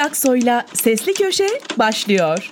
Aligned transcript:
Aksoy'la 0.00 0.66
Sesli 0.74 1.14
Köşe 1.14 1.48
başlıyor. 1.78 2.50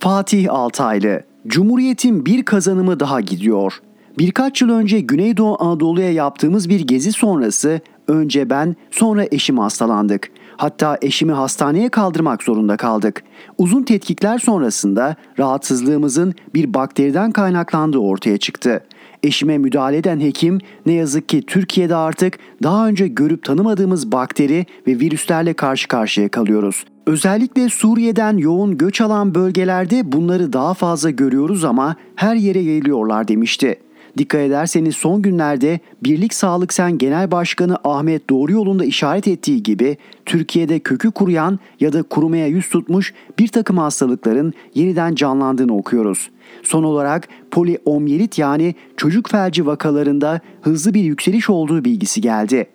Fatih 0.00 0.52
Altaylı, 0.52 1.22
Cumhuriyet'in 1.46 2.26
bir 2.26 2.44
kazanımı 2.44 3.00
daha 3.00 3.20
gidiyor. 3.20 3.80
Birkaç 4.18 4.62
yıl 4.62 4.70
önce 4.70 5.00
Güneydoğu 5.00 5.62
Anadolu'ya 5.62 6.12
yaptığımız 6.12 6.68
bir 6.68 6.80
gezi 6.80 7.12
sonrası 7.12 7.80
önce 8.08 8.50
ben 8.50 8.76
sonra 8.90 9.26
eşim 9.30 9.58
hastalandık. 9.58 10.30
Hatta 10.56 10.98
eşimi 11.02 11.32
hastaneye 11.32 11.88
kaldırmak 11.88 12.42
zorunda 12.42 12.76
kaldık. 12.76 13.22
Uzun 13.58 13.82
tetkikler 13.82 14.38
sonrasında 14.38 15.16
rahatsızlığımızın 15.38 16.34
bir 16.54 16.74
bakteriden 16.74 17.32
kaynaklandığı 17.32 17.98
ortaya 17.98 18.38
çıktı. 18.38 18.84
Eşime 19.22 19.58
müdahale 19.58 19.96
eden 19.96 20.20
hekim 20.20 20.58
ne 20.86 20.92
yazık 20.92 21.28
ki 21.28 21.42
Türkiye'de 21.46 21.94
artık 21.96 22.38
daha 22.62 22.88
önce 22.88 23.08
görüp 23.08 23.44
tanımadığımız 23.44 24.12
bakteri 24.12 24.66
ve 24.86 25.00
virüslerle 25.00 25.54
karşı 25.54 25.88
karşıya 25.88 26.28
kalıyoruz. 26.28 26.84
Özellikle 27.06 27.68
Suriye'den 27.68 28.36
yoğun 28.36 28.78
göç 28.78 29.00
alan 29.00 29.34
bölgelerde 29.34 30.12
bunları 30.12 30.52
daha 30.52 30.74
fazla 30.74 31.10
görüyoruz 31.10 31.64
ama 31.64 31.96
her 32.16 32.36
yere 32.36 32.58
yayılıyorlar 32.58 33.28
demişti. 33.28 33.76
Dikkat 34.18 34.40
ederseniz 34.40 34.96
son 34.96 35.22
günlerde 35.22 35.80
Birlik 36.04 36.34
Sağlık 36.34 36.72
Sen 36.72 36.98
Genel 36.98 37.30
Başkanı 37.30 37.76
Ahmet 37.84 38.30
Doğru 38.30 38.52
yolunda 38.52 38.84
işaret 38.84 39.28
ettiği 39.28 39.62
gibi 39.62 39.96
Türkiye'de 40.26 40.78
kökü 40.78 41.10
kuruyan 41.10 41.58
ya 41.80 41.92
da 41.92 42.02
kurumaya 42.02 42.46
yüz 42.46 42.68
tutmuş 42.68 43.14
bir 43.38 43.48
takım 43.48 43.78
hastalıkların 43.78 44.52
yeniden 44.74 45.14
canlandığını 45.14 45.76
okuyoruz. 45.76 46.30
Son 46.62 46.84
olarak 46.84 47.28
poliomyelit 47.50 48.38
yani 48.38 48.74
çocuk 48.96 49.30
felci 49.30 49.66
vakalarında 49.66 50.40
hızlı 50.62 50.94
bir 50.94 51.02
yükseliş 51.02 51.50
olduğu 51.50 51.84
bilgisi 51.84 52.20
geldi. 52.20 52.66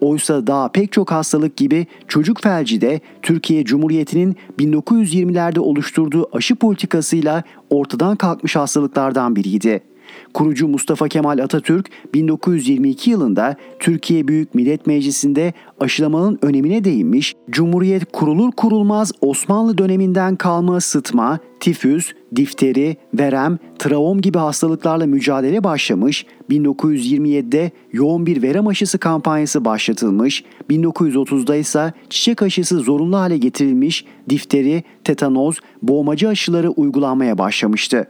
Oysa 0.00 0.46
daha 0.46 0.68
pek 0.72 0.92
çok 0.92 1.12
hastalık 1.12 1.56
gibi 1.56 1.86
çocuk 2.08 2.42
felci 2.42 2.80
de 2.80 3.00
Türkiye 3.22 3.64
Cumhuriyeti'nin 3.64 4.36
1920'lerde 4.58 5.58
oluşturduğu 5.58 6.36
aşı 6.36 6.56
politikasıyla 6.56 7.42
ortadan 7.70 8.16
kalkmış 8.16 8.56
hastalıklardan 8.56 9.36
biriydi. 9.36 9.89
Kurucu 10.34 10.68
Mustafa 10.68 11.08
Kemal 11.08 11.38
Atatürk 11.38 11.90
1922 12.14 13.10
yılında 13.10 13.56
Türkiye 13.78 14.28
Büyük 14.28 14.54
Millet 14.54 14.86
Meclisi'nde 14.86 15.52
aşılamanın 15.80 16.38
önemine 16.42 16.84
değinmiş, 16.84 17.34
Cumhuriyet 17.50 18.12
kurulur 18.12 18.52
kurulmaz 18.52 19.12
Osmanlı 19.20 19.78
döneminden 19.78 20.36
kalma 20.36 20.80
sıtma, 20.80 21.38
tifüs, 21.60 22.12
difteri, 22.36 22.96
verem, 23.14 23.58
traom 23.78 24.20
gibi 24.20 24.38
hastalıklarla 24.38 25.06
mücadele 25.06 25.64
başlamış, 25.64 26.26
1927'de 26.50 27.70
yoğun 27.92 28.26
bir 28.26 28.42
verem 28.42 28.66
aşısı 28.66 28.98
kampanyası 28.98 29.64
başlatılmış, 29.64 30.44
1930'da 30.70 31.56
ise 31.56 31.92
çiçek 32.10 32.42
aşısı 32.42 32.78
zorunlu 32.78 33.16
hale 33.16 33.36
getirilmiş, 33.36 34.04
difteri, 34.28 34.84
tetanoz, 35.04 35.56
boğmacı 35.82 36.28
aşıları 36.28 36.70
uygulanmaya 36.70 37.38
başlamıştı. 37.38 38.06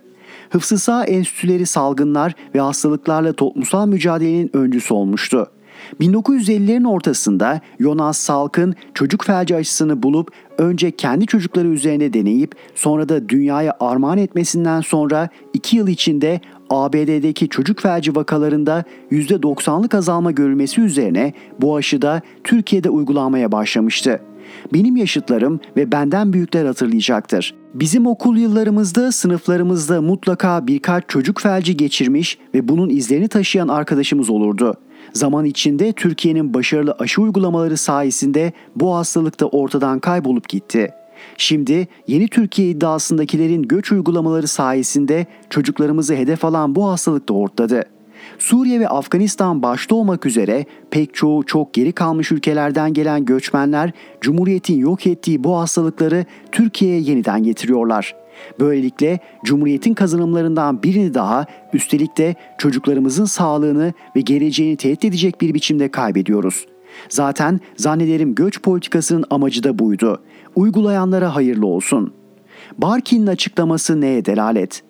Hıfzı 0.51 0.79
Sağ 0.79 1.05
Enstitüleri 1.05 1.67
salgınlar 1.67 2.34
ve 2.55 2.61
hastalıklarla 2.61 3.33
toplumsal 3.33 3.87
mücadelenin 3.87 4.51
öncüsü 4.57 4.95
olmuştu. 4.95 5.51
1950'lerin 6.01 6.89
ortasında 6.89 7.61
Jonas 7.81 8.19
Salk'ın 8.19 8.75
çocuk 8.95 9.25
felci 9.25 9.57
aşısını 9.57 10.03
bulup 10.03 10.31
önce 10.59 10.91
kendi 10.91 11.27
çocukları 11.27 11.69
üzerine 11.69 12.12
deneyip 12.12 12.55
sonra 12.75 13.09
da 13.09 13.29
dünyaya 13.29 13.77
armağan 13.81 14.19
etmesinden 14.19 14.81
sonra 14.81 15.29
2 15.53 15.77
yıl 15.77 15.89
içinde 15.89 16.41
ABD'deki 16.70 17.48
çocuk 17.48 17.81
felci 17.81 18.17
vakalarında 18.17 18.85
%90'lık 19.12 19.95
azalma 19.95 20.30
görülmesi 20.30 20.80
üzerine 20.80 21.33
bu 21.61 21.77
aşı 21.77 22.03
da 22.03 22.23
Türkiye'de 22.45 22.91
uygulanmaya 22.91 23.53
başlamıştı. 23.53 24.20
Benim 24.72 24.96
yaşıtlarım 24.96 25.61
ve 25.77 25.92
benden 25.92 26.33
büyükler 26.33 26.66
hatırlayacaktır. 26.66 27.55
Bizim 27.74 28.06
okul 28.06 28.36
yıllarımızda 28.36 29.12
sınıflarımızda 29.12 30.02
mutlaka 30.02 30.66
birkaç 30.66 31.08
çocuk 31.08 31.40
felci 31.40 31.77
geçirmiş 31.77 32.38
ve 32.55 32.68
bunun 32.68 32.88
izlerini 32.88 33.28
taşıyan 33.28 33.68
arkadaşımız 33.68 34.30
olurdu. 34.30 34.74
Zaman 35.12 35.44
içinde 35.44 35.92
Türkiye'nin 35.92 36.55
başarılı 36.55 36.96
aşı 36.98 37.22
uygulamaları 37.22 37.77
sayesinde 37.77 38.52
bu 38.77 38.94
hastalık 38.94 39.40
da 39.40 39.48
ortadan 39.48 39.98
kaybolup 39.98 40.48
gitti. 40.48 40.90
Şimdi 41.36 41.88
yeni 42.06 42.28
Türkiye 42.28 42.70
iddiasındakilerin 42.70 43.62
göç 43.62 43.92
uygulamaları 43.92 44.48
sayesinde 44.48 45.27
çocuklarımızı 45.50 46.14
hedef 46.14 46.44
alan 46.44 46.74
bu 46.74 46.88
hastalık 46.88 47.28
da 47.28 47.34
ortladı. 47.34 47.84
Suriye 48.40 48.80
ve 48.80 48.89
Afganistan 48.89 49.62
başta 49.62 49.95
olmak 49.95 50.27
üzere 50.27 50.64
pek 50.90 51.14
çoğu 51.14 51.46
çok 51.46 51.74
geri 51.74 51.92
kalmış 51.92 52.33
ülkelerden 52.33 52.95
gelen 52.95 53.24
göçmenler 53.24 53.92
Cumhuriyet'in 54.20 54.78
yok 54.78 55.06
ettiği 55.06 55.45
bu 55.45 55.58
hastalıkları 55.58 56.24
Türkiye'ye 56.52 57.00
yeniden 57.00 57.42
getiriyorlar. 57.42 58.14
Böylelikle 58.61 59.18
Cumhuriyet'in 59.45 59.95
kazanımlarından 59.95 60.83
birini 60.83 61.14
daha 61.14 61.46
üstelik 61.73 62.18
de 62.18 62.34
çocuklarımızın 62.58 63.24
sağlığını 63.24 63.92
ve 64.17 64.20
geleceğini 64.20 64.77
tehdit 64.77 65.05
edecek 65.05 65.40
bir 65.40 65.55
biçimde 65.55 65.90
kaybediyoruz. 65.90 66.67
Zaten 67.08 67.61
zannederim 67.77 68.34
göç 68.34 68.62
politikasının 68.62 69.24
amacı 69.30 69.62
da 69.62 69.79
buydu. 69.79 70.23
Uygulayanlara 70.55 71.34
hayırlı 71.34 71.67
olsun. 71.67 72.14
Barkin'in 72.79 73.27
açıklaması 73.27 74.00
neye 74.00 74.24
delalet? 74.24 74.89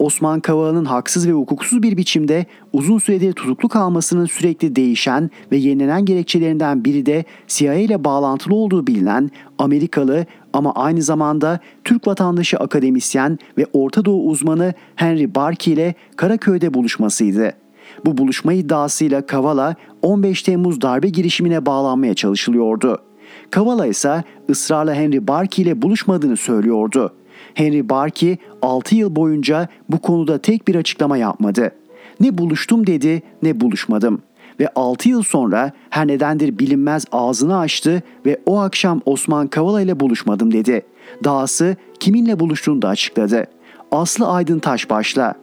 Osman 0.00 0.40
Kavala'nın 0.40 0.84
haksız 0.84 1.28
ve 1.28 1.32
hukuksuz 1.32 1.82
bir 1.82 1.96
biçimde 1.96 2.46
uzun 2.72 2.98
süredir 2.98 3.32
tutuklu 3.32 3.68
kalmasının 3.68 4.26
sürekli 4.26 4.76
değişen 4.76 5.30
ve 5.52 5.56
yenilenen 5.56 6.04
gerekçelerinden 6.04 6.84
biri 6.84 7.06
de 7.06 7.24
CIA 7.48 7.74
ile 7.74 8.04
bağlantılı 8.04 8.54
olduğu 8.54 8.86
bilinen 8.86 9.30
Amerikalı 9.58 10.26
ama 10.52 10.72
aynı 10.74 11.02
zamanda 11.02 11.60
Türk 11.84 12.06
vatandaşı 12.06 12.56
akademisyen 12.56 13.38
ve 13.58 13.66
Orta 13.72 14.04
Doğu 14.04 14.26
uzmanı 14.26 14.74
Henry 14.96 15.34
Barkey 15.34 15.74
ile 15.74 15.94
Karaköy'de 16.16 16.74
buluşmasıydı. 16.74 17.52
Bu 18.04 18.18
buluşma 18.18 18.52
iddiasıyla 18.52 19.26
Kavala 19.26 19.74
15 20.02 20.42
Temmuz 20.42 20.80
darbe 20.80 21.08
girişimine 21.08 21.66
bağlanmaya 21.66 22.14
çalışılıyordu. 22.14 22.98
Kavala 23.50 23.86
ise 23.86 24.24
ısrarla 24.50 24.94
Henry 24.94 25.28
Barkey 25.28 25.64
ile 25.64 25.82
buluşmadığını 25.82 26.36
söylüyordu. 26.36 27.12
Henry 27.54 27.88
Barkey 27.88 28.36
6 28.62 28.94
yıl 28.94 29.16
boyunca 29.16 29.68
bu 29.88 29.98
konuda 29.98 30.38
tek 30.38 30.68
bir 30.68 30.74
açıklama 30.74 31.16
yapmadı. 31.16 31.70
Ne 32.20 32.38
buluştum 32.38 32.86
dedi 32.86 33.22
ne 33.42 33.60
buluşmadım. 33.60 34.22
Ve 34.60 34.68
6 34.74 35.08
yıl 35.08 35.22
sonra 35.22 35.72
her 35.90 36.06
nedendir 36.06 36.58
bilinmez 36.58 37.04
ağzını 37.12 37.58
açtı 37.58 38.02
ve 38.26 38.40
o 38.46 38.58
akşam 38.58 39.00
Osman 39.06 39.46
Kavala 39.46 39.80
ile 39.80 40.00
buluşmadım 40.00 40.52
dedi. 40.52 40.82
Dahası 41.24 41.76
kiminle 42.00 42.40
buluştuğunu 42.40 42.82
da 42.82 42.88
açıkladı. 42.88 43.46
Aslı 43.92 44.28
Aydın 44.28 44.58
Taşbaş'la. 44.58 45.34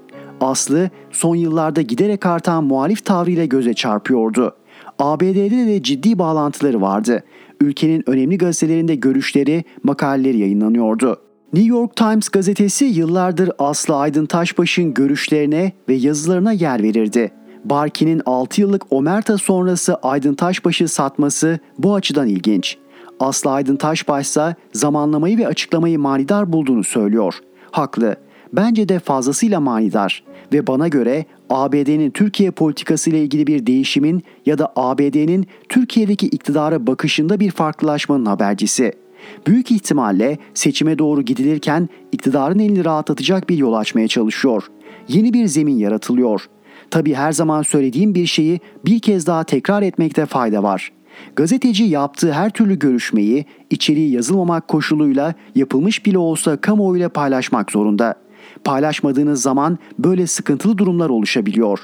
Aslı 0.41 0.89
son 1.11 1.35
yıllarda 1.35 1.81
giderek 1.81 2.25
artan 2.25 2.63
muhalif 2.63 3.05
tavrıyla 3.05 3.45
göze 3.45 3.73
çarpıyordu. 3.73 4.55
ABD'de 4.99 5.67
de 5.67 5.83
ciddi 5.83 6.19
bağlantıları 6.19 6.81
vardı. 6.81 7.23
Ülkenin 7.61 8.09
önemli 8.09 8.37
gazetelerinde 8.37 8.95
görüşleri, 8.95 9.63
makaleleri 9.83 10.37
yayınlanıyordu. 10.37 11.26
New 11.53 11.69
York 11.69 11.95
Times 11.95 12.29
gazetesi 12.29 12.85
yıllardır 12.85 13.51
Aslı 13.59 13.95
Aydın 13.95 14.25
Taşbaş'ın 14.25 14.93
görüşlerine 14.93 15.71
ve 15.89 15.93
yazılarına 15.93 16.51
yer 16.51 16.83
verirdi. 16.83 17.31
Barkin'in 17.65 18.21
6 18.25 18.61
yıllık 18.61 18.93
Omerta 18.93 19.37
sonrası 19.37 19.95
Aydın 19.95 20.33
Taşbaş'ı 20.33 20.87
satması 20.87 21.59
bu 21.79 21.95
açıdan 21.95 22.27
ilginç. 22.27 22.77
Aslı 23.19 23.51
Aydın 23.51 23.75
Taşbaş 23.75 24.27
ise 24.27 24.55
zamanlamayı 24.73 25.37
ve 25.37 25.47
açıklamayı 25.47 25.99
manidar 25.99 26.53
bulduğunu 26.53 26.83
söylüyor. 26.83 27.39
Haklı. 27.71 28.15
Bence 28.53 28.89
de 28.89 28.99
fazlasıyla 28.99 29.59
manidar 29.59 30.23
ve 30.53 30.67
bana 30.67 30.87
göre 30.87 31.25
ABD'nin 31.49 32.11
Türkiye 32.11 32.51
politikası 32.51 33.09
ile 33.09 33.23
ilgili 33.23 33.47
bir 33.47 33.65
değişimin 33.65 34.23
ya 34.45 34.57
da 34.57 34.73
ABD'nin 34.75 35.47
Türkiye'deki 35.69 36.27
iktidara 36.27 36.87
bakışında 36.87 37.39
bir 37.39 37.51
farklılaşmanın 37.51 38.25
habercisi.'' 38.25 39.06
Büyük 39.47 39.71
ihtimalle 39.71 40.37
seçime 40.53 40.99
doğru 40.99 41.21
gidilirken 41.21 41.89
iktidarın 42.11 42.59
elini 42.59 42.85
rahatlatacak 42.85 43.49
bir 43.49 43.57
yol 43.57 43.73
açmaya 43.73 44.07
çalışıyor. 44.07 44.63
Yeni 45.07 45.33
bir 45.33 45.45
zemin 45.45 45.77
yaratılıyor. 45.77 46.45
Tabi 46.91 47.13
her 47.13 47.31
zaman 47.31 47.61
söylediğim 47.61 48.15
bir 48.15 48.25
şeyi 48.25 48.59
bir 48.85 48.99
kez 48.99 49.27
daha 49.27 49.43
tekrar 49.43 49.81
etmekte 49.81 50.25
fayda 50.25 50.63
var. 50.63 50.91
Gazeteci 51.35 51.83
yaptığı 51.83 52.33
her 52.33 52.49
türlü 52.49 52.79
görüşmeyi 52.79 53.45
içeriği 53.69 54.11
yazılmamak 54.11 54.67
koşuluyla 54.67 55.33
yapılmış 55.55 56.05
bile 56.05 56.17
olsa 56.17 56.57
kamuoyuyla 56.57 57.09
paylaşmak 57.09 57.71
zorunda. 57.71 58.15
Paylaşmadığınız 58.63 59.41
zaman 59.41 59.77
böyle 59.99 60.27
sıkıntılı 60.27 60.77
durumlar 60.77 61.09
oluşabiliyor. 61.09 61.79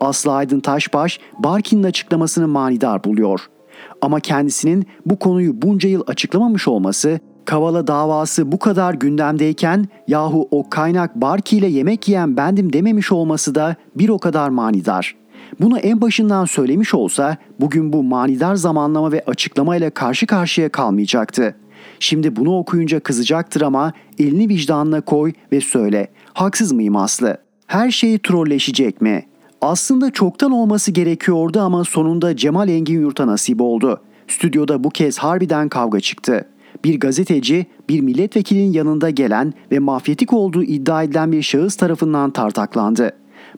Aslı 0.00 0.32
Aydın 0.32 0.60
Taşbaş 0.60 1.20
Barkin'in 1.38 1.82
açıklamasını 1.82 2.48
manidar 2.48 3.04
buluyor.'' 3.04 3.59
Ama 4.02 4.20
kendisinin 4.20 4.86
bu 5.06 5.18
konuyu 5.18 5.62
bunca 5.62 5.88
yıl 5.88 6.02
açıklamamış 6.06 6.68
olması, 6.68 7.20
Kavala 7.44 7.86
davası 7.86 8.52
bu 8.52 8.58
kadar 8.58 8.94
gündemdeyken 8.94 9.88
yahu 10.08 10.48
o 10.50 10.70
kaynak 10.70 11.16
Barki 11.16 11.56
ile 11.56 11.66
yemek 11.66 12.08
yiyen 12.08 12.36
bendim 12.36 12.72
dememiş 12.72 13.12
olması 13.12 13.54
da 13.54 13.76
bir 13.96 14.08
o 14.08 14.18
kadar 14.18 14.48
manidar. 14.48 15.16
Bunu 15.60 15.78
en 15.78 16.00
başından 16.00 16.44
söylemiş 16.44 16.94
olsa 16.94 17.36
bugün 17.60 17.92
bu 17.92 18.02
manidar 18.02 18.54
zamanlama 18.54 19.12
ve 19.12 19.24
açıklamayla 19.26 19.90
karşı 19.90 20.26
karşıya 20.26 20.68
kalmayacaktı. 20.68 21.56
Şimdi 22.00 22.36
bunu 22.36 22.58
okuyunca 22.58 23.00
kızacaktır 23.00 23.60
ama 23.60 23.92
elini 24.18 24.48
vicdanına 24.48 25.00
koy 25.00 25.32
ve 25.52 25.60
söyle. 25.60 26.08
Haksız 26.32 26.72
mıyım 26.72 26.96
Aslı? 26.96 27.38
Her 27.66 27.90
şey 27.90 28.18
trolleşecek 28.18 29.00
mi? 29.00 29.26
Aslında 29.60 30.10
çoktan 30.10 30.50
olması 30.50 30.90
gerekiyordu 30.90 31.60
ama 31.60 31.84
sonunda 31.84 32.36
Cemal 32.36 32.68
Engin 32.68 33.00
Yurt'a 33.00 33.26
nasip 33.26 33.60
oldu. 33.60 34.00
Stüdyoda 34.28 34.84
bu 34.84 34.90
kez 34.90 35.18
harbiden 35.18 35.68
kavga 35.68 36.00
çıktı. 36.00 36.46
Bir 36.84 37.00
gazeteci 37.00 37.66
bir 37.88 38.00
milletvekilinin 38.00 38.72
yanında 38.72 39.10
gelen 39.10 39.54
ve 39.72 39.78
mafyatik 39.78 40.32
olduğu 40.32 40.62
iddia 40.62 41.02
edilen 41.02 41.32
bir 41.32 41.42
şahıs 41.42 41.76
tarafından 41.76 42.30
tartaklandı. 42.30 43.10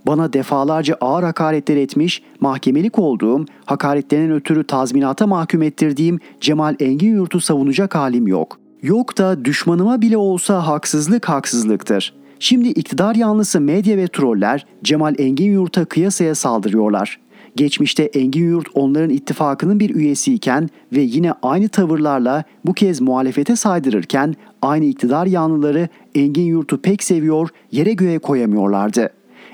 Bana 0.07 0.33
defalarca 0.33 0.97
ağır 1.01 1.23
hakaretler 1.23 1.77
etmiş, 1.77 2.23
mahkemelik 2.41 2.99
olduğum, 2.99 3.45
hakaretlerinden 3.65 4.37
ötürü 4.37 4.65
tazminata 4.65 5.27
mahkum 5.27 5.63
ettirdiğim 5.63 6.21
Cemal 6.41 6.77
Engin 6.81 7.15
Yurt'u 7.15 7.41
savunacak 7.41 7.95
halim 7.95 8.27
yok. 8.27 8.59
Yok 8.83 9.19
da 9.19 9.45
düşmanıma 9.45 10.01
bile 10.01 10.17
olsa 10.17 10.67
haksızlık 10.67 11.29
haksızlıktır. 11.29 12.15
Şimdi 12.43 12.69
iktidar 12.69 13.15
yanlısı 13.15 13.61
medya 13.61 13.97
ve 13.97 14.07
troller 14.07 14.67
Cemal 14.85 15.15
Engin 15.19 15.53
Yurt'a 15.53 15.85
kıyasaya 15.85 16.35
saldırıyorlar. 16.35 17.21
Geçmişte 17.57 18.03
Engin 18.03 18.45
Yurt 18.45 18.69
onların 18.75 19.11
ittifakının 19.11 19.81
bir 19.81 19.95
üyesiyken 19.95 20.69
ve 20.93 21.01
yine 21.01 21.33
aynı 21.43 21.69
tavırlarla 21.69 22.45
bu 22.65 22.73
kez 22.73 23.01
muhalefete 23.01 23.57
saydırırken 23.57 24.35
aynı 24.63 24.85
iktidar 24.85 25.27
yanlıları 25.27 25.89
Engin 26.15 26.43
Yurt'u 26.43 26.81
pek 26.83 27.03
seviyor, 27.03 27.49
yere 27.73 27.93
göğe 27.93 28.19
koyamıyorlardı. 28.19 29.11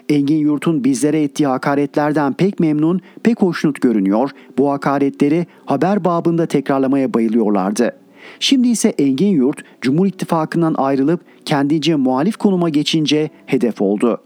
Engin 0.08 0.38
Yurt'un 0.38 0.85
bizlere 0.85 1.23
ettiği 1.23 1.46
hakaretlerden 1.46 2.32
pek 2.32 2.61
memnun, 2.61 3.00
pek 3.23 3.43
hoşnut 3.43 3.81
görünüyor, 3.81 4.31
bu 4.58 4.70
hakaretleri 4.70 5.46
haber 5.64 6.05
babında 6.05 6.46
tekrarlamaya 6.46 7.14
bayılıyorlardı.'' 7.14 8.08
Şimdi 8.40 8.69
ise 8.69 8.88
Engin 8.88 9.29
Yurt 9.29 9.62
Cumhur 9.81 10.06
İttifakı'ndan 10.06 10.75
ayrılıp 10.79 11.20
kendince 11.44 11.96
muhalif 11.96 12.37
konuma 12.37 12.69
geçince 12.69 13.31
hedef 13.46 13.82
oldu. 13.82 14.20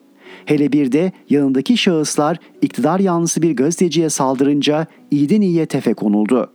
Hele 0.44 0.72
bir 0.72 0.92
de 0.92 1.12
yanındaki 1.30 1.76
şahıslar 1.76 2.38
iktidar 2.62 3.00
yanlısı 3.00 3.42
bir 3.42 3.56
gazeteciye 3.56 4.10
saldırınca 4.10 4.86
iyiden 5.10 5.40
iyiye 5.40 5.66
tefe 5.66 5.94
konuldu. 5.94 6.50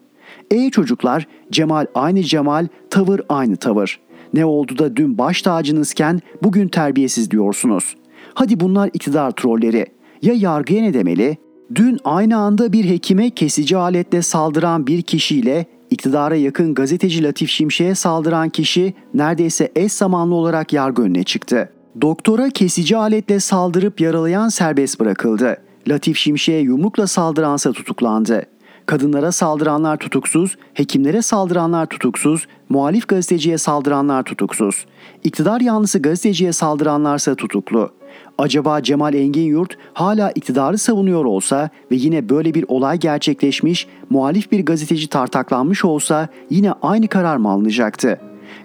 Ey 0.51 0.69
çocuklar 0.69 1.27
Cemal 1.51 1.86
aynı 1.95 2.24
Cemal, 2.24 2.68
tavır 2.89 3.21
aynı 3.30 3.56
tavır. 3.57 4.00
Ne 4.33 4.45
oldu 4.45 4.77
da 4.77 4.95
dün 4.95 5.18
baş 5.18 5.42
tacınızken 5.42 6.19
bugün 6.44 6.68
terbiyesiz 6.68 7.31
diyorsunuz. 7.31 7.95
Hadi 8.33 8.59
bunlar 8.59 8.89
iktidar 8.94 9.31
trolleri. 9.31 9.86
Ya 10.21 10.33
yargıya 10.33 10.81
ne 10.81 10.94
demeli? 10.94 11.38
Dün 11.75 12.00
aynı 12.04 12.38
anda 12.38 12.74
bir 12.74 12.86
hekime 12.86 13.30
kesici 13.30 13.77
aletle 13.77 14.21
saldıran 14.21 14.88
bir 14.88 15.01
kişiyle 15.01 15.65
iktidara 15.89 16.36
yakın 16.36 16.74
gazeteci 16.74 17.24
Latif 17.24 17.50
Şimşek'e 17.50 17.95
saldıran 17.95 18.50
kişi 18.50 18.94
neredeyse 19.13 19.72
eş 19.75 19.94
zamanlı 19.94 20.36
olarak 20.36 20.74
yargı 20.74 21.01
önüne 21.01 21.24
çıktı. 21.24 21.69
Doktora 22.01 22.50
kesici 22.50 22.98
aletle 22.98 23.39
saldırıp 23.39 24.01
yaralayan 24.01 24.50
serbest 24.50 25.00
bırakıldı. 25.00 25.57
Latif 25.88 26.18
Şimşek'e 26.18 26.57
yumrukla 26.57 27.07
saldıransa 27.07 27.72
tutuklandı. 27.72 28.44
Kadınlara 28.86 29.31
saldıranlar 29.31 29.98
tutuksuz, 29.98 30.57
hekimlere 30.74 31.22
saldıranlar 31.22 31.86
tutuksuz, 31.86 32.48
muhalif 32.69 33.07
gazeteciye 33.07 33.57
saldıranlar 33.57 34.24
tutuksuz. 34.24 34.86
İktidar 35.24 35.62
yanlısı 35.62 36.00
gazeteciye 36.00 36.54
saldıranlarsa 36.54 37.36
tutuklu. 37.36 37.97
Acaba 38.38 38.83
Cemal 38.83 39.13
Engin 39.13 39.45
Yurt 39.45 39.77
hala 39.94 40.31
iktidarı 40.31 40.77
savunuyor 40.77 41.25
olsa 41.25 41.69
ve 41.92 41.95
yine 41.95 42.30
böyle 42.30 42.54
bir 42.54 42.65
olay 42.68 43.00
gerçekleşmiş, 43.00 43.88
muhalif 44.09 44.51
bir 44.51 44.65
gazeteci 44.65 45.07
tartaklanmış 45.07 45.86
olsa 45.86 46.27
yine 46.50 46.71
aynı 46.71 47.07
karar 47.07 47.38
mı 47.38 47.50
alınacaktı? 47.50 48.19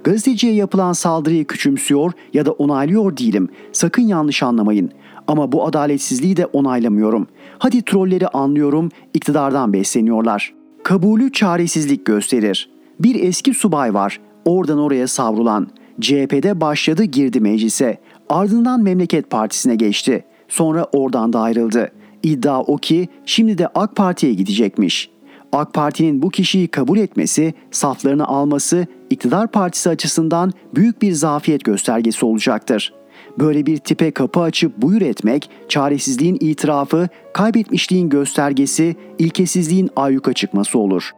Gazeteciye 0.04 0.54
yapılan 0.54 0.92
saldırıyı 0.92 1.44
küçümsüyor 1.44 2.12
ya 2.34 2.46
da 2.46 2.52
onaylıyor 2.52 3.16
değilim. 3.16 3.48
Sakın 3.72 4.02
yanlış 4.02 4.42
anlamayın. 4.42 4.90
Ama 5.26 5.52
bu 5.52 5.66
adaletsizliği 5.66 6.36
de 6.36 6.46
onaylamıyorum. 6.46 7.26
Hadi 7.58 7.82
trolleri 7.82 8.28
anlıyorum, 8.28 8.88
iktidardan 9.14 9.72
besleniyorlar. 9.72 10.54
Kabulü 10.82 11.32
çaresizlik 11.32 12.06
gösterir. 12.06 12.70
Bir 13.00 13.22
eski 13.22 13.54
subay 13.54 13.94
var, 13.94 14.20
oradan 14.44 14.78
oraya 14.78 15.08
savrulan. 15.08 15.68
CHP'de 16.00 16.60
başladı 16.60 17.04
girdi 17.04 17.40
meclise. 17.40 17.98
Ardından 18.28 18.82
Memleket 18.82 19.30
Partisi'ne 19.30 19.76
geçti. 19.76 20.24
Sonra 20.48 20.86
oradan 20.92 21.32
da 21.32 21.40
ayrıldı. 21.40 21.92
İddia 22.22 22.60
o 22.60 22.76
ki 22.76 23.08
şimdi 23.26 23.58
de 23.58 23.69
AK 23.74 23.96
Parti'ye 23.96 24.34
gidecekmiş. 24.34 25.10
AK 25.52 25.74
Parti'nin 25.74 26.22
bu 26.22 26.30
kişiyi 26.30 26.69
kabul 26.69 26.98
etmesi, 26.98 27.54
saflarını 27.70 28.26
alması 28.26 28.86
iktidar 29.10 29.48
partisi 29.48 29.90
açısından 29.90 30.52
büyük 30.74 31.02
bir 31.02 31.12
zafiyet 31.12 31.64
göstergesi 31.64 32.26
olacaktır. 32.26 32.92
Böyle 33.38 33.66
bir 33.66 33.76
tipe 33.76 34.10
kapı 34.10 34.40
açıp 34.40 34.82
buyur 34.82 35.02
etmek, 35.02 35.50
çaresizliğin 35.68 36.38
itirafı, 36.40 37.08
kaybetmişliğin 37.34 38.08
göstergesi, 38.08 38.96
ilkesizliğin 39.18 39.90
ayyuka 39.96 40.32
çıkması 40.32 40.78
olur. 40.78 41.10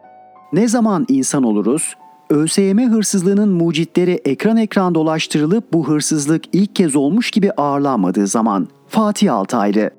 Ne 0.53 0.67
zaman 0.67 1.05
insan 1.09 1.43
oluruz? 1.43 1.95
ÖSYM 2.29 2.91
hırsızlığının 2.91 3.49
mucitleri 3.49 4.11
ekran 4.11 4.57
ekran 4.57 4.95
dolaştırılıp 4.95 5.73
bu 5.73 5.87
hırsızlık 5.87 6.43
ilk 6.53 6.75
kez 6.75 6.95
olmuş 6.95 7.31
gibi 7.31 7.51
ağırlanmadığı 7.51 8.27
zaman. 8.27 8.67
Fatih 8.87 9.33
Altaylı 9.33 9.91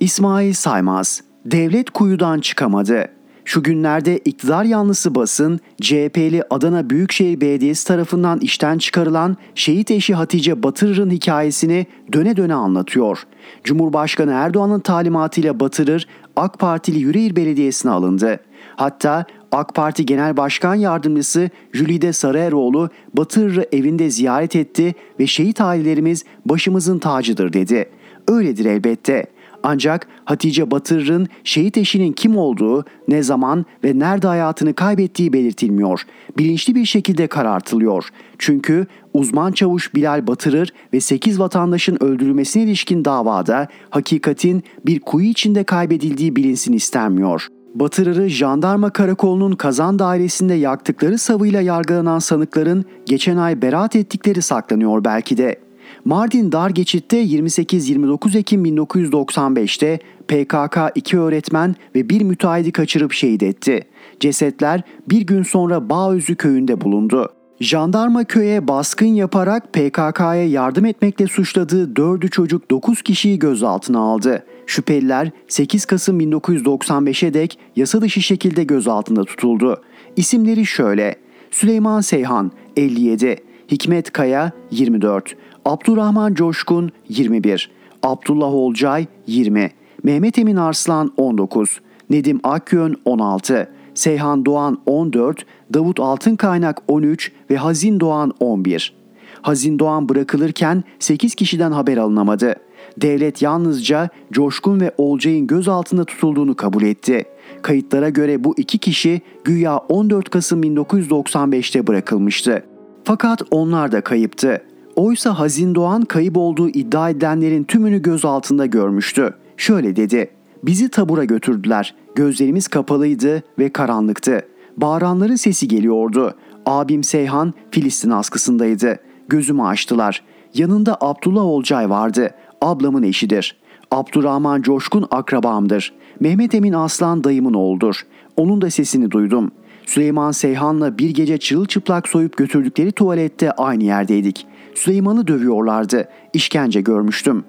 İsmail 0.00 0.52
Saymaz, 0.52 1.22
devlet 1.44 1.90
kuyudan 1.90 2.40
çıkamadı. 2.40 3.15
Şu 3.46 3.62
günlerde 3.62 4.18
iktidar 4.18 4.64
yanlısı 4.64 5.14
basın 5.14 5.60
CHP'li 5.80 6.42
Adana 6.50 6.90
Büyükşehir 6.90 7.40
Belediyesi 7.40 7.86
tarafından 7.86 8.38
işten 8.40 8.78
çıkarılan 8.78 9.36
şehit 9.54 9.90
eşi 9.90 10.14
Hatice 10.14 10.62
Batırır'ın 10.62 11.10
hikayesini 11.10 11.86
döne 12.12 12.36
döne 12.36 12.54
anlatıyor. 12.54 13.22
Cumhurbaşkanı 13.64 14.32
Erdoğan'ın 14.32 14.80
talimatıyla 14.80 15.60
Batırır 15.60 16.08
AK 16.36 16.58
Partili 16.58 16.98
Yüreğir 16.98 17.36
Belediyesi'ne 17.36 17.90
alındı. 17.90 18.40
Hatta 18.76 19.24
AK 19.52 19.74
Parti 19.74 20.06
Genel 20.06 20.36
Başkan 20.36 20.74
Yardımcısı 20.74 21.50
Jülide 21.72 22.12
Sarıeroğlu 22.12 22.90
Batırır'ı 23.14 23.66
evinde 23.72 24.10
ziyaret 24.10 24.56
etti 24.56 24.94
ve 25.20 25.26
şehit 25.26 25.60
ailelerimiz 25.60 26.24
başımızın 26.46 26.98
tacıdır 26.98 27.52
dedi. 27.52 27.90
Öyledir 28.28 28.64
elbette. 28.64 29.35
Ancak 29.62 30.08
Hatice 30.24 30.70
Batırır'ın 30.70 31.28
şehit 31.44 31.78
eşinin 31.78 32.12
kim 32.12 32.36
olduğu, 32.36 32.84
ne 33.08 33.22
zaman 33.22 33.66
ve 33.84 33.98
nerede 33.98 34.26
hayatını 34.26 34.74
kaybettiği 34.74 35.32
belirtilmiyor. 35.32 36.02
Bilinçli 36.38 36.74
bir 36.74 36.84
şekilde 36.84 37.26
karartılıyor. 37.26 38.08
Çünkü 38.38 38.86
uzman 39.14 39.52
çavuş 39.52 39.94
Bilal 39.94 40.26
Batırır 40.26 40.72
ve 40.92 41.00
8 41.00 41.40
vatandaşın 41.40 41.96
öldürülmesine 42.00 42.62
ilişkin 42.62 43.04
davada 43.04 43.68
hakikatin 43.90 44.62
bir 44.86 45.00
kuyu 45.00 45.26
içinde 45.26 45.64
kaybedildiği 45.64 46.36
bilinsin 46.36 46.72
istenmiyor. 46.72 47.48
Batırır'ı 47.74 48.28
jandarma 48.28 48.90
karakolunun 48.90 49.52
kazan 49.52 49.98
dairesinde 49.98 50.54
yaktıkları 50.54 51.18
savıyla 51.18 51.60
yargılanan 51.60 52.18
sanıkların 52.18 52.84
geçen 53.06 53.36
ay 53.36 53.62
beraat 53.62 53.96
ettikleri 53.96 54.42
saklanıyor 54.42 55.04
belki 55.04 55.36
de. 55.36 55.65
Mardin 56.06 56.52
dar 56.52 56.70
geçitte 56.70 57.24
28-29 57.24 58.38
Ekim 58.38 58.64
1995'te 58.64 59.98
PKK 60.28 60.78
iki 60.94 61.18
öğretmen 61.18 61.74
ve 61.94 62.08
bir 62.08 62.22
müteahhidi 62.22 62.72
kaçırıp 62.72 63.12
şehit 63.12 63.42
etti. 63.42 63.80
Cesetler 64.20 64.82
bir 65.08 65.20
gün 65.20 65.42
sonra 65.42 65.88
Bağözü 65.88 66.36
köyünde 66.36 66.80
bulundu. 66.80 67.32
Jandarma 67.60 68.24
köye 68.24 68.68
baskın 68.68 69.06
yaparak 69.06 69.72
PKK'ya 69.72 70.48
yardım 70.48 70.84
etmekle 70.84 71.26
suçladığı 71.26 71.96
dördü 71.96 72.30
çocuk 72.30 72.70
9 72.70 73.02
kişiyi 73.02 73.38
gözaltına 73.38 73.98
aldı. 73.98 74.44
Şüpheliler 74.66 75.30
8 75.48 75.84
Kasım 75.84 76.20
1995'e 76.20 77.34
dek 77.34 77.58
yasa 77.76 78.00
dışı 78.00 78.22
şekilde 78.22 78.64
gözaltında 78.64 79.24
tutuldu. 79.24 79.82
İsimleri 80.16 80.66
şöyle. 80.66 81.16
Süleyman 81.50 82.00
Seyhan 82.00 82.52
57, 82.76 83.36
Hikmet 83.70 84.12
Kaya 84.12 84.52
24, 84.70 85.36
Abdurrahman 85.66 86.34
Coşkun 86.34 86.90
21, 87.08 87.70
Abdullah 88.02 88.54
Olcay 88.54 89.06
20, 89.26 89.70
Mehmet 90.02 90.38
Emin 90.38 90.56
Arslan 90.56 91.12
19, 91.16 91.80
Nedim 92.10 92.40
Akyön 92.42 92.96
16, 93.04 93.70
Seyhan 93.94 94.44
Doğan 94.44 94.78
14, 94.86 95.46
Davut 95.74 96.00
Altınkaynak 96.00 96.82
13 96.88 97.32
ve 97.50 97.56
Hazin 97.56 98.00
Doğan 98.00 98.32
11. 98.40 98.94
Hazin 99.42 99.78
Doğan 99.78 100.08
bırakılırken 100.08 100.84
8 100.98 101.34
kişiden 101.34 101.72
haber 101.72 101.96
alınamadı. 101.96 102.54
devlet 102.96 103.42
yalnızca 103.42 104.08
Coşkun 104.32 104.80
ve 104.80 104.94
Olcay'ın 104.98 105.46
gözaltında 105.46 106.04
tutulduğunu 106.04 106.56
kabul 106.56 106.82
etti. 106.82 107.24
Kayıtlara 107.62 108.08
göre 108.08 108.44
bu 108.44 108.54
iki 108.56 108.78
kişi 108.78 109.20
güya 109.44 109.76
14 109.76 110.30
Kasım 110.30 110.62
1995'te 110.62 111.86
bırakılmıştı. 111.86 112.64
Fakat 113.04 113.42
onlar 113.50 113.92
da 113.92 114.00
kayıptı. 114.00 114.62
Oysa 114.96 115.38
Hazin 115.38 115.74
Doğan 115.74 116.02
kayıp 116.02 116.36
olduğu 116.36 116.68
iddia 116.68 117.10
edilenlerin 117.10 117.64
tümünü 117.64 118.02
gözaltında 118.02 118.66
görmüştü. 118.66 119.34
Şöyle 119.56 119.96
dedi. 119.96 120.30
Bizi 120.62 120.88
tabura 120.88 121.24
götürdüler. 121.24 121.94
Gözlerimiz 122.14 122.68
kapalıydı 122.68 123.42
ve 123.58 123.72
karanlıktı. 123.72 124.42
Bağıranların 124.76 125.36
sesi 125.36 125.68
geliyordu. 125.68 126.34
Abim 126.66 127.04
Seyhan 127.04 127.54
Filistin 127.70 128.10
askısındaydı. 128.10 128.98
Gözümü 129.28 129.62
açtılar. 129.62 130.22
Yanında 130.54 130.96
Abdullah 131.00 131.44
Olcay 131.44 131.90
vardı. 131.90 132.30
Ablamın 132.60 133.02
eşidir. 133.02 133.56
Abdurrahman 133.90 134.62
Coşkun 134.62 135.06
akrabamdır. 135.10 135.92
Mehmet 136.20 136.54
Emin 136.54 136.72
Aslan 136.72 137.24
dayımın 137.24 137.54
oğludur. 137.54 138.06
Onun 138.36 138.60
da 138.60 138.70
sesini 138.70 139.10
duydum. 139.10 139.50
Süleyman 139.86 140.30
Seyhan'la 140.30 140.98
bir 140.98 141.10
gece 141.10 141.38
çırılçıplak 141.38 142.08
soyup 142.08 142.36
götürdükleri 142.36 142.92
tuvalette 142.92 143.52
aynı 143.52 143.84
yerdeydik. 143.84 144.46
Süleyman'ı 144.76 145.26
dövüyorlardı. 145.26 146.08
İşkence 146.32 146.80
görmüştüm. 146.80 147.44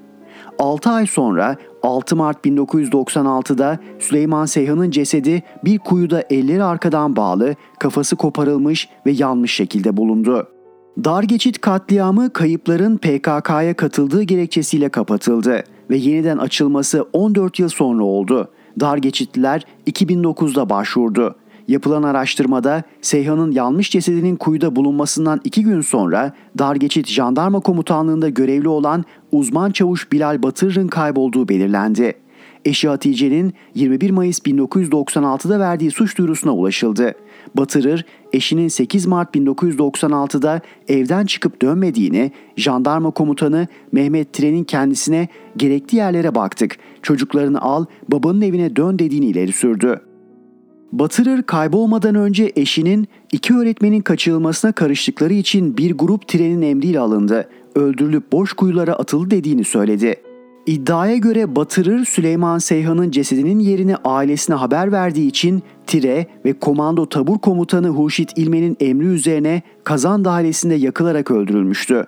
6 0.59 0.89
ay 0.89 1.07
sonra 1.07 1.55
6 1.83 2.15
Mart 2.15 2.45
1996'da 2.45 3.79
Süleyman 3.99 4.45
Seyhan'ın 4.45 4.91
cesedi 4.91 5.43
bir 5.65 5.79
kuyuda 5.79 6.23
elleri 6.29 6.63
arkadan 6.63 7.15
bağlı, 7.15 7.55
kafası 7.79 8.15
koparılmış 8.15 8.89
ve 9.05 9.11
yanmış 9.11 9.53
şekilde 9.53 9.97
bulundu. 9.97 10.47
Dar 11.03 11.23
geçit 11.23 11.61
katliamı 11.61 12.33
kayıpların 12.33 12.97
PKK'ya 12.97 13.73
katıldığı 13.73 14.23
gerekçesiyle 14.23 14.89
kapatıldı 14.89 15.63
ve 15.89 15.97
yeniden 15.97 16.37
açılması 16.37 17.07
14 17.13 17.59
yıl 17.59 17.69
sonra 17.69 18.03
oldu. 18.03 18.51
Dar 18.79 18.97
geçitliler 18.97 19.65
2009'da 19.87 20.69
başvurdu. 20.69 21.35
Yapılan 21.67 22.03
araştırmada 22.03 22.83
Seyhan'ın 23.01 23.51
yanmış 23.51 23.91
cesedinin 23.91 24.35
kuyuda 24.35 24.75
bulunmasından 24.75 25.41
iki 25.43 25.63
gün 25.63 25.81
sonra 25.81 26.33
Dargeçit 26.57 27.07
Jandarma 27.07 27.59
Komutanlığı'nda 27.59 28.29
görevli 28.29 28.67
olan 28.67 29.05
uzman 29.31 29.71
çavuş 29.71 30.11
Bilal 30.11 30.43
Batırır'ın 30.43 30.87
kaybolduğu 30.87 31.49
belirlendi. 31.49 32.13
Eşi 32.65 32.87
Hatice'nin 32.87 33.53
21 33.75 34.09
Mayıs 34.09 34.39
1996'da 34.39 35.59
verdiği 35.59 35.91
suç 35.91 36.17
duyurusuna 36.17 36.51
ulaşıldı. 36.51 37.13
Batırır, 37.55 38.05
eşinin 38.33 38.67
8 38.67 39.05
Mart 39.05 39.35
1996'da 39.35 40.61
evden 40.87 41.25
çıkıp 41.25 41.61
dönmediğini, 41.61 42.31
jandarma 42.55 43.11
komutanı 43.11 43.67
Mehmet 43.91 44.33
Tiren'in 44.33 44.63
kendisine 44.63 45.27
gerekli 45.57 45.97
yerlere 45.97 46.35
baktık, 46.35 46.77
çocuklarını 47.01 47.61
al, 47.61 47.85
babanın 48.09 48.41
evine 48.41 48.75
dön 48.75 48.99
dediğini 48.99 49.25
ileri 49.25 49.51
sürdü. 49.51 50.06
Batırır 50.99 51.43
kaybolmadan 51.43 52.15
önce 52.15 52.51
eşinin 52.55 53.07
iki 53.31 53.55
öğretmenin 53.55 54.01
kaçırılmasına 54.01 54.71
karıştıkları 54.71 55.33
için 55.33 55.77
bir 55.77 55.97
grup 55.97 56.27
trenin 56.27 56.61
emriyle 56.61 56.99
alındı. 56.99 57.49
Öldürülüp 57.75 58.31
boş 58.31 58.53
kuyulara 58.53 58.93
atıldı 58.93 59.31
dediğini 59.31 59.63
söyledi. 59.63 60.15
İddiaya 60.65 61.17
göre 61.17 61.55
Batırır 61.55 62.05
Süleyman 62.05 62.57
Seyhan'ın 62.57 63.11
cesedinin 63.11 63.59
yerini 63.59 63.95
ailesine 63.95 64.55
haber 64.55 64.91
verdiği 64.91 65.27
için 65.27 65.63
Tire 65.87 66.27
ve 66.45 66.53
Komando 66.53 67.09
Tabur 67.09 67.39
Komutanı 67.39 67.87
Hurşit 67.87 68.37
İlmen'in 68.37 68.77
emri 68.79 69.05
üzerine 69.05 69.61
kazan 69.83 70.25
dairesinde 70.25 70.75
yakılarak 70.75 71.31
öldürülmüştü. 71.31 72.05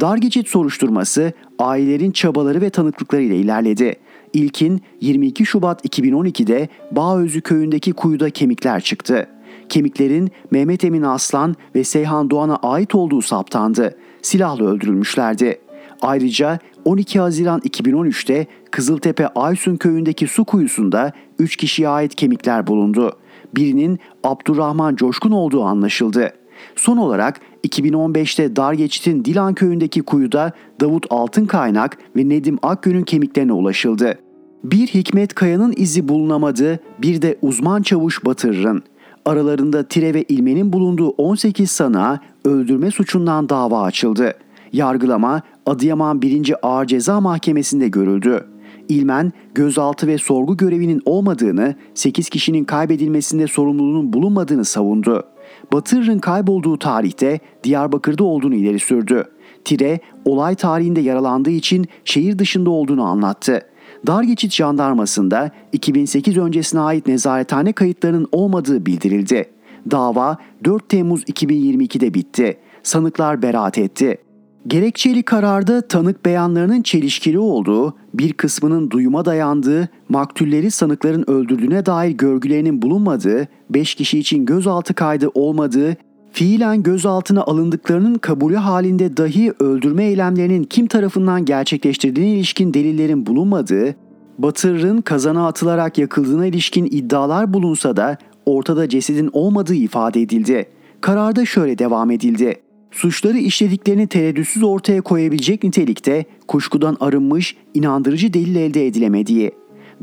Dar 0.00 0.16
geçit 0.16 0.48
soruşturması 0.48 1.32
ailelerin 1.58 2.10
çabaları 2.10 2.60
ve 2.60 2.70
tanıklıkları 2.70 3.22
ile 3.22 3.36
ilerledi. 3.36 3.96
İlkin 4.36 4.80
22 5.00 5.46
Şubat 5.46 5.84
2012'de 5.84 6.68
Bağözü 6.90 7.40
köyündeki 7.40 7.92
kuyuda 7.92 8.30
kemikler 8.30 8.80
çıktı. 8.80 9.26
Kemiklerin 9.68 10.30
Mehmet 10.50 10.84
Emin 10.84 11.02
Aslan 11.02 11.54
ve 11.74 11.84
Seyhan 11.84 12.30
Doğan'a 12.30 12.56
ait 12.56 12.94
olduğu 12.94 13.22
saptandı. 13.22 13.96
Silahla 14.22 14.64
öldürülmüşlerdi. 14.64 15.60
Ayrıca 16.02 16.58
12 16.84 17.20
Haziran 17.20 17.60
2013'te 17.60 18.46
Kızıltepe 18.70 19.28
Aysun 19.28 19.76
köyündeki 19.76 20.26
su 20.26 20.44
kuyusunda 20.44 21.12
3 21.38 21.56
kişiye 21.56 21.88
ait 21.88 22.14
kemikler 22.14 22.66
bulundu. 22.66 23.12
Birinin 23.54 23.98
Abdurrahman 24.24 24.96
Coşkun 24.96 25.30
olduğu 25.30 25.62
anlaşıldı. 25.62 26.32
Son 26.76 26.96
olarak 26.96 27.40
2015'te 27.68 28.56
Dargeçit'in 28.56 29.24
Dilan 29.24 29.54
köyündeki 29.54 30.02
kuyuda 30.02 30.52
Davut 30.80 31.06
Altınkaynak 31.10 31.98
ve 32.16 32.28
Nedim 32.28 32.58
Akgün'ün 32.62 33.02
kemiklerine 33.02 33.52
ulaşıldı. 33.52 34.25
Bir 34.70 34.86
Hikmet 34.86 35.34
Kaya'nın 35.34 35.74
izi 35.76 36.08
bulunamadı, 36.08 36.80
bir 36.98 37.22
de 37.22 37.38
uzman 37.42 37.82
çavuş 37.82 38.24
Batırır'ın. 38.24 38.82
Aralarında 39.24 39.82
Tire 39.82 40.14
ve 40.14 40.22
İlmen'in 40.22 40.72
bulunduğu 40.72 41.08
18 41.08 41.70
sanığa 41.70 42.20
öldürme 42.44 42.90
suçundan 42.90 43.48
dava 43.48 43.82
açıldı. 43.82 44.34
Yargılama 44.72 45.42
Adıyaman 45.66 46.22
1. 46.22 46.54
Ağır 46.62 46.86
Ceza 46.86 47.20
Mahkemesi'nde 47.20 47.88
görüldü. 47.88 48.44
İlmen, 48.88 49.32
gözaltı 49.54 50.06
ve 50.06 50.18
sorgu 50.18 50.56
görevinin 50.56 51.02
olmadığını, 51.04 51.74
8 51.94 52.28
kişinin 52.28 52.64
kaybedilmesinde 52.64 53.46
sorumluluğunun 53.46 54.12
bulunmadığını 54.12 54.64
savundu. 54.64 55.22
Batırır'ın 55.72 56.18
kaybolduğu 56.18 56.78
tarihte 56.78 57.40
Diyarbakır'da 57.64 58.24
olduğunu 58.24 58.54
ileri 58.54 58.78
sürdü. 58.78 59.24
Tire, 59.64 60.00
olay 60.24 60.54
tarihinde 60.54 61.00
yaralandığı 61.00 61.50
için 61.50 61.86
şehir 62.04 62.38
dışında 62.38 62.70
olduğunu 62.70 63.02
anlattı. 63.02 63.62
Dargeçit 64.06 64.52
jandarmasında 64.52 65.50
2008 65.72 66.36
öncesine 66.36 66.80
ait 66.80 67.06
nezarethane 67.06 67.72
kayıtlarının 67.72 68.28
olmadığı 68.32 68.86
bildirildi. 68.86 69.50
Dava 69.90 70.36
4 70.64 70.88
Temmuz 70.88 71.22
2022'de 71.22 72.14
bitti. 72.14 72.58
Sanıklar 72.82 73.42
beraat 73.42 73.78
etti. 73.78 74.18
Gerekçeli 74.66 75.22
kararda 75.22 75.88
tanık 75.88 76.24
beyanlarının 76.24 76.82
çelişkili 76.82 77.38
olduğu, 77.38 77.96
bir 78.14 78.32
kısmının 78.32 78.90
duyuma 78.90 79.24
dayandığı, 79.24 79.88
maktulleri 80.08 80.70
sanıkların 80.70 81.30
öldürdüğüne 81.30 81.86
dair 81.86 82.10
görgülerinin 82.10 82.82
bulunmadığı, 82.82 83.48
5 83.70 83.94
kişi 83.94 84.18
için 84.18 84.46
gözaltı 84.46 84.94
kaydı 84.94 85.30
olmadığı, 85.34 85.96
fiilen 86.36 86.82
gözaltına 86.82 87.42
alındıklarının 87.42 88.14
kabulü 88.14 88.56
halinde 88.56 89.16
dahi 89.16 89.52
öldürme 89.60 90.04
eylemlerinin 90.04 90.64
kim 90.64 90.86
tarafından 90.86 91.44
gerçekleştirdiğine 91.44 92.34
ilişkin 92.34 92.74
delillerin 92.74 93.26
bulunmadığı, 93.26 93.94
Batırır'ın 94.38 95.00
kazana 95.00 95.46
atılarak 95.46 95.98
yakıldığına 95.98 96.46
ilişkin 96.46 96.84
iddialar 96.84 97.54
bulunsa 97.54 97.96
da 97.96 98.18
ortada 98.46 98.88
cesedin 98.88 99.30
olmadığı 99.32 99.74
ifade 99.74 100.22
edildi. 100.22 100.66
Kararda 101.00 101.44
şöyle 101.46 101.78
devam 101.78 102.10
edildi 102.10 102.54
suçları 102.90 103.38
işlediklerini 103.38 104.06
tereddütsüz 104.06 104.62
ortaya 104.62 105.00
koyabilecek 105.00 105.64
nitelikte 105.64 106.24
kuşkudan 106.48 106.96
arınmış, 107.00 107.56
inandırıcı 107.74 108.32
delil 108.32 108.56
elde 108.56 108.86
edilemediği. 108.86 109.52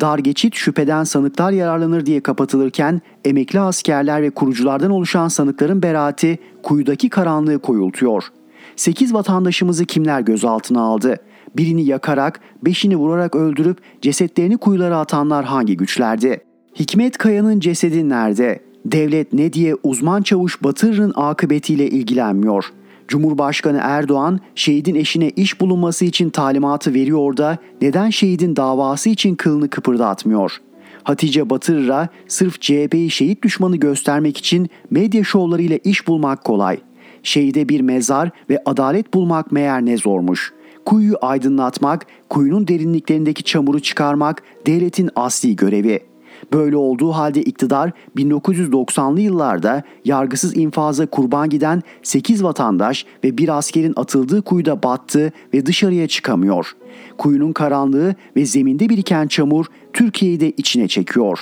Dar 0.02 0.20
geçit 0.20 0.56
şüpheden 0.56 1.04
sanıklar 1.04 1.52
yararlanır 1.52 2.06
diye 2.06 2.20
kapatılırken 2.20 3.02
emekli 3.26 3.60
askerler 3.60 4.22
ve 4.22 4.30
kuruculardan 4.30 4.92
oluşan 4.92 5.28
sanıkların 5.28 5.82
beraati 5.82 6.40
kuyudaki 6.64 7.10
karanlığı 7.10 7.60
koyultuyor. 7.60 8.24
8 8.76 9.14
vatandaşımızı 9.14 9.86
kimler 9.86 10.22
gözaltına 10.22 10.82
aldı? 10.82 11.16
Birini 11.58 11.86
yakarak, 11.86 12.40
beşini 12.66 12.96
vurarak 12.96 13.36
öldürüp 13.36 13.78
cesetlerini 14.02 14.58
kuyulara 14.58 15.00
atanlar 15.00 15.46
hangi 15.46 15.78
güçlerdi? 15.78 16.42
Hikmet 16.80 17.18
Kaya'nın 17.18 17.60
cesedi 17.60 18.10
nerede? 18.10 18.60
Devlet 18.86 19.34
ne 19.34 19.54
diye 19.54 19.76
uzman 19.84 20.22
çavuş 20.22 20.64
Batırır'ın 20.64 21.14
akıbetiyle 21.16 21.90
ilgilenmiyor. 21.90 22.66
Cumhurbaşkanı 23.08 23.80
Erdoğan 23.82 24.40
şehidin 24.56 24.96
eşine 24.96 25.30
iş 25.30 25.62
bulunması 25.62 26.06
için 26.06 26.30
talimatı 26.30 26.94
veriyor 26.94 27.38
da 27.38 27.58
neden 27.82 28.10
şehidin 28.10 28.56
davası 28.56 29.10
için 29.10 29.36
kılını 29.36 29.70
kıpırdatmıyor? 29.70 30.58
Hatice 31.04 31.50
Batırır'a 31.50 32.08
sırf 32.28 32.62
CHP'yi 32.62 33.10
şehit 33.10 33.44
düşmanı 33.44 33.78
göstermek 33.78 34.38
için 34.38 34.70
medya 34.90 35.24
şovlarıyla 35.24 35.80
iş 35.84 36.08
bulmak 36.08 36.44
kolay. 36.44 36.80
Şehide 37.24 37.70
bir 37.70 37.82
mezar 37.82 38.30
ve 38.50 38.62
adalet 38.66 39.14
bulmak 39.14 39.52
meğer 39.52 39.86
ne 39.86 39.98
zormuş. 39.98 40.54
Kuyuyu 40.86 41.16
aydınlatmak, 41.22 42.06
kuyunun 42.30 42.68
derinliklerindeki 42.68 43.44
çamuru 43.44 43.80
çıkarmak 43.80 44.44
devletin 44.66 45.10
asli 45.16 45.56
görevi.'' 45.56 46.13
Böyle 46.54 46.78
olduğu 46.78 47.12
halde 47.12 47.42
iktidar 47.42 47.92
1990'lı 48.18 49.22
yıllarda 49.22 49.84
yargısız 50.06 50.58
infaza 50.58 51.06
kurban 51.06 51.50
giden 51.50 51.82
8 52.04 52.44
vatandaş 52.44 53.06
ve 53.24 53.38
bir 53.38 53.58
askerin 53.58 53.94
atıldığı 53.96 54.42
kuyuda 54.42 54.84
battı 54.84 55.32
ve 55.54 55.66
dışarıya 55.66 56.08
çıkamıyor. 56.08 56.72
Kuyunun 57.18 57.54
karanlığı 57.54 58.16
ve 58.36 58.46
zeminde 58.46 58.90
biriken 58.90 59.28
çamur 59.28 59.66
Türkiye'yi 59.94 60.40
de 60.40 60.52
içine 60.52 60.88
çekiyor. 60.88 61.40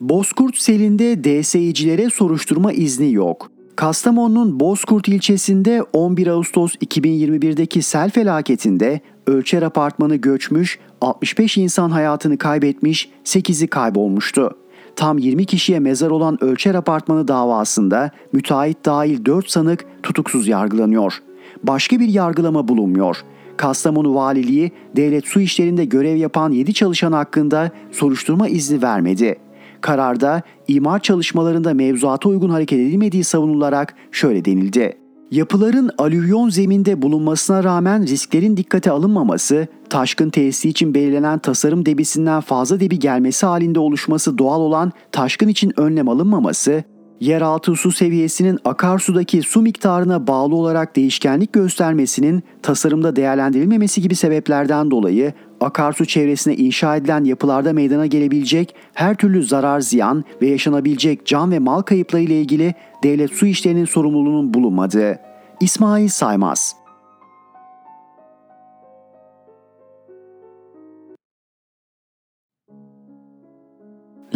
Bozkurt 0.00 0.56
selinde 0.56 1.24
DSİ'cilere 1.24 2.10
soruşturma 2.10 2.72
izni 2.72 3.12
yok. 3.12 3.50
Kastamonu'nun 3.76 4.60
Bozkurt 4.60 5.08
ilçesinde 5.08 5.82
11 5.92 6.26
Ağustos 6.26 6.74
2021'deki 6.74 7.82
sel 7.82 8.10
felaketinde 8.10 9.00
Ölçer 9.26 9.62
Apartmanı 9.62 10.16
göçmüş, 10.16 10.78
65 11.00 11.58
insan 11.58 11.90
hayatını 11.90 12.38
kaybetmiş, 12.38 13.10
8'i 13.24 13.66
kaybolmuştu. 13.66 14.56
Tam 14.96 15.18
20 15.18 15.44
kişiye 15.44 15.78
mezar 15.78 16.10
olan 16.10 16.44
Ölçer 16.44 16.74
Apartmanı 16.74 17.28
davasında 17.28 18.10
müteahhit 18.32 18.84
dahil 18.84 19.24
4 19.24 19.50
sanık 19.50 19.84
tutuksuz 20.02 20.48
yargılanıyor. 20.48 21.22
Başka 21.62 22.00
bir 22.00 22.08
yargılama 22.08 22.68
bulunmuyor. 22.68 23.16
Kastamonu 23.56 24.14
Valiliği 24.14 24.72
devlet 24.96 25.26
su 25.26 25.40
işlerinde 25.40 25.84
görev 25.84 26.16
yapan 26.16 26.52
7 26.52 26.74
çalışan 26.74 27.12
hakkında 27.12 27.70
soruşturma 27.92 28.48
izni 28.48 28.82
vermedi. 28.82 29.36
Kararda 29.80 30.42
imar 30.68 31.00
çalışmalarında 31.02 31.74
mevzuata 31.74 32.28
uygun 32.28 32.50
hareket 32.50 32.78
edilmediği 32.78 33.24
savunularak 33.24 33.94
şöyle 34.12 34.44
denildi. 34.44 34.96
Yapıların 35.30 35.90
alüvyon 35.98 36.48
zeminde 36.48 37.02
bulunmasına 37.02 37.64
rağmen 37.64 38.06
risklerin 38.06 38.56
dikkate 38.56 38.90
alınmaması, 38.90 39.66
taşkın 39.90 40.30
tesisi 40.30 40.68
için 40.68 40.94
belirlenen 40.94 41.38
tasarım 41.38 41.86
debisinden 41.86 42.40
fazla 42.40 42.80
debi 42.80 42.98
gelmesi 42.98 43.46
halinde 43.46 43.78
oluşması 43.78 44.38
doğal 44.38 44.60
olan 44.60 44.92
taşkın 45.12 45.48
için 45.48 45.72
önlem 45.76 46.08
alınmaması, 46.08 46.84
yeraltı 47.20 47.76
su 47.76 47.92
seviyesinin 47.92 48.58
akarsudaki 48.64 49.42
su 49.42 49.62
miktarına 49.62 50.26
bağlı 50.26 50.54
olarak 50.54 50.96
değişkenlik 50.96 51.52
göstermesinin 51.52 52.42
tasarımda 52.62 53.16
değerlendirilmemesi 53.16 54.02
gibi 54.02 54.14
sebeplerden 54.14 54.90
dolayı 54.90 55.32
akarsu 55.60 56.06
çevresine 56.06 56.56
inşa 56.56 56.96
edilen 56.96 57.24
yapılarda 57.24 57.72
meydana 57.72 58.06
gelebilecek 58.06 58.74
her 58.94 59.14
türlü 59.14 59.42
zarar 59.42 59.80
ziyan 59.80 60.24
ve 60.42 60.46
yaşanabilecek 60.46 61.26
can 61.26 61.50
ve 61.50 61.58
mal 61.58 61.82
kayıpları 61.82 62.22
ile 62.22 62.40
ilgili 62.40 62.74
devlet 63.02 63.32
su 63.32 63.46
işlerinin 63.46 63.84
sorumluluğunun 63.84 64.54
bulunmadığı. 64.54 65.18
İsmail 65.60 66.08
Saymaz 66.08 66.76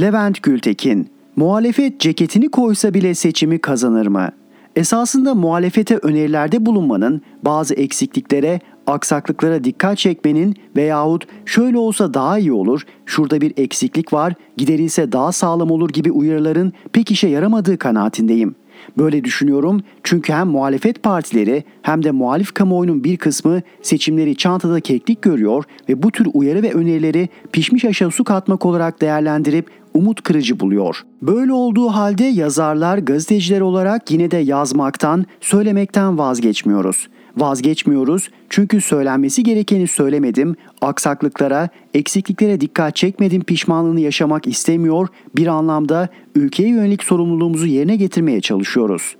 Levent 0.00 0.42
Gültekin 0.42 1.14
Muhalefet 1.36 2.00
ceketini 2.00 2.48
koysa 2.48 2.94
bile 2.94 3.14
seçimi 3.14 3.58
kazanır 3.58 4.06
mı? 4.06 4.28
Esasında 4.76 5.34
muhalefete 5.34 5.96
önerilerde 5.96 6.66
bulunmanın 6.66 7.22
bazı 7.42 7.74
eksikliklere, 7.74 8.60
aksaklıklara 8.86 9.64
dikkat 9.64 9.98
çekmenin 9.98 10.56
veyahut 10.76 11.26
şöyle 11.44 11.78
olsa 11.78 12.14
daha 12.14 12.38
iyi 12.38 12.52
olur, 12.52 12.82
şurada 13.06 13.40
bir 13.40 13.52
eksiklik 13.56 14.12
var, 14.12 14.34
giderilse 14.56 15.12
daha 15.12 15.32
sağlam 15.32 15.70
olur 15.70 15.90
gibi 15.90 16.12
uyarıların 16.12 16.72
pek 16.92 17.10
işe 17.10 17.28
yaramadığı 17.28 17.78
kanaatindeyim. 17.78 18.54
Böyle 18.98 19.24
düşünüyorum 19.24 19.80
çünkü 20.02 20.32
hem 20.32 20.48
muhalefet 20.48 21.02
partileri 21.02 21.64
hem 21.82 22.04
de 22.04 22.10
muhalif 22.10 22.54
kamuoyunun 22.54 23.04
bir 23.04 23.16
kısmı 23.16 23.62
seçimleri 23.82 24.36
çantada 24.36 24.80
keklik 24.80 25.22
görüyor 25.22 25.64
ve 25.88 26.02
bu 26.02 26.10
tür 26.10 26.26
uyarı 26.34 26.62
ve 26.62 26.72
önerileri 26.72 27.28
pişmiş 27.52 27.84
aşağı 27.84 28.10
su 28.10 28.24
katmak 28.24 28.66
olarak 28.66 29.00
değerlendirip 29.00 29.70
umut 29.94 30.22
kırıcı 30.22 30.60
buluyor. 30.60 31.02
Böyle 31.22 31.52
olduğu 31.52 31.88
halde 31.88 32.24
yazarlar, 32.24 32.98
gazeteciler 32.98 33.60
olarak 33.60 34.10
yine 34.10 34.30
de 34.30 34.36
yazmaktan, 34.36 35.26
söylemekten 35.40 36.18
vazgeçmiyoruz. 36.18 37.08
Vazgeçmiyoruz 37.36 38.30
çünkü 38.50 38.80
söylenmesi 38.80 39.42
gerekeni 39.42 39.88
söylemedim, 39.88 40.56
aksaklıklara, 40.80 41.68
eksikliklere 41.94 42.60
dikkat 42.60 42.96
çekmedim 42.96 43.44
pişmanlığını 43.44 44.00
yaşamak 44.00 44.46
istemiyor, 44.46 45.08
bir 45.36 45.46
anlamda 45.46 46.08
ülkeye 46.34 46.68
yönelik 46.68 47.04
sorumluluğumuzu 47.04 47.66
yerine 47.66 47.96
getirmeye 47.96 48.40
çalışıyoruz. 48.40 49.16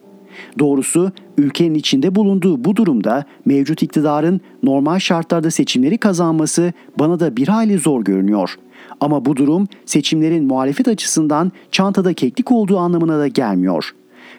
Doğrusu 0.59 1.13
ülkenin 1.39 1.75
içinde 1.75 2.15
bulunduğu 2.15 2.65
bu 2.65 2.77
durumda 2.77 3.25
mevcut 3.45 3.83
iktidarın 3.83 4.41
normal 4.63 4.99
şartlarda 4.99 5.51
seçimleri 5.51 5.99
kazanması 5.99 6.73
bana 6.99 7.21
da 7.21 7.37
bir 7.37 7.49
hayli 7.49 7.79
zor 7.79 8.05
görünüyor. 8.05 8.57
Ama 9.01 9.25
bu 9.25 9.37
durum 9.37 9.67
seçimlerin 9.87 10.45
muhalefet 10.45 10.89
açısından 10.89 11.53
çantada 11.71 12.15
keklik 12.15 12.53
olduğu 12.53 12.79
anlamına 12.79 13.19
da 13.19 13.29
gelmiyor. 13.29 13.95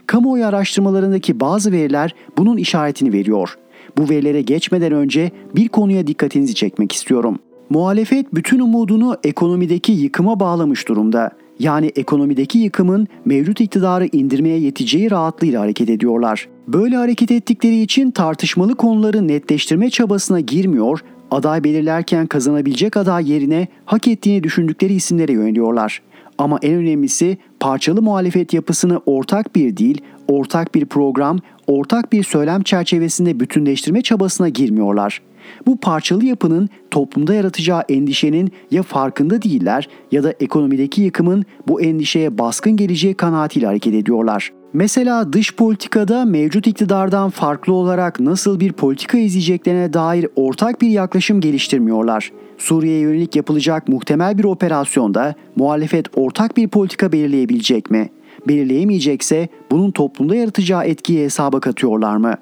Kamuoyu 0.07 0.45
araştırmalarındaki 0.45 1.39
bazı 1.39 1.71
veriler 1.71 2.15
bunun 2.37 2.57
işaretini 2.57 3.13
veriyor. 3.13 3.57
Bu 3.97 4.09
verilere 4.09 4.41
geçmeden 4.41 4.91
önce 4.91 5.31
bir 5.55 5.67
konuya 5.67 6.07
dikkatinizi 6.07 6.55
çekmek 6.55 6.91
istiyorum. 6.91 7.39
Muhalefet 7.69 8.35
bütün 8.35 8.59
umudunu 8.59 9.17
ekonomideki 9.23 9.91
yıkıma 9.91 10.39
bağlamış 10.39 10.87
durumda. 10.87 11.31
Yani 11.59 11.91
ekonomideki 11.95 12.57
yıkımın 12.57 13.07
mevcut 13.25 13.61
iktidarı 13.61 14.09
indirmeye 14.11 14.59
yeteceği 14.59 15.11
rahatlığıyla 15.11 15.61
hareket 15.61 15.89
ediyorlar. 15.89 16.49
Böyle 16.67 16.95
hareket 16.95 17.31
ettikleri 17.31 17.81
için 17.81 18.11
tartışmalı 18.11 18.75
konuları 18.75 19.27
netleştirme 19.27 19.89
çabasına 19.89 20.39
girmiyor, 20.39 20.99
aday 21.31 21.63
belirlerken 21.63 22.27
kazanabilecek 22.27 22.97
aday 22.97 23.31
yerine 23.31 23.67
hak 23.85 24.07
ettiğini 24.07 24.43
düşündükleri 24.43 24.93
isimlere 24.93 25.33
yöneliyorlar. 25.33 26.01
Ama 26.37 26.59
en 26.61 26.73
önemlisi 26.73 27.37
parçalı 27.59 28.01
muhalefet 28.01 28.53
yapısını 28.53 29.01
ortak 29.05 29.55
bir 29.55 29.77
dil, 29.77 29.97
ortak 30.27 30.75
bir 30.75 30.85
program, 30.85 31.39
ortak 31.67 32.11
bir 32.11 32.23
söylem 32.23 32.63
çerçevesinde 32.63 33.39
bütünleştirme 33.39 34.01
çabasına 34.01 34.49
girmiyorlar. 34.49 35.21
Bu 35.67 35.77
parçalı 35.77 36.25
yapının 36.25 36.69
toplumda 36.91 37.33
yaratacağı 37.33 37.83
endişenin 37.89 38.51
ya 38.71 38.83
farkında 38.83 39.41
değiller 39.41 39.89
ya 40.11 40.23
da 40.23 40.33
ekonomideki 40.39 41.01
yıkımın 41.01 41.43
bu 41.67 41.81
endişeye 41.81 42.37
baskın 42.37 42.77
geleceği 42.77 43.13
kanaatiyle 43.13 43.65
hareket 43.65 43.93
ediyorlar. 43.93 44.51
Mesela 44.75 45.33
dış 45.33 45.55
politikada 45.55 46.25
mevcut 46.25 46.67
iktidardan 46.67 47.29
farklı 47.29 47.73
olarak 47.73 48.19
nasıl 48.19 48.59
bir 48.59 48.73
politika 48.73 49.17
izleyeceklerine 49.17 49.93
dair 49.93 50.27
ortak 50.35 50.81
bir 50.81 50.89
yaklaşım 50.89 51.41
geliştirmiyorlar. 51.41 52.31
Suriye'ye 52.57 52.99
yönelik 52.99 53.35
yapılacak 53.35 53.87
muhtemel 53.87 54.37
bir 54.37 54.43
operasyonda 54.43 55.35
muhalefet 55.55 56.17
ortak 56.17 56.57
bir 56.57 56.67
politika 56.67 57.11
belirleyebilecek 57.11 57.91
mi? 57.91 58.09
Belirleyemeyecekse 58.47 59.47
bunun 59.71 59.91
toplumda 59.91 60.35
yaratacağı 60.35 60.85
etkiyi 60.85 61.23
hesaba 61.23 61.59
katıyorlar 61.59 62.17
mı? 62.17 62.33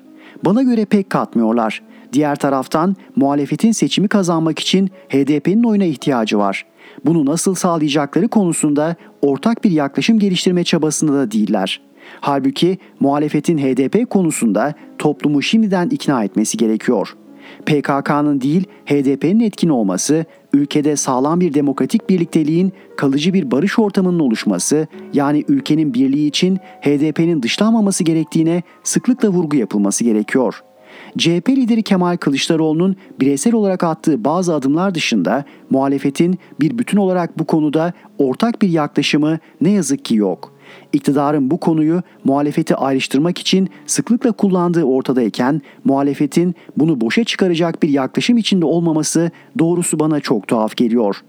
Bana 0.45 0.63
göre 0.63 0.85
pek 0.85 1.09
katmıyorlar. 1.09 1.81
Diğer 2.13 2.35
taraftan 2.35 2.95
muhalefetin 3.15 3.71
seçimi 3.71 4.07
kazanmak 4.07 4.59
için 4.59 4.89
HDP'nin 5.09 5.63
oyuna 5.63 5.85
ihtiyacı 5.85 6.37
var. 6.37 6.65
Bunu 7.05 7.25
nasıl 7.25 7.55
sağlayacakları 7.55 8.27
konusunda 8.27 8.95
ortak 9.21 9.63
bir 9.63 9.71
yaklaşım 9.71 10.19
geliştirme 10.19 10.63
çabasında 10.63 11.13
da 11.13 11.31
değiller. 11.31 11.81
Halbuki 12.23 12.77
muhalefetin 12.99 13.57
HDP 13.57 14.09
konusunda 14.09 14.73
toplumu 14.97 15.41
şimdiden 15.41 15.89
ikna 15.89 16.23
etmesi 16.23 16.57
gerekiyor. 16.57 17.15
PKK'nın 17.65 18.41
değil 18.41 18.63
HDP'nin 18.85 19.39
etkin 19.39 19.69
olması, 19.69 20.25
ülkede 20.53 20.95
sağlam 20.95 21.39
bir 21.39 21.53
demokratik 21.53 22.09
birlikteliğin 22.09 22.73
kalıcı 22.97 23.33
bir 23.33 23.51
barış 23.51 23.79
ortamının 23.79 24.19
oluşması, 24.19 24.87
yani 25.13 25.43
ülkenin 25.47 25.93
birliği 25.93 26.27
için 26.27 26.57
HDP'nin 26.81 27.43
dışlanmaması 27.43 28.03
gerektiğine 28.03 28.63
sıklıkla 28.83 29.29
vurgu 29.29 29.55
yapılması 29.55 30.03
gerekiyor.'' 30.03 30.63
CHP 31.17 31.49
lideri 31.49 31.83
Kemal 31.83 32.17
Kılıçdaroğlu'nun 32.17 32.95
bireysel 33.19 33.53
olarak 33.53 33.83
attığı 33.83 34.23
bazı 34.23 34.55
adımlar 34.55 34.95
dışında 34.95 35.45
muhalefetin 35.69 36.39
bir 36.59 36.77
bütün 36.77 36.97
olarak 36.97 37.39
bu 37.39 37.45
konuda 37.45 37.93
ortak 38.17 38.61
bir 38.61 38.69
yaklaşımı 38.69 39.39
ne 39.61 39.69
yazık 39.69 40.05
ki 40.05 40.15
yok. 40.15 40.52
İktidarın 40.93 41.51
bu 41.51 41.59
konuyu 41.59 42.01
muhalefeti 42.23 42.75
ayrıştırmak 42.75 43.37
için 43.37 43.69
sıklıkla 43.85 44.31
kullandığı 44.31 44.83
ortadayken 44.83 45.61
muhalefetin 45.83 46.55
bunu 46.77 47.01
boşa 47.01 47.23
çıkaracak 47.23 47.83
bir 47.83 47.89
yaklaşım 47.89 48.37
içinde 48.37 48.65
olmaması 48.65 49.31
doğrusu 49.59 49.99
bana 49.99 50.19
çok 50.19 50.47
tuhaf 50.47 50.77
geliyor. 50.77 51.21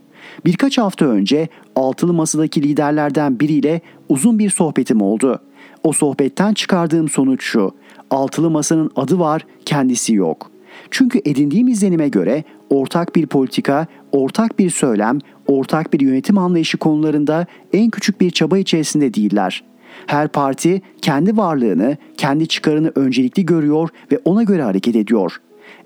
Birkaç 0.45 0.79
hafta 0.79 1.07
önce 1.07 1.49
altılı 1.77 2.13
masadaki 2.13 2.63
liderlerden 2.63 3.41
biriyle 3.41 3.81
uzun 4.09 4.39
bir 4.39 4.51
sohbetim 4.51 5.01
oldu. 5.03 5.41
O 5.83 5.93
sohbetten 5.93 6.55
çıkardığım 6.55 7.09
sonuç 7.09 7.43
şu. 7.45 7.71
Altılı 8.11 8.51
masanın 8.51 8.91
adı 8.97 9.19
var, 9.19 9.47
kendisi 9.65 10.15
yok. 10.15 10.51
Çünkü 10.91 11.21
edindiğim 11.25 11.69
izlenime 11.69 12.09
göre 12.09 12.45
ortak 12.71 13.17
bir 13.17 13.27
politika, 13.27 13.87
ortak 14.13 14.59
bir 14.59 14.71
söylem, 14.71 15.19
ortak 15.47 15.93
bir 15.93 16.01
yönetim 16.01 16.39
anlayışı 16.39 16.79
konularında 16.79 17.47
en 17.73 17.91
küçük 17.91 18.21
bir 18.21 18.31
çaba 18.31 18.59
içerisinde 18.59 19.15
değiller. 19.15 19.65
Her 20.07 20.29
parti 20.29 20.83
kendi 21.03 21.37
varlığını, 21.37 21.97
kendi 22.17 22.47
çıkarını 22.47 22.93
öncelikli 22.95 23.47
görüyor 23.47 23.89
ve 24.13 24.21
ona 24.25 24.43
göre 24.43 24.63
hareket 24.63 24.97
ediyor. 24.97 25.41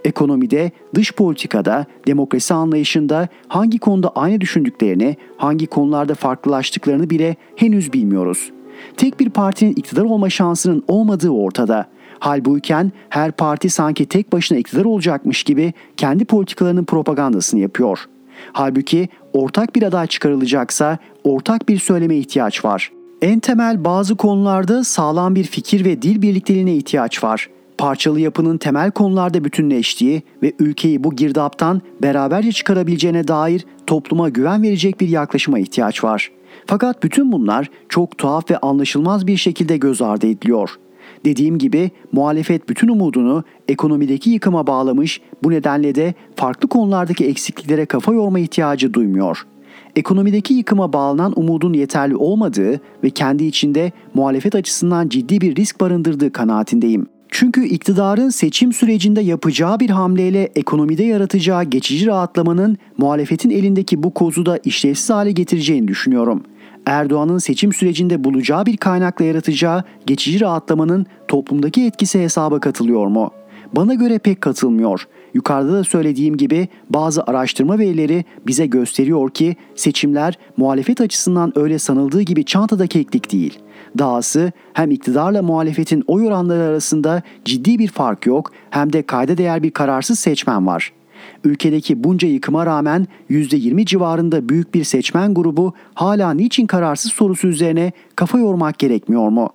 Ekonomide, 0.04 0.70
dış 0.94 1.12
politikada, 1.12 1.86
demokrasi 2.06 2.54
anlayışında 2.54 3.28
hangi 3.48 3.78
konuda 3.78 4.08
aynı 4.08 4.40
düşündüklerini, 4.40 5.16
hangi 5.36 5.66
konularda 5.66 6.14
farklılaştıklarını 6.14 7.10
bile 7.10 7.36
henüz 7.56 7.92
bilmiyoruz. 7.92 8.50
Tek 8.96 9.20
bir 9.20 9.30
partinin 9.30 9.72
iktidar 9.72 10.04
olma 10.04 10.30
şansının 10.30 10.82
olmadığı 10.88 11.30
ortada. 11.30 11.86
Halbuyken 12.18 12.92
her 13.08 13.32
parti 13.32 13.70
sanki 13.70 14.06
tek 14.06 14.32
başına 14.32 14.58
iktidar 14.58 14.84
olacakmış 14.84 15.42
gibi 15.42 15.72
kendi 15.96 16.24
politikalarının 16.24 16.84
propagandasını 16.84 17.60
yapıyor. 17.60 18.04
Halbuki 18.52 19.08
ortak 19.32 19.76
bir 19.76 19.82
aday 19.82 20.06
çıkarılacaksa 20.06 20.98
ortak 21.24 21.68
bir 21.68 21.78
söyleme 21.78 22.16
ihtiyaç 22.16 22.64
var. 22.64 22.92
En 23.22 23.40
temel 23.40 23.84
bazı 23.84 24.16
konularda 24.16 24.84
sağlam 24.84 25.34
bir 25.34 25.44
fikir 25.44 25.84
ve 25.84 26.02
dil 26.02 26.22
birlikteliğine 26.22 26.74
ihtiyaç 26.74 27.24
var. 27.24 27.48
Parçalı 27.78 28.20
yapının 28.20 28.58
temel 28.58 28.90
konularda 28.90 29.44
bütünleştiği 29.44 30.22
ve 30.42 30.52
ülkeyi 30.58 31.04
bu 31.04 31.16
girdaptan 31.16 31.82
beraberce 32.02 32.52
çıkarabileceğine 32.52 33.28
dair 33.28 33.64
topluma 33.86 34.28
güven 34.28 34.62
verecek 34.62 35.00
bir 35.00 35.08
yaklaşıma 35.08 35.58
ihtiyaç 35.58 36.04
var. 36.04 36.30
Fakat 36.66 37.02
bütün 37.02 37.32
bunlar 37.32 37.70
çok 37.88 38.18
tuhaf 38.18 38.50
ve 38.50 38.58
anlaşılmaz 38.58 39.26
bir 39.26 39.36
şekilde 39.36 39.76
göz 39.76 40.02
ardı 40.02 40.26
ediliyor. 40.26 40.70
Dediğim 41.24 41.58
gibi 41.58 41.90
muhalefet 42.12 42.68
bütün 42.68 42.88
umudunu 42.88 43.44
ekonomideki 43.68 44.30
yıkıma 44.30 44.66
bağlamış, 44.66 45.20
bu 45.42 45.50
nedenle 45.50 45.94
de 45.94 46.14
farklı 46.36 46.68
konulardaki 46.68 47.26
eksikliklere 47.26 47.86
kafa 47.86 48.12
yorma 48.12 48.38
ihtiyacı 48.38 48.94
duymuyor. 48.94 49.46
Ekonomideki 49.96 50.54
yıkıma 50.54 50.92
bağlanan 50.92 51.32
umudun 51.36 51.72
yeterli 51.72 52.16
olmadığı 52.16 52.80
ve 53.04 53.10
kendi 53.10 53.44
içinde 53.44 53.92
muhalefet 54.14 54.54
açısından 54.54 55.08
ciddi 55.08 55.40
bir 55.40 55.56
risk 55.56 55.80
barındırdığı 55.80 56.32
kanaatindeyim. 56.32 57.06
Çünkü 57.30 57.64
iktidarın 57.64 58.28
seçim 58.28 58.72
sürecinde 58.72 59.20
yapacağı 59.20 59.80
bir 59.80 59.90
hamleyle 59.90 60.42
ekonomide 60.56 61.04
yaratacağı 61.04 61.64
geçici 61.64 62.06
rahatlamanın 62.06 62.78
muhalefetin 62.98 63.50
elindeki 63.50 64.02
bu 64.02 64.14
kozu 64.14 64.46
da 64.46 64.58
işlevsiz 64.64 65.10
hale 65.10 65.32
getireceğini 65.32 65.88
düşünüyorum. 65.88 66.42
Erdoğan'ın 66.88 67.38
seçim 67.38 67.72
sürecinde 67.72 68.24
bulacağı 68.24 68.66
bir 68.66 68.76
kaynakla 68.76 69.24
yaratacağı 69.24 69.84
geçici 70.06 70.40
rahatlamanın 70.40 71.06
toplumdaki 71.28 71.84
etkisi 71.84 72.22
hesaba 72.22 72.60
katılıyor 72.60 73.06
mu? 73.06 73.30
Bana 73.72 73.94
göre 73.94 74.18
pek 74.18 74.40
katılmıyor. 74.40 75.08
Yukarıda 75.34 75.72
da 75.72 75.84
söylediğim 75.84 76.36
gibi 76.36 76.68
bazı 76.90 77.22
araştırma 77.22 77.78
verileri 77.78 78.24
bize 78.46 78.66
gösteriyor 78.66 79.30
ki 79.30 79.56
seçimler 79.74 80.38
muhalefet 80.56 81.00
açısından 81.00 81.58
öyle 81.58 81.78
sanıldığı 81.78 82.22
gibi 82.22 82.44
çantada 82.44 82.86
keklik 82.86 83.32
değil. 83.32 83.58
Dahası 83.98 84.52
hem 84.72 84.90
iktidarla 84.90 85.42
muhalefetin 85.42 86.04
oy 86.06 86.26
oranları 86.26 86.62
arasında 86.62 87.22
ciddi 87.44 87.78
bir 87.78 87.88
fark 87.88 88.26
yok 88.26 88.52
hem 88.70 88.92
de 88.92 89.02
kayda 89.02 89.38
değer 89.38 89.62
bir 89.62 89.70
kararsız 89.70 90.18
seçmen 90.18 90.66
var. 90.66 90.92
Ülkedeki 91.44 92.04
bunca 92.04 92.28
yıkıma 92.28 92.66
rağmen 92.66 93.06
%20 93.30 93.86
civarında 93.86 94.48
büyük 94.48 94.74
bir 94.74 94.84
seçmen 94.84 95.34
grubu 95.34 95.74
hala 95.94 96.30
niçin 96.30 96.66
kararsız 96.66 97.12
sorusu 97.12 97.48
üzerine 97.48 97.92
kafa 98.16 98.38
yormak 98.38 98.78
gerekmiyor 98.78 99.28
mu? 99.28 99.50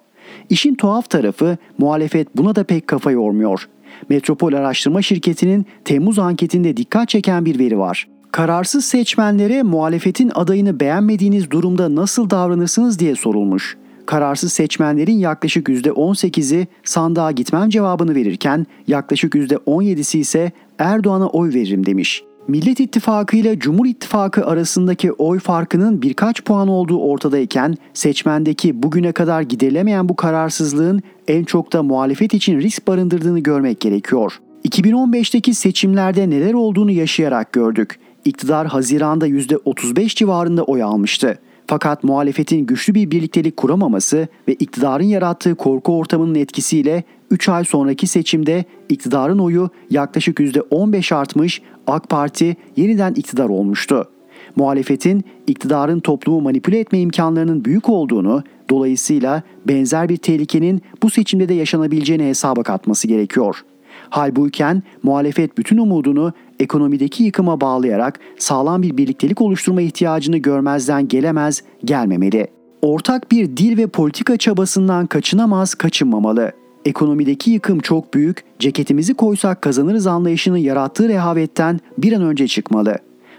İşin 0.50 0.76
tuhaf 0.76 1.10
tarafı 1.10 1.58
muhalefet 1.78 2.38
buna 2.38 2.56
da 2.56 2.64
pek 2.64 2.88
kafa 2.88 3.12
yormuyor. 3.12 3.70
Metropol 4.10 4.54
Araştırma 4.54 5.02
Şirketi'nin 5.02 5.66
Temmuz 5.86 6.20
anketinde 6.20 6.78
dikkat 6.78 7.10
çeken 7.10 7.46
bir 7.46 7.60
veri 7.60 7.80
var. 7.80 8.08
Kararsız 8.32 8.86
seçmenlere 8.86 9.64
muhalefetin 9.64 10.32
adayını 10.36 10.80
beğenmediğiniz 10.80 11.52
durumda 11.52 11.96
nasıl 11.96 12.30
davranırsınız 12.30 13.00
diye 13.00 13.16
sorulmuş. 13.16 13.78
Kararsız 14.06 14.54
seçmenlerin 14.54 15.18
yaklaşık 15.20 15.68
%18'i 15.68 16.68
sandığa 16.84 17.32
gitmem 17.32 17.70
cevabını 17.70 18.16
verirken 18.16 18.66
yaklaşık 18.88 19.34
%17'si 19.34 20.18
ise 20.18 20.52
Erdoğan'a 20.80 21.28
oy 21.28 21.54
veririm 21.54 21.86
demiş. 21.86 22.24
Millet 22.48 22.80
İttifakı 22.80 23.38
ile 23.38 23.60
Cumhur 23.60 23.86
İttifakı 23.86 24.46
arasındaki 24.46 25.12
oy 25.12 25.40
farkının 25.40 26.02
birkaç 26.02 26.44
puan 26.44 26.68
olduğu 26.68 27.00
ortadayken 27.00 27.76
seçmendeki 27.94 28.84
bugüne 28.84 29.12
kadar 29.12 29.42
giderilemeyen 29.42 30.10
bu 30.10 30.16
kararsızlığın 30.16 31.02
en 31.28 31.44
çok 31.44 31.74
da 31.74 31.84
muhalefet 31.84 32.34
için 32.34 32.60
risk 32.60 32.88
barındırdığını 32.88 33.40
görmek 33.40 33.80
gerekiyor. 33.80 34.40
2015'teki 34.68 35.54
seçimlerde 35.54 36.30
neler 36.30 36.54
olduğunu 36.54 36.92
yaşayarak 36.92 37.54
gördük. 37.54 38.00
İktidar 38.26 38.68
Haziran'da 38.68 39.28
%35 39.28 40.16
civarında 40.16 40.64
oy 40.64 40.84
almıştı. 40.84 41.40
Fakat 41.74 42.04
muhalefetin 42.04 42.66
güçlü 42.66 42.96
bir 42.96 43.12
birliktelik 43.12 43.58
kuramaması 43.58 44.28
ve 44.48 44.54
iktidarın 44.54 45.04
yarattığı 45.04 45.56
korku 45.56 45.98
ortamının 45.98 46.36
etkisiyle 46.36 47.04
3 47.32 47.50
ay 47.50 47.64
sonraki 47.64 48.08
seçimde 48.08 48.66
iktidarın 48.90 49.40
oyu 49.40 49.70
yaklaşık 49.90 50.40
%15 50.40 51.16
artmış, 51.16 51.62
AK 51.88 52.10
Parti 52.10 52.56
yeniden 52.76 53.14
iktidar 53.14 53.50
olmuştu. 53.50 54.10
Muhalefetin 54.56 55.24
iktidarın 55.48 56.00
toplumu 56.00 56.42
manipüle 56.42 56.80
etme 56.80 57.00
imkanlarının 57.00 57.66
büyük 57.66 57.90
olduğunu, 57.90 58.44
dolayısıyla 58.70 59.44
benzer 59.68 60.10
bir 60.10 60.18
tehlikenin 60.18 60.82
bu 61.04 61.10
seçimde 61.10 61.50
de 61.50 61.54
yaşanabileceğini 61.54 62.24
hesaba 62.24 62.64
katması 62.64 63.08
gerekiyor. 63.08 63.64
Halbuyken 64.10 64.84
muhalefet 65.04 65.58
bütün 65.58 65.78
umudunu 65.78 66.34
ekonomideki 66.64 67.24
yıkıma 67.24 67.62
bağlayarak 67.62 68.20
sağlam 68.38 68.82
bir 68.82 68.98
birliktelik 68.98 69.42
oluşturma 69.42 69.82
ihtiyacını 69.82 70.38
görmezden 70.38 71.08
gelemez, 71.08 71.64
gelmemeli. 71.86 72.48
Ortak 72.82 73.32
bir 73.32 73.58
dil 73.58 73.78
ve 73.78 73.88
politika 73.88 74.38
çabasından 74.38 75.08
kaçınamaz, 75.08 75.76
kaçınmamalı. 75.76 76.52
Ekonomideki 76.86 77.52
yıkım 77.52 77.80
çok 77.80 78.14
büyük, 78.14 78.44
ceketimizi 78.60 79.14
koysak 79.14 79.62
kazanırız 79.62 80.08
anlayışının 80.08 80.58
yarattığı 80.58 81.10
rehavetten 81.10 81.80
bir 81.98 82.14
an 82.14 82.22
önce 82.22 82.48
çıkmalı. 82.48 82.96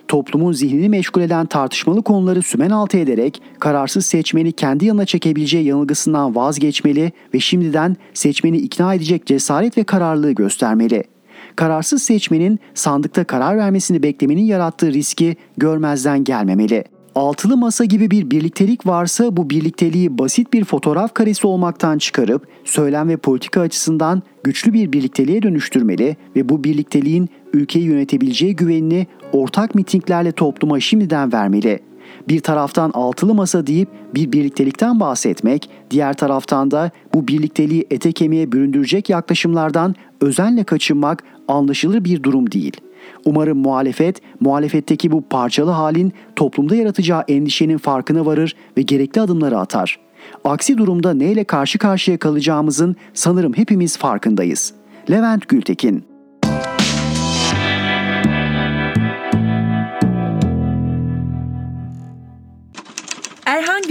Toplumun 0.08 0.52
zihnini 0.52 0.88
meşgul 0.88 1.20
eden 1.22 1.46
tartışmalı 1.46 2.02
konuları 2.02 2.42
sümen 2.42 2.70
altı 2.70 2.98
ederek 2.98 3.42
kararsız 3.58 4.06
seçmeni 4.06 4.52
kendi 4.52 4.86
yanına 4.86 5.06
çekebileceği 5.06 5.64
yanılgısından 5.64 6.36
vazgeçmeli 6.36 7.12
ve 7.34 7.40
şimdiden 7.40 7.96
seçmeni 8.14 8.56
ikna 8.56 8.94
edecek 8.94 9.26
cesaret 9.26 9.78
ve 9.78 9.84
kararlılığı 9.84 10.32
göstermeli. 10.32 11.13
Kararsız 11.56 12.02
seçmenin 12.02 12.58
sandıkta 12.74 13.24
karar 13.24 13.56
vermesini 13.56 14.02
beklemenin 14.02 14.44
yarattığı 14.44 14.92
riski 14.92 15.36
görmezden 15.56 16.24
gelmemeli. 16.24 16.84
Altılı 17.14 17.56
masa 17.56 17.84
gibi 17.84 18.10
bir 18.10 18.30
birliktelik 18.30 18.86
varsa 18.86 19.36
bu 19.36 19.50
birlikteliği 19.50 20.18
basit 20.18 20.52
bir 20.52 20.64
fotoğraf 20.64 21.14
karesi 21.14 21.46
olmaktan 21.46 21.98
çıkarıp 21.98 22.48
söylem 22.64 23.08
ve 23.08 23.16
politika 23.16 23.60
açısından 23.60 24.22
güçlü 24.44 24.72
bir 24.72 24.92
birlikteliğe 24.92 25.42
dönüştürmeli 25.42 26.16
ve 26.36 26.48
bu 26.48 26.64
birlikteliğin 26.64 27.28
ülkeyi 27.52 27.84
yönetebileceği 27.84 28.56
güvenini 28.56 29.06
ortak 29.32 29.74
mitinglerle 29.74 30.32
topluma 30.32 30.80
şimdiden 30.80 31.32
vermeli. 31.32 31.80
Bir 32.28 32.40
taraftan 32.40 32.90
altılı 32.94 33.34
masa 33.34 33.66
deyip 33.66 33.88
bir 34.14 34.32
birliktelikten 34.32 35.00
bahsetmek, 35.00 35.70
diğer 35.90 36.14
taraftan 36.14 36.70
da 36.70 36.90
bu 37.14 37.28
birlikteliği 37.28 37.86
ete 37.90 38.12
kemiğe 38.12 38.52
büründürecek 38.52 39.10
yaklaşımlardan 39.10 39.94
özenle 40.20 40.64
kaçınmak 40.64 41.22
anlaşılır 41.48 42.04
bir 42.04 42.22
durum 42.22 42.50
değil.'' 42.52 42.94
Umarım 43.24 43.58
muhalefet, 43.58 44.20
muhalefetteki 44.40 45.12
bu 45.12 45.22
parçalı 45.22 45.70
halin 45.70 46.12
toplumda 46.36 46.74
yaratacağı 46.74 47.24
endişenin 47.28 47.78
farkına 47.78 48.26
varır 48.26 48.56
ve 48.76 48.82
gerekli 48.82 49.20
adımları 49.20 49.58
atar. 49.58 49.98
Aksi 50.44 50.78
durumda 50.78 51.14
neyle 51.14 51.44
karşı 51.44 51.78
karşıya 51.78 52.18
kalacağımızın 52.18 52.96
sanırım 53.14 53.52
hepimiz 53.52 53.98
farkındayız. 53.98 54.74
Levent 55.10 55.48
Gültekin 55.48 56.04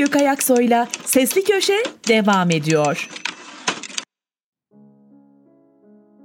Erhan 0.04 0.12
Gökayaksoy'la 0.12 0.88
Sesli 1.06 1.44
Köşe 1.44 1.84
devam 2.08 2.52
ediyor. 2.52 3.10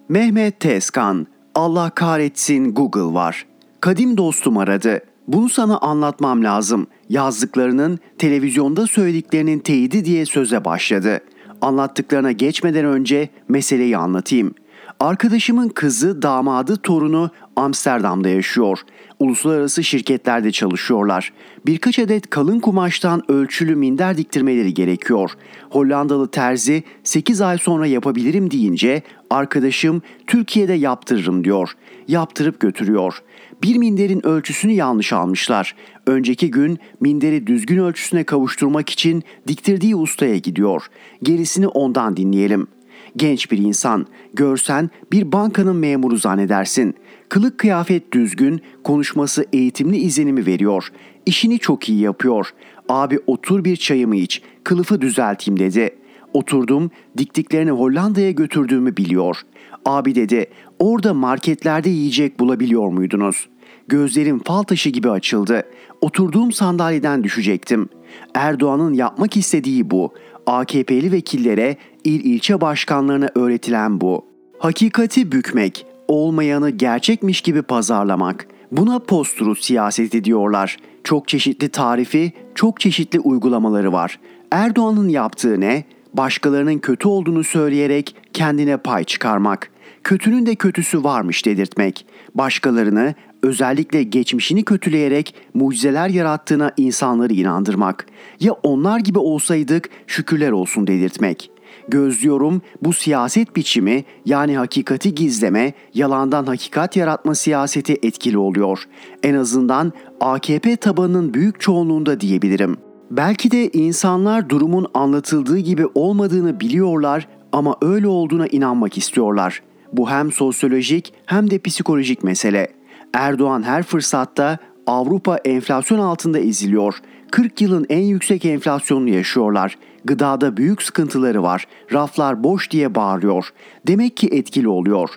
Mehmet 0.08 0.60
Tezkan 0.60 1.26
Allah 1.54 1.90
kahretsin 1.90 2.74
Google 2.74 3.14
var. 3.14 3.46
Kadim 3.80 4.16
dostum 4.16 4.56
aradı. 4.56 5.00
Bunu 5.28 5.48
sana 5.48 5.78
anlatmam 5.78 6.44
lazım. 6.44 6.86
Yazdıklarının, 7.08 7.98
televizyonda 8.18 8.86
söylediklerinin 8.86 9.58
teyidi 9.58 10.04
diye 10.04 10.26
söze 10.26 10.64
başladı. 10.64 11.20
Anlattıklarına 11.60 12.32
geçmeden 12.32 12.84
önce 12.84 13.28
meseleyi 13.48 13.96
anlatayım. 13.96 14.54
Arkadaşımın 15.00 15.68
kızı, 15.68 16.22
damadı, 16.22 16.76
torunu 16.76 17.30
Amsterdam'da 17.56 18.28
yaşıyor. 18.28 18.78
Uluslararası 19.18 19.84
şirketlerde 19.84 20.52
çalışıyorlar. 20.52 21.32
Birkaç 21.66 21.98
adet 21.98 22.30
kalın 22.30 22.60
kumaştan 22.60 23.30
ölçülü 23.30 23.76
minder 23.76 24.16
diktirmeleri 24.16 24.74
gerekiyor. 24.74 25.30
Hollandalı 25.70 26.30
terzi 26.30 26.82
8 27.04 27.40
ay 27.40 27.58
sonra 27.58 27.86
yapabilirim 27.86 28.50
deyince 28.50 29.02
arkadaşım 29.30 30.02
Türkiye'de 30.26 30.72
yaptırırım 30.72 31.44
diyor. 31.44 31.72
Yaptırıp 32.08 32.60
götürüyor. 32.60 33.22
Bir 33.62 33.76
minderin 33.76 34.26
ölçüsünü 34.26 34.72
yanlış 34.72 35.12
almışlar. 35.12 35.74
Önceki 36.06 36.50
gün 36.50 36.78
minderi 37.00 37.46
düzgün 37.46 37.78
ölçüsüne 37.78 38.24
kavuşturmak 38.24 38.90
için 38.90 39.22
diktirdiği 39.48 39.96
ustaya 39.96 40.36
gidiyor. 40.36 40.86
Gerisini 41.22 41.68
ondan 41.68 42.16
dinleyelim.'' 42.16 42.77
Genç 43.18 43.50
bir 43.50 43.58
insan. 43.58 44.06
Görsen 44.34 44.90
bir 45.12 45.32
bankanın 45.32 45.76
memuru 45.76 46.16
zannedersin. 46.16 46.94
Kılık 47.28 47.58
kıyafet 47.58 48.12
düzgün, 48.12 48.60
konuşması 48.84 49.46
eğitimli 49.52 49.96
izlenimi 49.96 50.46
veriyor. 50.46 50.88
İşini 51.26 51.58
çok 51.58 51.88
iyi 51.88 52.00
yapıyor. 52.00 52.50
Abi 52.88 53.18
otur 53.26 53.64
bir 53.64 53.76
çayımı 53.76 54.16
iç, 54.16 54.42
kılıfı 54.64 55.00
düzelteyim 55.00 55.58
dedi. 55.58 55.90
Oturdum, 56.32 56.90
diktiklerini 57.18 57.70
Hollanda'ya 57.70 58.30
götürdüğümü 58.30 58.96
biliyor. 58.96 59.36
Abi 59.84 60.14
dedi, 60.14 60.46
orada 60.78 61.14
marketlerde 61.14 61.90
yiyecek 61.90 62.40
bulabiliyor 62.40 62.88
muydunuz? 62.88 63.48
Gözlerim 63.88 64.38
fal 64.38 64.62
taşı 64.62 64.90
gibi 64.90 65.10
açıldı. 65.10 65.62
Oturduğum 66.00 66.52
sandalyeden 66.52 67.24
düşecektim. 67.24 67.88
Erdoğan'ın 68.34 68.92
yapmak 68.92 69.36
istediği 69.36 69.90
bu. 69.90 70.12
AKP'li 70.46 71.12
vekillere, 71.12 71.76
il 72.08 72.24
ilçe 72.24 72.60
başkanlarına 72.60 73.28
öğretilen 73.34 74.00
bu. 74.00 74.26
Hakikati 74.58 75.32
bükmek, 75.32 75.86
olmayanı 76.08 76.70
gerçekmiş 76.70 77.40
gibi 77.40 77.62
pazarlamak. 77.62 78.46
Buna 78.72 78.98
post 78.98 79.38
siyaseti 79.60 80.24
diyorlar. 80.24 80.76
Çok 81.04 81.28
çeşitli 81.28 81.68
tarifi, 81.68 82.32
çok 82.54 82.80
çeşitli 82.80 83.20
uygulamaları 83.20 83.92
var. 83.92 84.18
Erdoğan'ın 84.50 85.08
yaptığı 85.08 85.60
ne? 85.60 85.84
Başkalarının 86.14 86.78
kötü 86.78 87.08
olduğunu 87.08 87.44
söyleyerek 87.44 88.16
kendine 88.32 88.76
pay 88.76 89.04
çıkarmak. 89.04 89.70
Kötünün 90.04 90.46
de 90.46 90.54
kötüsü 90.54 91.04
varmış 91.04 91.46
dedirtmek. 91.46 92.06
Başkalarını 92.34 93.14
özellikle 93.42 94.02
geçmişini 94.02 94.64
kötüleyerek 94.64 95.34
mucizeler 95.54 96.08
yarattığına 96.08 96.72
insanları 96.76 97.32
inandırmak. 97.32 98.06
Ya 98.40 98.52
onlar 98.52 98.98
gibi 98.98 99.18
olsaydık 99.18 99.90
şükürler 100.06 100.50
olsun 100.50 100.86
dedirtmek. 100.86 101.50
Gözlüyorum 101.88 102.62
bu 102.82 102.92
siyaset 102.92 103.56
biçimi 103.56 104.04
yani 104.24 104.56
hakikati 104.56 105.14
gizleme, 105.14 105.72
yalandan 105.94 106.46
hakikat 106.46 106.96
yaratma 106.96 107.34
siyaseti 107.34 107.98
etkili 108.02 108.38
oluyor. 108.38 108.84
En 109.22 109.34
azından 109.34 109.92
AKP 110.20 110.76
tabanının 110.76 111.34
büyük 111.34 111.60
çoğunluğunda 111.60 112.20
diyebilirim. 112.20 112.76
Belki 113.10 113.50
de 113.50 113.68
insanlar 113.68 114.48
durumun 114.48 114.86
anlatıldığı 114.94 115.58
gibi 115.58 115.86
olmadığını 115.94 116.60
biliyorlar 116.60 117.28
ama 117.52 117.76
öyle 117.82 118.08
olduğuna 118.08 118.46
inanmak 118.46 118.98
istiyorlar. 118.98 119.62
Bu 119.92 120.10
hem 120.10 120.32
sosyolojik 120.32 121.12
hem 121.26 121.50
de 121.50 121.58
psikolojik 121.58 122.24
mesele. 122.24 122.68
Erdoğan 123.14 123.62
her 123.62 123.82
fırsatta 123.82 124.58
Avrupa 124.86 125.36
enflasyon 125.36 125.98
altında 125.98 126.38
eziliyor. 126.38 126.94
40 127.30 127.60
yılın 127.60 127.86
en 127.88 128.02
yüksek 128.02 128.44
enflasyonunu 128.44 129.08
yaşıyorlar. 129.08 129.78
Gıdada 130.04 130.56
büyük 130.56 130.82
sıkıntıları 130.82 131.42
var. 131.42 131.66
Raflar 131.92 132.44
boş 132.44 132.70
diye 132.70 132.94
bağırıyor. 132.94 133.48
Demek 133.86 134.16
ki 134.16 134.28
etkili 134.32 134.68
oluyor. 134.68 135.10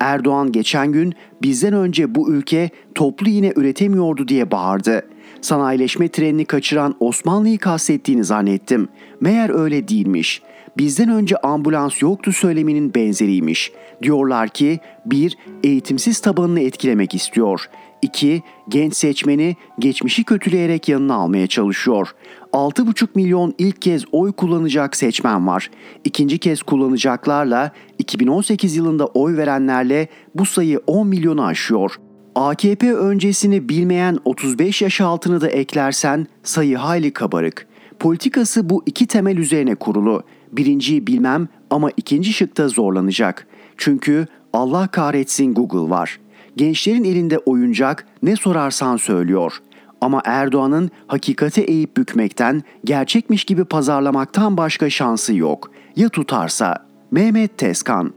Erdoğan 0.00 0.52
geçen 0.52 0.92
gün 0.92 1.14
bizden 1.42 1.72
önce 1.72 2.14
bu 2.14 2.30
ülke 2.30 2.70
toplu 2.94 3.28
yine 3.28 3.52
üretemiyordu 3.56 4.28
diye 4.28 4.50
bağırdı. 4.50 5.02
Sanayileşme 5.46 6.08
trenini 6.08 6.44
kaçıran 6.44 6.94
Osmanlı'yı 7.00 7.58
kastettiğini 7.58 8.24
zannettim. 8.24 8.88
Meğer 9.20 9.50
öyle 9.50 9.88
değilmiş 9.88 10.42
bizden 10.78 11.08
önce 11.08 11.36
ambulans 11.36 12.02
yoktu 12.02 12.32
söyleminin 12.32 12.94
benzeriymiş. 12.94 13.72
Diyorlar 14.02 14.48
ki 14.48 14.80
bir 15.06 15.36
eğitimsiz 15.64 16.20
tabanını 16.20 16.60
etkilemek 16.60 17.14
istiyor. 17.14 17.60
2. 18.02 18.42
Genç 18.68 18.96
seçmeni 18.96 19.56
geçmişi 19.78 20.24
kötüleyerek 20.24 20.88
yanına 20.88 21.14
almaya 21.14 21.46
çalışıyor. 21.46 22.14
6,5 22.52 23.08
milyon 23.14 23.54
ilk 23.58 23.82
kez 23.82 24.04
oy 24.12 24.32
kullanacak 24.32 24.96
seçmen 24.96 25.46
var. 25.46 25.70
İkinci 26.04 26.38
kez 26.38 26.62
kullanacaklarla 26.62 27.70
2018 27.98 28.76
yılında 28.76 29.06
oy 29.06 29.36
verenlerle 29.36 30.08
bu 30.34 30.46
sayı 30.46 30.80
10 30.86 31.08
milyonu 31.08 31.44
aşıyor. 31.44 31.96
AKP 32.36 32.94
öncesini 32.94 33.68
bilmeyen 33.68 34.18
35 34.24 34.82
yaş 34.82 35.00
altını 35.00 35.40
da 35.40 35.48
eklersen 35.48 36.26
sayı 36.42 36.76
hayli 36.76 37.10
kabarık. 37.12 37.66
Politikası 37.98 38.70
bu 38.70 38.82
iki 38.86 39.06
temel 39.06 39.36
üzerine 39.36 39.74
kurulu. 39.74 40.22
Birinciyi 40.52 41.06
bilmem 41.06 41.48
ama 41.70 41.90
ikinci 41.96 42.32
şıkta 42.32 42.68
zorlanacak. 42.68 43.46
Çünkü 43.76 44.26
Allah 44.52 44.88
kahretsin 44.88 45.54
Google 45.54 45.90
var. 45.90 46.20
Gençlerin 46.56 47.04
elinde 47.04 47.38
oyuncak 47.38 48.06
ne 48.22 48.36
sorarsan 48.36 48.96
söylüyor. 48.96 49.62
Ama 50.00 50.22
Erdoğan'ın 50.24 50.90
hakikate 51.06 51.62
eğip 51.62 51.96
bükmekten, 51.96 52.62
gerçekmiş 52.84 53.44
gibi 53.44 53.64
pazarlamaktan 53.64 54.56
başka 54.56 54.90
şansı 54.90 55.34
yok. 55.34 55.70
Ya 55.96 56.08
tutarsa? 56.08 56.86
Mehmet 57.10 57.58
Tezkan 57.58 58.12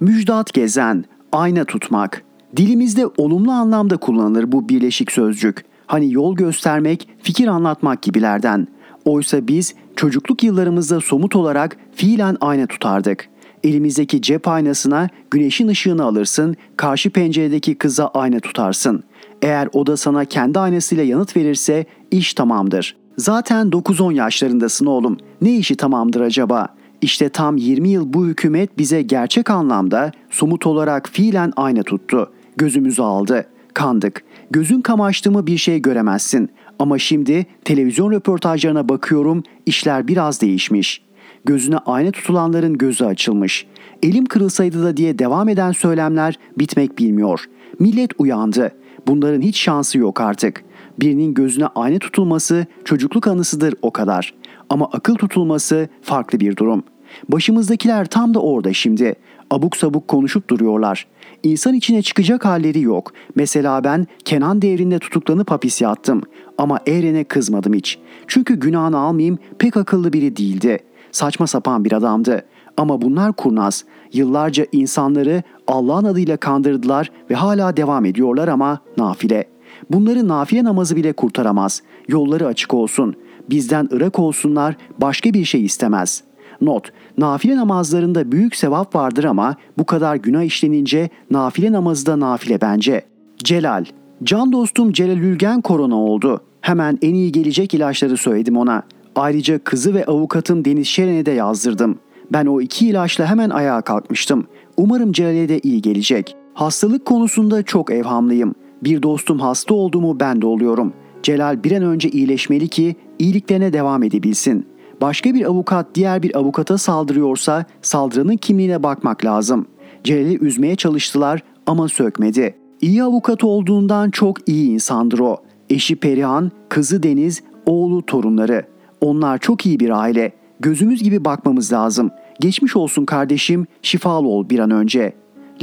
Müjdat 0.00 0.52
Gezen, 0.52 1.04
ayna 1.32 1.64
tutmak. 1.64 2.22
Dilimizde 2.56 3.06
olumlu 3.16 3.52
anlamda 3.52 3.96
kullanılır 3.96 4.52
bu 4.52 4.68
birleşik 4.68 5.12
sözcük. 5.12 5.64
Hani 5.86 6.12
yol 6.12 6.36
göstermek, 6.36 7.08
fikir 7.22 7.46
anlatmak 7.46 8.02
gibilerden. 8.02 8.68
Oysa 9.04 9.48
biz 9.48 9.74
çocukluk 9.96 10.44
yıllarımızda 10.44 11.00
somut 11.00 11.36
olarak 11.36 11.76
fiilen 11.92 12.36
ayna 12.40 12.66
tutardık. 12.66 13.28
Elimizdeki 13.64 14.22
cep 14.22 14.48
aynasına 14.48 15.08
güneşin 15.30 15.68
ışığını 15.68 16.04
alırsın, 16.04 16.56
karşı 16.76 17.10
penceredeki 17.10 17.74
kıza 17.74 18.06
ayna 18.06 18.40
tutarsın. 18.40 19.02
Eğer 19.42 19.68
o 19.72 19.86
da 19.86 19.96
sana 19.96 20.24
kendi 20.24 20.58
aynasıyla 20.58 21.04
yanıt 21.04 21.36
verirse 21.36 21.86
iş 22.10 22.34
tamamdır. 22.34 22.96
Zaten 23.16 23.68
9-10 23.68 24.14
yaşlarındasın 24.14 24.86
oğlum. 24.86 25.16
Ne 25.40 25.56
işi 25.56 25.76
tamamdır 25.76 26.20
acaba? 26.20 26.75
İşte 27.00 27.28
tam 27.28 27.56
20 27.56 27.88
yıl 27.88 28.12
bu 28.12 28.26
hükümet 28.26 28.78
bize 28.78 29.02
gerçek 29.02 29.50
anlamda 29.50 30.12
somut 30.30 30.66
olarak 30.66 31.08
fiilen 31.08 31.52
ayna 31.56 31.82
tuttu. 31.82 32.32
Gözümüzü 32.56 33.02
aldı. 33.02 33.46
Kandık. 33.74 34.22
Gözün 34.50 34.80
kamaştı 34.80 35.30
mı 35.30 35.46
bir 35.46 35.58
şey 35.58 35.82
göremezsin. 35.82 36.50
Ama 36.78 36.98
şimdi 36.98 37.46
televizyon 37.64 38.12
röportajlarına 38.12 38.88
bakıyorum 38.88 39.42
işler 39.66 40.08
biraz 40.08 40.40
değişmiş. 40.40 41.02
Gözüne 41.44 41.78
ayna 41.78 42.10
tutulanların 42.10 42.78
gözü 42.78 43.04
açılmış. 43.04 43.66
Elim 44.02 44.24
kırılsaydı 44.24 44.84
da 44.84 44.96
diye 44.96 45.18
devam 45.18 45.48
eden 45.48 45.72
söylemler 45.72 46.38
bitmek 46.58 46.98
bilmiyor. 46.98 47.44
Millet 47.78 48.10
uyandı. 48.18 48.72
Bunların 49.06 49.40
hiç 49.40 49.60
şansı 49.60 49.98
yok 49.98 50.20
artık. 50.20 50.64
Birinin 51.00 51.34
gözüne 51.34 51.66
ayna 51.66 51.98
tutulması 51.98 52.66
çocukluk 52.84 53.26
anısıdır 53.26 53.74
o 53.82 53.90
kadar. 53.90 54.34
Ama 54.70 54.88
akıl 54.92 55.14
tutulması 55.14 55.88
farklı 56.02 56.40
bir 56.40 56.56
durum. 56.56 56.82
Başımızdakiler 57.28 58.06
tam 58.06 58.34
da 58.34 58.40
orada 58.40 58.72
şimdi. 58.72 59.14
Abuk 59.50 59.76
sabuk 59.76 60.08
konuşup 60.08 60.50
duruyorlar. 60.50 61.06
İnsan 61.42 61.74
içine 61.74 62.02
çıkacak 62.02 62.44
halleri 62.44 62.80
yok. 62.80 63.12
Mesela 63.34 63.84
ben 63.84 64.06
Kenan 64.24 64.62
devrinde 64.62 64.98
tutuklanıp 64.98 65.50
hapis 65.50 65.82
yattım. 65.82 66.22
Ama 66.58 66.78
Eren'e 66.86 67.24
kızmadım 67.24 67.74
hiç. 67.74 67.98
Çünkü 68.26 68.60
günahını 68.60 68.98
almayayım 68.98 69.38
pek 69.58 69.76
akıllı 69.76 70.12
biri 70.12 70.36
değildi. 70.36 70.78
Saçma 71.12 71.46
sapan 71.46 71.84
bir 71.84 71.92
adamdı. 71.92 72.42
Ama 72.76 73.02
bunlar 73.02 73.32
kurnaz. 73.32 73.84
Yıllarca 74.12 74.66
insanları 74.72 75.42
Allah'ın 75.66 76.04
adıyla 76.04 76.36
kandırdılar 76.36 77.10
ve 77.30 77.34
hala 77.34 77.76
devam 77.76 78.04
ediyorlar 78.04 78.48
ama 78.48 78.80
nafile. 78.98 79.44
Bunları 79.90 80.28
nafile 80.28 80.64
namazı 80.64 80.96
bile 80.96 81.12
kurtaramaz. 81.12 81.82
Yolları 82.08 82.46
açık 82.46 82.74
olsun. 82.74 83.16
Bizden 83.50 83.88
ırak 83.92 84.18
olsunlar, 84.18 84.76
başka 84.98 85.34
bir 85.34 85.44
şey 85.44 85.64
istemez. 85.64 86.22
Not, 86.60 86.92
nafile 87.18 87.56
namazlarında 87.56 88.32
büyük 88.32 88.56
sevap 88.56 88.94
vardır 88.94 89.24
ama 89.24 89.56
bu 89.78 89.86
kadar 89.86 90.16
günah 90.16 90.42
işlenince 90.42 91.10
nafile 91.30 91.72
namazı 91.72 92.06
da 92.06 92.20
nafile 92.20 92.60
bence. 92.60 93.02
Celal, 93.38 93.84
can 94.22 94.52
dostum 94.52 94.92
Celal 94.92 95.18
Ülgen 95.18 95.60
korona 95.60 95.96
oldu. 95.96 96.40
Hemen 96.60 96.98
en 97.02 97.14
iyi 97.14 97.32
gelecek 97.32 97.74
ilaçları 97.74 98.16
söyledim 98.16 98.56
ona. 98.56 98.82
Ayrıca 99.16 99.58
kızı 99.58 99.94
ve 99.94 100.04
avukatım 100.06 100.64
Deniz 100.64 100.86
Şeren'e 100.86 101.26
de 101.26 101.30
yazdırdım. 101.30 101.98
Ben 102.32 102.46
o 102.46 102.60
iki 102.60 102.88
ilaçla 102.88 103.26
hemen 103.26 103.50
ayağa 103.50 103.80
kalkmıştım. 103.80 104.46
Umarım 104.76 105.12
Celal'e 105.12 105.48
de 105.48 105.58
iyi 105.58 105.82
gelecek. 105.82 106.36
Hastalık 106.54 107.04
konusunda 107.04 107.62
çok 107.62 107.90
evhamlıyım. 107.90 108.54
Bir 108.84 109.02
dostum 109.02 109.38
hasta 109.38 109.74
olduğumu 109.74 110.20
ben 110.20 110.42
de 110.42 110.46
oluyorum. 110.46 110.92
Celal 111.26 111.64
bir 111.64 111.72
an 111.72 111.82
önce 111.82 112.08
iyileşmeli 112.08 112.68
ki 112.68 112.96
iyiliklerine 113.18 113.72
devam 113.72 114.02
edebilsin. 114.02 114.66
Başka 115.00 115.34
bir 115.34 115.44
avukat 115.44 115.86
diğer 115.94 116.22
bir 116.22 116.36
avukata 116.36 116.78
saldırıyorsa 116.78 117.64
saldıranın 117.82 118.36
kimliğine 118.36 118.82
bakmak 118.82 119.24
lazım. 119.24 119.66
Celal'i 120.04 120.38
üzmeye 120.44 120.76
çalıştılar 120.76 121.42
ama 121.66 121.88
sökmedi. 121.88 122.54
İyi 122.80 123.02
avukat 123.02 123.44
olduğundan 123.44 124.10
çok 124.10 124.48
iyi 124.48 124.70
insandır 124.70 125.18
o. 125.18 125.36
Eşi 125.70 125.96
Perihan, 125.96 126.50
kızı 126.68 127.02
Deniz, 127.02 127.42
oğlu 127.66 128.06
torunları. 128.06 128.66
Onlar 129.00 129.38
çok 129.38 129.66
iyi 129.66 129.80
bir 129.80 129.90
aile. 129.90 130.32
Gözümüz 130.60 131.02
gibi 131.02 131.24
bakmamız 131.24 131.72
lazım. 131.72 132.10
Geçmiş 132.40 132.76
olsun 132.76 133.04
kardeşim, 133.04 133.66
şifalı 133.82 134.28
ol 134.28 134.50
bir 134.50 134.58
an 134.58 134.70
önce. 134.70 135.12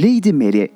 Lady 0.00 0.32
Mary, 0.32 0.66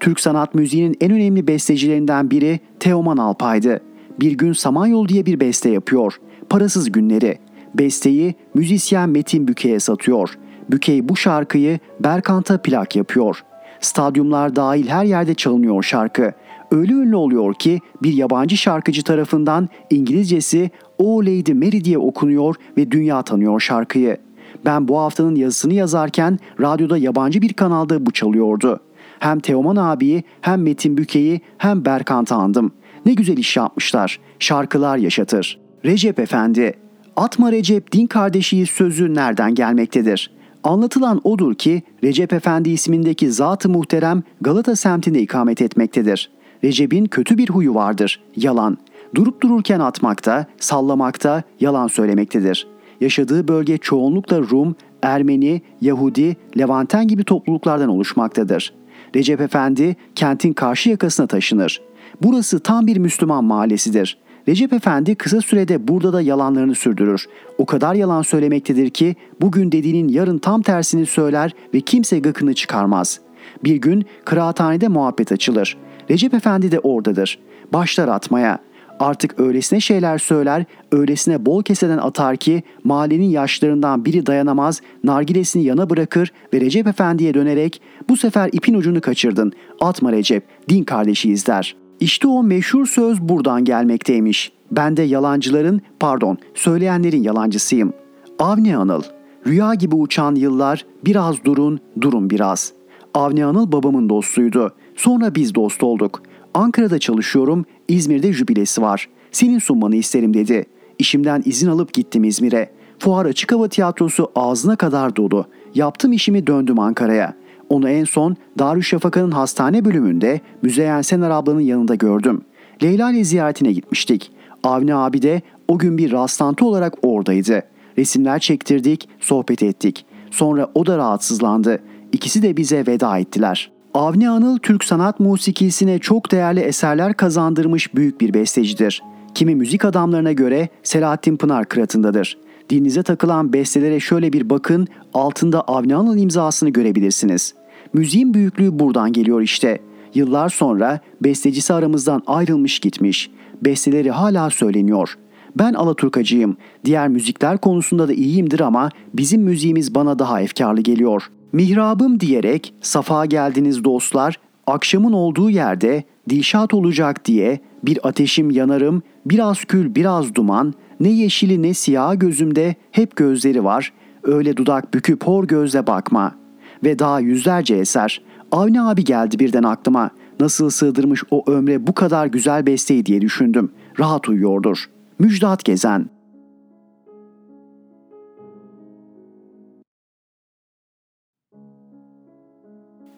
Türk 0.00 0.20
sanat 0.20 0.54
müziğinin 0.54 0.96
en 1.00 1.12
önemli 1.12 1.46
bestecilerinden 1.46 2.30
biri 2.30 2.60
Teoman 2.80 3.16
Alpay'dı. 3.16 3.80
Bir 4.20 4.32
gün 4.32 4.52
Samanyolu 4.52 5.08
diye 5.08 5.26
bir 5.26 5.40
beste 5.40 5.70
yapıyor. 5.70 6.14
Parasız 6.48 6.92
günleri. 6.92 7.38
Besteyi 7.74 8.34
müzisyen 8.54 9.10
Metin 9.10 9.48
Büke'ye 9.48 9.80
satıyor. 9.80 10.38
Bükey 10.70 11.08
bu 11.08 11.16
şarkıyı 11.16 11.78
Berkant'a 12.00 12.62
plak 12.62 12.96
yapıyor. 12.96 13.44
Stadyumlar 13.80 14.56
dahil 14.56 14.88
her 14.88 15.04
yerde 15.04 15.34
çalınıyor 15.34 15.82
şarkı. 15.82 16.32
Öyle 16.70 16.92
ünlü 16.92 17.16
oluyor 17.16 17.54
ki 17.54 17.80
bir 18.02 18.12
yabancı 18.12 18.56
şarkıcı 18.56 19.02
tarafından 19.02 19.68
İngilizcesi 19.90 20.70
O 20.98 21.22
Lady 21.22 21.52
Mary 21.52 21.84
diye 21.84 21.98
okunuyor 21.98 22.54
ve 22.76 22.90
dünya 22.90 23.22
tanıyor 23.22 23.60
şarkıyı. 23.60 24.16
Ben 24.64 24.88
bu 24.88 24.98
haftanın 24.98 25.34
yazısını 25.34 25.74
yazarken 25.74 26.38
radyoda 26.60 26.98
yabancı 26.98 27.42
bir 27.42 27.52
kanalda 27.52 28.06
bu 28.06 28.10
çalıyordu. 28.10 28.80
Hem 29.18 29.40
Teoman 29.40 29.76
abiyi 29.76 30.22
hem 30.40 30.62
Metin 30.62 30.96
Büke'yi 30.96 31.40
hem 31.58 31.84
Berkant'ı 31.84 32.34
andım. 32.34 32.72
Ne 33.08 33.14
güzel 33.14 33.36
iş 33.36 33.56
yapmışlar. 33.56 34.20
Şarkılar 34.38 34.96
yaşatır. 34.96 35.58
Recep 35.84 36.18
Efendi. 36.18 36.74
Atma 37.16 37.52
Recep 37.52 37.92
din 37.92 38.06
kardeşiyiz 38.06 38.70
sözü 38.70 39.14
nereden 39.14 39.54
gelmektedir? 39.54 40.30
Anlatılan 40.64 41.20
odur 41.24 41.54
ki 41.54 41.82
Recep 42.04 42.32
Efendi 42.32 42.70
ismindeki 42.70 43.32
zat-ı 43.32 43.68
muhterem 43.68 44.22
Galata 44.40 44.76
semtinde 44.76 45.20
ikamet 45.20 45.62
etmektedir. 45.62 46.30
Recep'in 46.64 47.04
kötü 47.04 47.38
bir 47.38 47.48
huyu 47.48 47.74
vardır. 47.74 48.20
Yalan. 48.36 48.78
Durup 49.14 49.42
dururken 49.42 49.80
atmakta, 49.80 50.46
sallamakta, 50.60 51.42
yalan 51.60 51.86
söylemektedir. 51.86 52.66
Yaşadığı 53.00 53.48
bölge 53.48 53.78
çoğunlukla 53.78 54.38
Rum, 54.38 54.76
Ermeni, 55.02 55.62
Yahudi, 55.80 56.36
Levanten 56.58 57.08
gibi 57.08 57.24
topluluklardan 57.24 57.88
oluşmaktadır. 57.88 58.72
Recep 59.16 59.40
Efendi 59.40 59.96
kentin 60.14 60.52
karşı 60.52 60.90
yakasına 60.90 61.26
taşınır. 61.26 61.87
Burası 62.22 62.60
tam 62.60 62.86
bir 62.86 62.96
Müslüman 62.96 63.44
mahallesidir. 63.44 64.18
Recep 64.48 64.72
Efendi 64.72 65.14
kısa 65.14 65.40
sürede 65.40 65.88
burada 65.88 66.12
da 66.12 66.22
yalanlarını 66.22 66.74
sürdürür. 66.74 67.26
O 67.58 67.66
kadar 67.66 67.94
yalan 67.94 68.22
söylemektedir 68.22 68.90
ki 68.90 69.16
bugün 69.40 69.72
dediğinin 69.72 70.08
yarın 70.08 70.38
tam 70.38 70.62
tersini 70.62 71.06
söyler 71.06 71.52
ve 71.74 71.80
kimse 71.80 72.18
gıkını 72.18 72.54
çıkarmaz. 72.54 73.20
Bir 73.64 73.76
gün 73.76 74.04
kıraathanede 74.24 74.88
muhabbet 74.88 75.32
açılır. 75.32 75.76
Recep 76.10 76.34
Efendi 76.34 76.72
de 76.72 76.78
oradadır. 76.78 77.38
Başlar 77.72 78.08
atmaya. 78.08 78.58
Artık 79.00 79.40
öylesine 79.40 79.80
şeyler 79.80 80.18
söyler, 80.18 80.64
öylesine 80.92 81.46
bol 81.46 81.62
keseden 81.62 81.98
atar 81.98 82.36
ki 82.36 82.62
mahallenin 82.84 83.28
yaşlarından 83.28 84.04
biri 84.04 84.26
dayanamaz, 84.26 84.80
nargilesini 85.04 85.64
yana 85.64 85.90
bırakır 85.90 86.32
ve 86.54 86.60
Recep 86.60 86.86
Efendi'ye 86.86 87.34
dönerek 87.34 87.82
bu 88.08 88.16
sefer 88.16 88.50
ipin 88.52 88.74
ucunu 88.74 89.00
kaçırdın, 89.00 89.52
atma 89.80 90.12
Recep, 90.12 90.44
din 90.68 90.84
kardeşiyiz 90.84 91.46
der.'' 91.46 91.87
İşte 92.00 92.28
o 92.28 92.42
meşhur 92.42 92.86
söz 92.86 93.20
buradan 93.20 93.64
gelmekteymiş. 93.64 94.52
Ben 94.70 94.96
de 94.96 95.02
yalancıların, 95.02 95.80
pardon, 96.00 96.38
söyleyenlerin 96.54 97.22
yalancısıyım. 97.22 97.92
Avni 98.38 98.76
Anıl. 98.76 99.02
Rüya 99.46 99.74
gibi 99.74 99.94
uçan 99.94 100.34
yıllar, 100.34 100.86
biraz 101.04 101.44
durun, 101.44 101.80
durun 102.00 102.30
biraz. 102.30 102.72
Avni 103.14 103.44
Anıl 103.44 103.72
babamın 103.72 104.08
dostuydu. 104.08 104.74
Sonra 104.96 105.34
biz 105.34 105.54
dost 105.54 105.82
olduk. 105.82 106.22
Ankara'da 106.54 106.98
çalışıyorum, 106.98 107.64
İzmir'de 107.88 108.32
jübilesi 108.32 108.82
var. 108.82 109.08
Senin 109.32 109.58
sunmanı 109.58 109.96
isterim 109.96 110.34
dedi. 110.34 110.66
İşimden 110.98 111.42
izin 111.44 111.68
alıp 111.68 111.92
gittim 111.92 112.24
İzmir'e. 112.24 112.70
Fuar 112.98 113.26
Açık 113.26 113.52
Hava 113.52 113.68
Tiyatrosu 113.68 114.30
ağzına 114.34 114.76
kadar 114.76 115.16
dolu. 115.16 115.46
Yaptım 115.74 116.12
işimi 116.12 116.46
döndüm 116.46 116.78
Ankara'ya. 116.78 117.34
Onu 117.68 117.88
en 117.88 118.04
son 118.04 118.36
Darüşşafaka'nın 118.58 119.30
hastane 119.30 119.84
bölümünde 119.84 120.40
Müzeyyen 120.62 121.02
Sener 121.02 121.30
ablanın 121.30 121.60
yanında 121.60 121.94
gördüm. 121.94 122.42
Leyla 122.82 123.10
ile 123.10 123.24
ziyaretine 123.24 123.72
gitmiştik. 123.72 124.32
Avni 124.62 124.94
abi 124.94 125.22
de 125.22 125.42
o 125.68 125.78
gün 125.78 125.98
bir 125.98 126.12
rastlantı 126.12 126.64
olarak 126.64 126.94
oradaydı. 127.02 127.62
Resimler 127.98 128.38
çektirdik, 128.38 129.08
sohbet 129.20 129.62
ettik. 129.62 130.06
Sonra 130.30 130.70
o 130.74 130.86
da 130.86 130.98
rahatsızlandı. 130.98 131.78
İkisi 132.12 132.42
de 132.42 132.56
bize 132.56 132.86
veda 132.86 133.18
ettiler. 133.18 133.70
Avni 133.94 134.30
Anıl 134.30 134.58
Türk 134.58 134.84
sanat 134.84 135.20
musikisine 135.20 135.98
çok 135.98 136.30
değerli 136.30 136.60
eserler 136.60 137.14
kazandırmış 137.14 137.94
büyük 137.94 138.20
bir 138.20 138.34
bestecidir. 138.34 139.02
Kimi 139.34 139.54
müzik 139.54 139.84
adamlarına 139.84 140.32
göre 140.32 140.68
Selahattin 140.82 141.36
Pınar 141.36 141.64
kıratındadır. 141.64 142.38
Dilinize 142.70 143.02
takılan 143.02 143.52
bestelere 143.52 144.00
şöyle 144.00 144.32
bir 144.32 144.50
bakın, 144.50 144.88
altında 145.14 145.60
Avni 145.60 145.94
Anıl 145.94 146.16
imzasını 146.16 146.70
görebilirsiniz. 146.70 147.54
Müziğin 147.92 148.34
büyüklüğü 148.34 148.78
buradan 148.78 149.12
geliyor 149.12 149.40
işte. 149.40 149.78
Yıllar 150.14 150.48
sonra 150.48 151.00
bestecisi 151.20 151.74
aramızdan 151.74 152.22
ayrılmış 152.26 152.78
gitmiş. 152.78 153.30
Besteleri 153.64 154.10
hala 154.10 154.50
söyleniyor. 154.50 155.18
Ben 155.58 155.74
Alaturkacıyım. 155.74 156.56
Diğer 156.84 157.08
müzikler 157.08 157.58
konusunda 157.58 158.08
da 158.08 158.12
iyiyimdir 158.12 158.60
ama 158.60 158.90
bizim 159.14 159.42
müziğimiz 159.42 159.94
bana 159.94 160.18
daha 160.18 160.40
efkarlı 160.40 160.80
geliyor. 160.80 161.22
Mihrabım 161.52 162.20
diyerek 162.20 162.74
safa 162.80 163.26
geldiniz 163.26 163.84
dostlar, 163.84 164.40
akşamın 164.66 165.12
olduğu 165.12 165.50
yerde 165.50 166.04
dilşat 166.30 166.74
olacak 166.74 167.24
diye 167.24 167.60
bir 167.84 168.08
ateşim 168.08 168.50
yanarım, 168.50 169.02
biraz 169.26 169.64
kül 169.64 169.94
biraz 169.94 170.34
duman, 170.34 170.74
ne 171.00 171.08
yeşili 171.08 171.62
ne 171.62 171.74
siyah 171.74 172.20
gözümde 172.20 172.74
hep 172.90 173.16
gözleri 173.16 173.64
var, 173.64 173.92
öyle 174.22 174.56
dudak 174.56 174.94
büküp 174.94 175.24
hor 175.24 175.44
gözle 175.44 175.86
bakma.'' 175.86 176.37
Ve 176.84 176.98
daha 176.98 177.20
yüzlerce 177.20 177.74
eser. 177.74 178.22
Avni 178.52 178.82
abi 178.82 179.04
geldi 179.04 179.38
birden 179.38 179.62
aklıma. 179.62 180.10
Nasıl 180.40 180.70
sığdırmış 180.70 181.24
o 181.30 181.50
ömre 181.50 181.86
bu 181.86 181.94
kadar 181.94 182.26
güzel 182.26 182.66
besteyi 182.66 183.06
diye 183.06 183.20
düşündüm. 183.20 183.72
Rahat 183.98 184.28
uyuyordur. 184.28 184.90
Müjdat 185.18 185.64
Gezen 185.64 186.06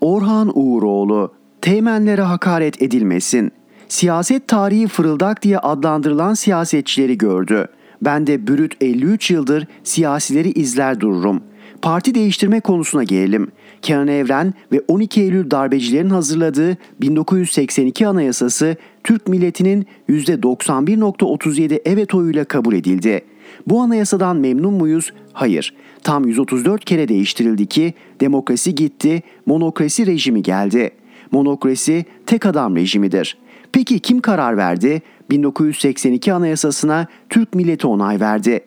Orhan 0.01 0.53
Uğuroğlu 0.55 1.33
Teğmenlere 1.61 2.23
hakaret 2.23 2.83
edilmesin. 2.83 3.53
Siyaset 3.88 4.49
tarihi 4.49 4.88
fırıldak 4.88 5.42
diye 5.42 5.59
adlandırılan 5.59 6.35
siyasetçileri 6.35 7.18
gördü. 7.18 7.66
Ben 8.03 8.27
de 8.27 8.46
bürüt 8.46 8.77
53 8.81 9.31
yıldır 9.31 9.66
siyasileri 9.85 10.51
izler 10.51 11.01
dururum. 11.01 11.42
Parti 11.83 12.14
değiştirme 12.14 12.61
konusuna 12.61 13.05
gelelim. 13.05 13.49
Kenan 13.83 14.09
Evren 14.09 14.55
ve 14.73 14.81
12 14.88 15.21
Eylül 15.23 15.51
darbecilerin 15.51 16.11
hazırladığı 16.11 16.77
1982 17.01 18.07
Anayasası 18.07 18.77
Türk 19.05 19.29
milletinin 19.29 19.87
%91.37 20.09 21.81
evet 21.85 22.14
oyuyla 22.14 22.45
kabul 22.45 22.75
edildi. 22.75 23.21
Bu 23.66 23.81
anayasadan 23.81 24.37
memnun 24.37 24.75
muyuz? 24.75 25.12
Hayır. 25.33 25.75
Tam 26.03 26.27
134 26.27 26.85
kere 26.85 27.09
değiştirildi 27.09 27.66
ki 27.66 27.95
demokrasi 28.21 28.75
gitti, 28.75 29.23
monokrasi 29.47 30.07
rejimi 30.07 30.43
geldi. 30.43 30.90
Monokrasi 31.31 32.05
tek 32.27 32.47
adam 32.47 32.77
rejimidir. 32.77 33.37
Peki 33.73 33.99
kim 33.99 34.21
karar 34.21 34.57
verdi? 34.57 35.03
1982 35.31 36.33
Anayasasına 36.33 37.07
Türk 37.29 37.55
milleti 37.55 37.87
onay 37.87 38.21
verdi. 38.21 38.61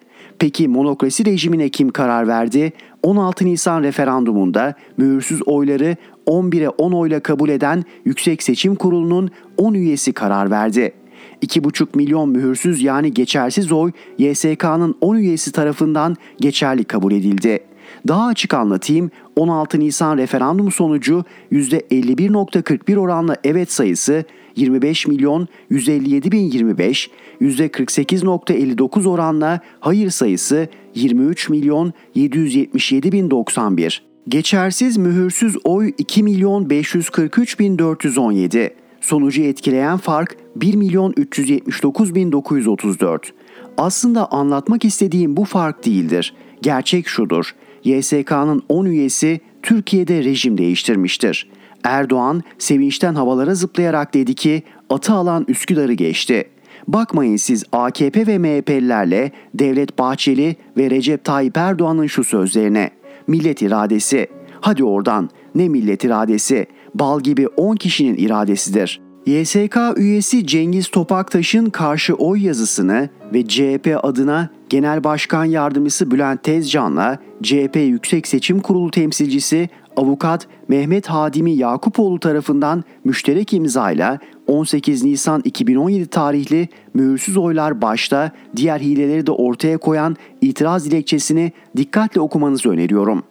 Peki 0.44 0.68
monokrasi 0.68 1.26
rejimine 1.26 1.70
kim 1.70 1.90
karar 1.90 2.28
verdi? 2.28 2.74
16 3.04 3.46
Nisan 3.46 3.84
referandumunda 3.84 4.74
mühürsüz 4.98 5.42
oyları 5.46 5.96
11'e 6.28 6.70
10 6.70 6.92
oyla 6.92 7.20
kabul 7.20 7.50
eden 7.50 7.84
Yüksek 8.06 8.44
Seçim 8.44 8.76
Kurulu'nun 8.76 9.32
10 9.58 9.74
üyesi 9.74 10.14
karar 10.14 10.52
verdi. 10.52 10.94
2,5 11.42 11.88
milyon 11.96 12.30
mühürsüz 12.30 12.82
yani 12.84 13.14
geçersiz 13.14 13.72
oy 13.72 13.92
YSK'nın 14.18 14.96
10 15.02 15.16
üyesi 15.16 15.52
tarafından 15.52 16.16
geçerli 16.40 16.84
kabul 16.84 17.12
edildi. 17.12 17.60
Daha 18.08 18.28
açık 18.28 18.54
anlatayım 18.54 19.12
16 19.36 19.80
Nisan 19.80 20.18
referandum 20.18 20.72
sonucu 20.72 21.24
%51.41 21.52 22.98
oranla 22.98 23.36
evet 23.44 23.72
sayısı 23.72 24.26
25 24.56 25.08
milyon 25.08 25.48
157 25.70 26.32
bin 26.32 26.52
25, 26.52 27.10
%48.59 27.42 29.10
oranla 29.10 29.60
hayır 29.80 30.10
sayısı 30.10 30.68
23 30.96 31.50
milyon 31.50 31.94
777 32.16 33.12
bin 33.12 33.32
91. 33.32 34.04
Geçersiz 34.28 34.98
mühürsüz 34.98 35.58
oy 35.64 35.94
2 35.98 36.24
milyon 36.24 36.70
543 36.70 37.60
bin 37.60 37.80
417. 37.80 38.76
Sonucu 39.02 39.42
etkileyen 39.42 39.98
fark 39.98 40.38
1 40.56 40.76
milyon 40.76 41.14
379 41.18 42.16
bin 42.16 42.32
934. 42.32 43.34
Aslında 43.78 44.32
anlatmak 44.32 44.86
istediğim 44.86 45.38
bu 45.38 45.46
fark 45.46 45.86
değildir. 45.86 46.34
Gerçek 46.62 47.08
şudur. 47.08 47.54
YSK'nın 47.84 48.64
10 48.70 48.86
üyesi 48.86 49.40
Türkiye'de 49.62 50.24
rejim 50.24 50.58
değiştirmiştir. 50.58 51.50
Erdoğan 51.84 52.44
sevinçten 52.58 53.16
havalara 53.16 53.56
zıplayarak 53.56 54.14
dedi 54.14 54.34
ki 54.34 54.64
atı 54.90 55.14
alan 55.14 55.46
Üsküdar'ı 55.48 55.94
geçti. 55.94 56.50
Bakmayın 56.88 57.36
siz 57.36 57.64
AKP 57.72 58.28
ve 58.28 58.38
MHP'lilerle 58.38 59.32
Devlet 59.54 60.00
Bahçeli 60.00 60.56
ve 60.78 60.90
Recep 60.90 61.24
Tayyip 61.24 61.58
Erdoğan'ın 61.58 62.08
şu 62.08 62.24
sözlerine. 62.24 62.90
Millet 63.28 63.62
iradesi. 63.62 64.28
Hadi 64.62 64.84
oradan. 64.84 65.30
Ne 65.56 65.70
millet 65.70 66.04
iradesi? 66.04 66.66
Bal 66.96 67.22
gibi 67.22 67.48
10 67.48 67.76
kişinin 67.76 68.18
iradesidir. 68.18 69.02
YSK 69.26 69.78
üyesi 69.98 70.48
Cengiz 70.48 70.88
Topaktaş'ın 70.88 71.66
karşı 71.66 72.14
oy 72.14 72.46
yazısını 72.46 73.10
ve 73.34 73.48
CHP 73.48 74.00
adına 74.04 74.50
Genel 74.70 75.04
Başkan 75.04 75.46
Yardımcısı 75.46 76.12
Bülent 76.12 76.44
Tezcan'la 76.44 77.20
CHP 77.44 77.76
Yüksek 77.76 78.28
Seçim 78.28 78.60
Kurulu 78.60 78.92
temsilcisi 78.92 79.70
avukat 79.98 80.48
Mehmet 80.68 81.08
Hadimi 81.08 81.52
Yakupoğlu 81.52 82.20
tarafından 82.20 82.84
müşterek 83.04 83.54
imzayla 83.54 84.20
18 84.48 85.04
Nisan 85.04 85.42
2017 85.46 86.08
tarihli 86.08 86.70
mühürsüz 86.94 87.38
oylar 87.38 87.82
başta 87.82 88.32
diğer 88.56 88.80
hileleri 88.80 89.28
de 89.28 89.32
ortaya 89.32 89.78
koyan 89.78 90.16
itiraz 90.42 90.86
dilekçesini 90.86 91.52
dikkatle 91.78 92.22
okumanızı 92.22 92.70
öneriyorum. 92.70 93.24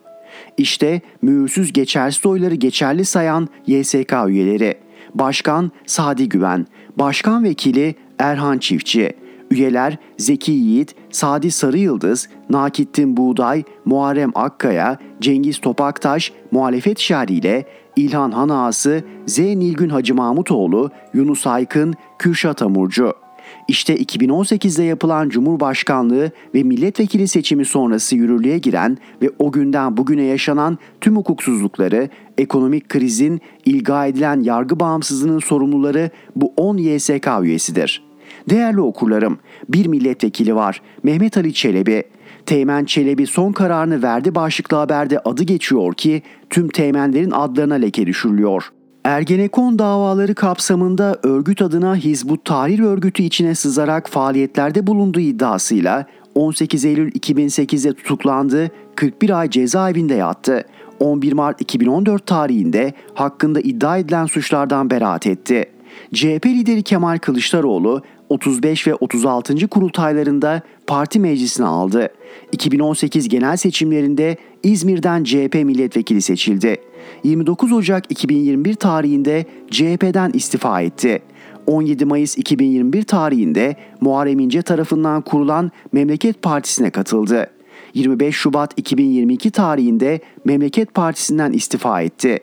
İşte 0.56 1.00
mühürsüz 1.22 1.72
geçersiz 1.72 2.26
oyları 2.26 2.54
geçerli 2.54 3.04
sayan 3.04 3.48
YSK 3.66 4.14
üyeleri. 4.28 4.74
Başkan 5.14 5.70
Sadi 5.86 6.28
Güven, 6.28 6.66
Başkan 6.98 7.44
Vekili 7.44 7.94
Erhan 8.18 8.58
Çiftçi, 8.58 9.12
Üyeler 9.50 9.96
Zeki 10.18 10.52
Yiğit, 10.52 10.94
Sadi 11.10 11.50
Sarıyıldız, 11.50 12.28
Nakittin 12.50 13.16
Buğday, 13.16 13.62
Muharrem 13.84 14.30
Akkaya, 14.34 14.98
Cengiz 15.20 15.58
Topaktaş, 15.58 16.32
muhalefet 16.50 16.98
şerriyle 16.98 17.66
İlhan 17.96 18.30
Hanağası, 18.30 19.04
Z. 19.26 19.38
Nilgün 19.38 19.88
Hacı 19.88 20.14
Mahmutoğlu, 20.14 20.90
Yunus 21.14 21.46
Aykın, 21.46 21.94
Kürşat 22.18 22.62
Amurcu. 22.62 23.21
İşte 23.68 23.96
2018'de 23.96 24.82
yapılan 24.82 25.28
Cumhurbaşkanlığı 25.28 26.30
ve 26.54 26.62
milletvekili 26.62 27.28
seçimi 27.28 27.64
sonrası 27.64 28.16
yürürlüğe 28.16 28.58
giren 28.58 28.98
ve 29.22 29.30
o 29.38 29.52
günden 29.52 29.96
bugüne 29.96 30.22
yaşanan 30.22 30.78
tüm 31.00 31.16
hukuksuzlukları, 31.16 32.08
ekonomik 32.38 32.88
krizin, 32.88 33.40
ilga 33.64 34.06
edilen 34.06 34.40
yargı 34.40 34.80
bağımsızlığının 34.80 35.38
sorumluları 35.38 36.10
bu 36.36 36.52
10 36.56 36.76
YSK 36.76 37.28
üyesidir.'' 37.42 38.12
Değerli 38.50 38.80
okurlarım, 38.80 39.38
bir 39.68 39.86
milletvekili 39.86 40.54
var. 40.54 40.82
Mehmet 41.02 41.36
Ali 41.36 41.54
Çelebi. 41.54 42.02
Teğmen 42.46 42.84
Çelebi 42.84 43.26
son 43.26 43.52
kararını 43.52 44.02
verdi 44.02 44.34
başlıklı 44.34 44.76
haberde 44.76 45.18
adı 45.18 45.42
geçiyor 45.42 45.94
ki 45.94 46.22
tüm 46.50 46.68
teğmenlerin 46.68 47.30
adlarına 47.30 47.74
leke 47.74 48.06
düşürülüyor. 48.06 48.72
Ergenekon 49.04 49.78
davaları 49.78 50.34
kapsamında 50.34 51.18
örgüt 51.22 51.62
adına 51.62 51.96
Hizbut 51.96 52.44
Tahrir 52.44 52.80
Örgütü 52.80 53.22
içine 53.22 53.54
sızarak 53.54 54.08
faaliyetlerde 54.08 54.86
bulunduğu 54.86 55.20
iddiasıyla 55.20 56.06
18 56.34 56.84
Eylül 56.84 57.12
2008'de 57.12 57.92
tutuklandı, 57.92 58.70
41 58.96 59.40
ay 59.40 59.50
cezaevinde 59.50 60.14
yattı. 60.14 60.64
11 61.00 61.32
Mart 61.32 61.60
2014 61.60 62.26
tarihinde 62.26 62.92
hakkında 63.14 63.60
iddia 63.60 63.98
edilen 63.98 64.26
suçlardan 64.26 64.90
beraat 64.90 65.26
etti. 65.26 65.64
CHP 66.14 66.46
lideri 66.46 66.82
Kemal 66.82 67.18
Kılıçdaroğlu 67.18 68.02
35 68.28 68.86
ve 68.86 68.94
36. 68.94 69.68
kurultaylarında 69.68 70.62
parti 70.86 71.20
meclisine 71.20 71.66
aldı. 71.66 72.08
2018 72.52 73.28
genel 73.28 73.56
seçimlerinde 73.56 74.36
İzmir'den 74.62 75.24
CHP 75.24 75.54
milletvekili 75.54 76.22
seçildi. 76.22 76.76
29 77.24 77.72
Ocak 77.72 78.10
2021 78.10 78.74
tarihinde 78.74 79.44
CHP'den 79.70 80.30
istifa 80.34 80.80
etti. 80.80 81.22
17 81.66 82.04
Mayıs 82.04 82.38
2021 82.38 83.02
tarihinde 83.02 83.76
Muharrem 84.00 84.38
İnce 84.38 84.62
tarafından 84.62 85.22
kurulan 85.22 85.70
Memleket 85.92 86.42
Partisi'ne 86.42 86.90
katıldı. 86.90 87.46
25 87.94 88.36
Şubat 88.36 88.72
2022 88.76 89.50
tarihinde 89.50 90.20
Memleket 90.44 90.94
Partisi'nden 90.94 91.52
istifa 91.52 92.02
etti. 92.02 92.38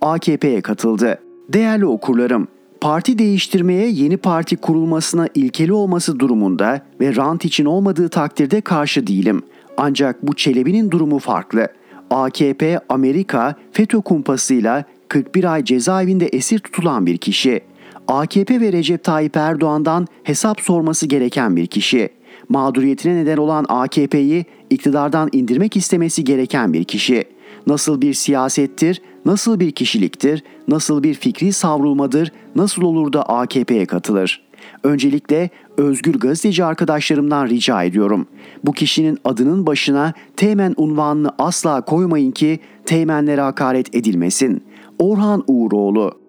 AKP'ye 0.00 0.60
katıldı. 0.60 1.18
Değerli 1.48 1.86
okurlarım, 1.86 2.48
parti 2.80 3.18
değiştirmeye 3.18 3.90
yeni 3.90 4.16
parti 4.16 4.56
kurulmasına 4.56 5.28
ilkeli 5.34 5.72
olması 5.72 6.20
durumunda 6.20 6.82
ve 7.00 7.16
rant 7.16 7.44
için 7.44 7.64
olmadığı 7.64 8.08
takdirde 8.08 8.60
karşı 8.60 9.06
değilim. 9.06 9.42
Ancak 9.76 10.26
bu 10.26 10.36
Çelebi'nin 10.36 10.90
durumu 10.90 11.18
farklı. 11.18 11.68
AKP, 12.10 12.80
Amerika, 12.88 13.54
FETÖ 13.72 14.00
kumpasıyla 14.00 14.84
41 15.08 15.52
ay 15.52 15.64
cezaevinde 15.64 16.26
esir 16.26 16.58
tutulan 16.58 17.06
bir 17.06 17.16
kişi. 17.16 17.60
AKP 18.08 18.60
ve 18.60 18.72
Recep 18.72 19.04
Tayyip 19.04 19.36
Erdoğan'dan 19.36 20.06
hesap 20.22 20.60
sorması 20.60 21.06
gereken 21.06 21.56
bir 21.56 21.66
kişi. 21.66 22.08
Mağduriyetine 22.48 23.16
neden 23.16 23.36
olan 23.36 23.64
AKP'yi 23.68 24.44
iktidardan 24.70 25.28
indirmek 25.32 25.76
istemesi 25.76 26.24
gereken 26.24 26.72
bir 26.72 26.84
kişi. 26.84 27.24
Nasıl 27.66 28.00
bir 28.00 28.14
siyasettir, 28.14 29.02
nasıl 29.24 29.60
bir 29.60 29.70
kişiliktir, 29.70 30.44
nasıl 30.68 31.02
bir 31.02 31.14
fikri 31.14 31.52
savrulmadır, 31.52 32.32
nasıl 32.56 32.82
olur 32.82 33.12
da 33.12 33.22
AKP'ye 33.22 33.86
katılır? 33.86 34.42
Öncelikle 34.82 35.50
özgür 35.76 36.14
gazeteci 36.14 36.64
arkadaşlarımdan 36.64 37.48
rica 37.48 37.82
ediyorum. 37.82 38.26
Bu 38.64 38.72
kişinin 38.72 39.18
adının 39.24 39.66
başına 39.66 40.12
teğmen 40.36 40.74
unvanını 40.76 41.30
asla 41.38 41.80
koymayın 41.80 42.30
ki 42.30 42.60
teğmenlere 42.86 43.40
hakaret 43.40 43.94
edilmesin. 43.94 44.64
Orhan 44.98 45.44
Uğuroğlu 45.46 46.20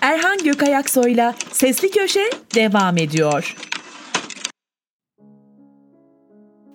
Erhan 0.00 0.38
Gökayaksoy'la 0.44 1.34
Sesli 1.52 1.90
Köşe 1.90 2.30
devam 2.54 2.96
ediyor. 2.96 3.56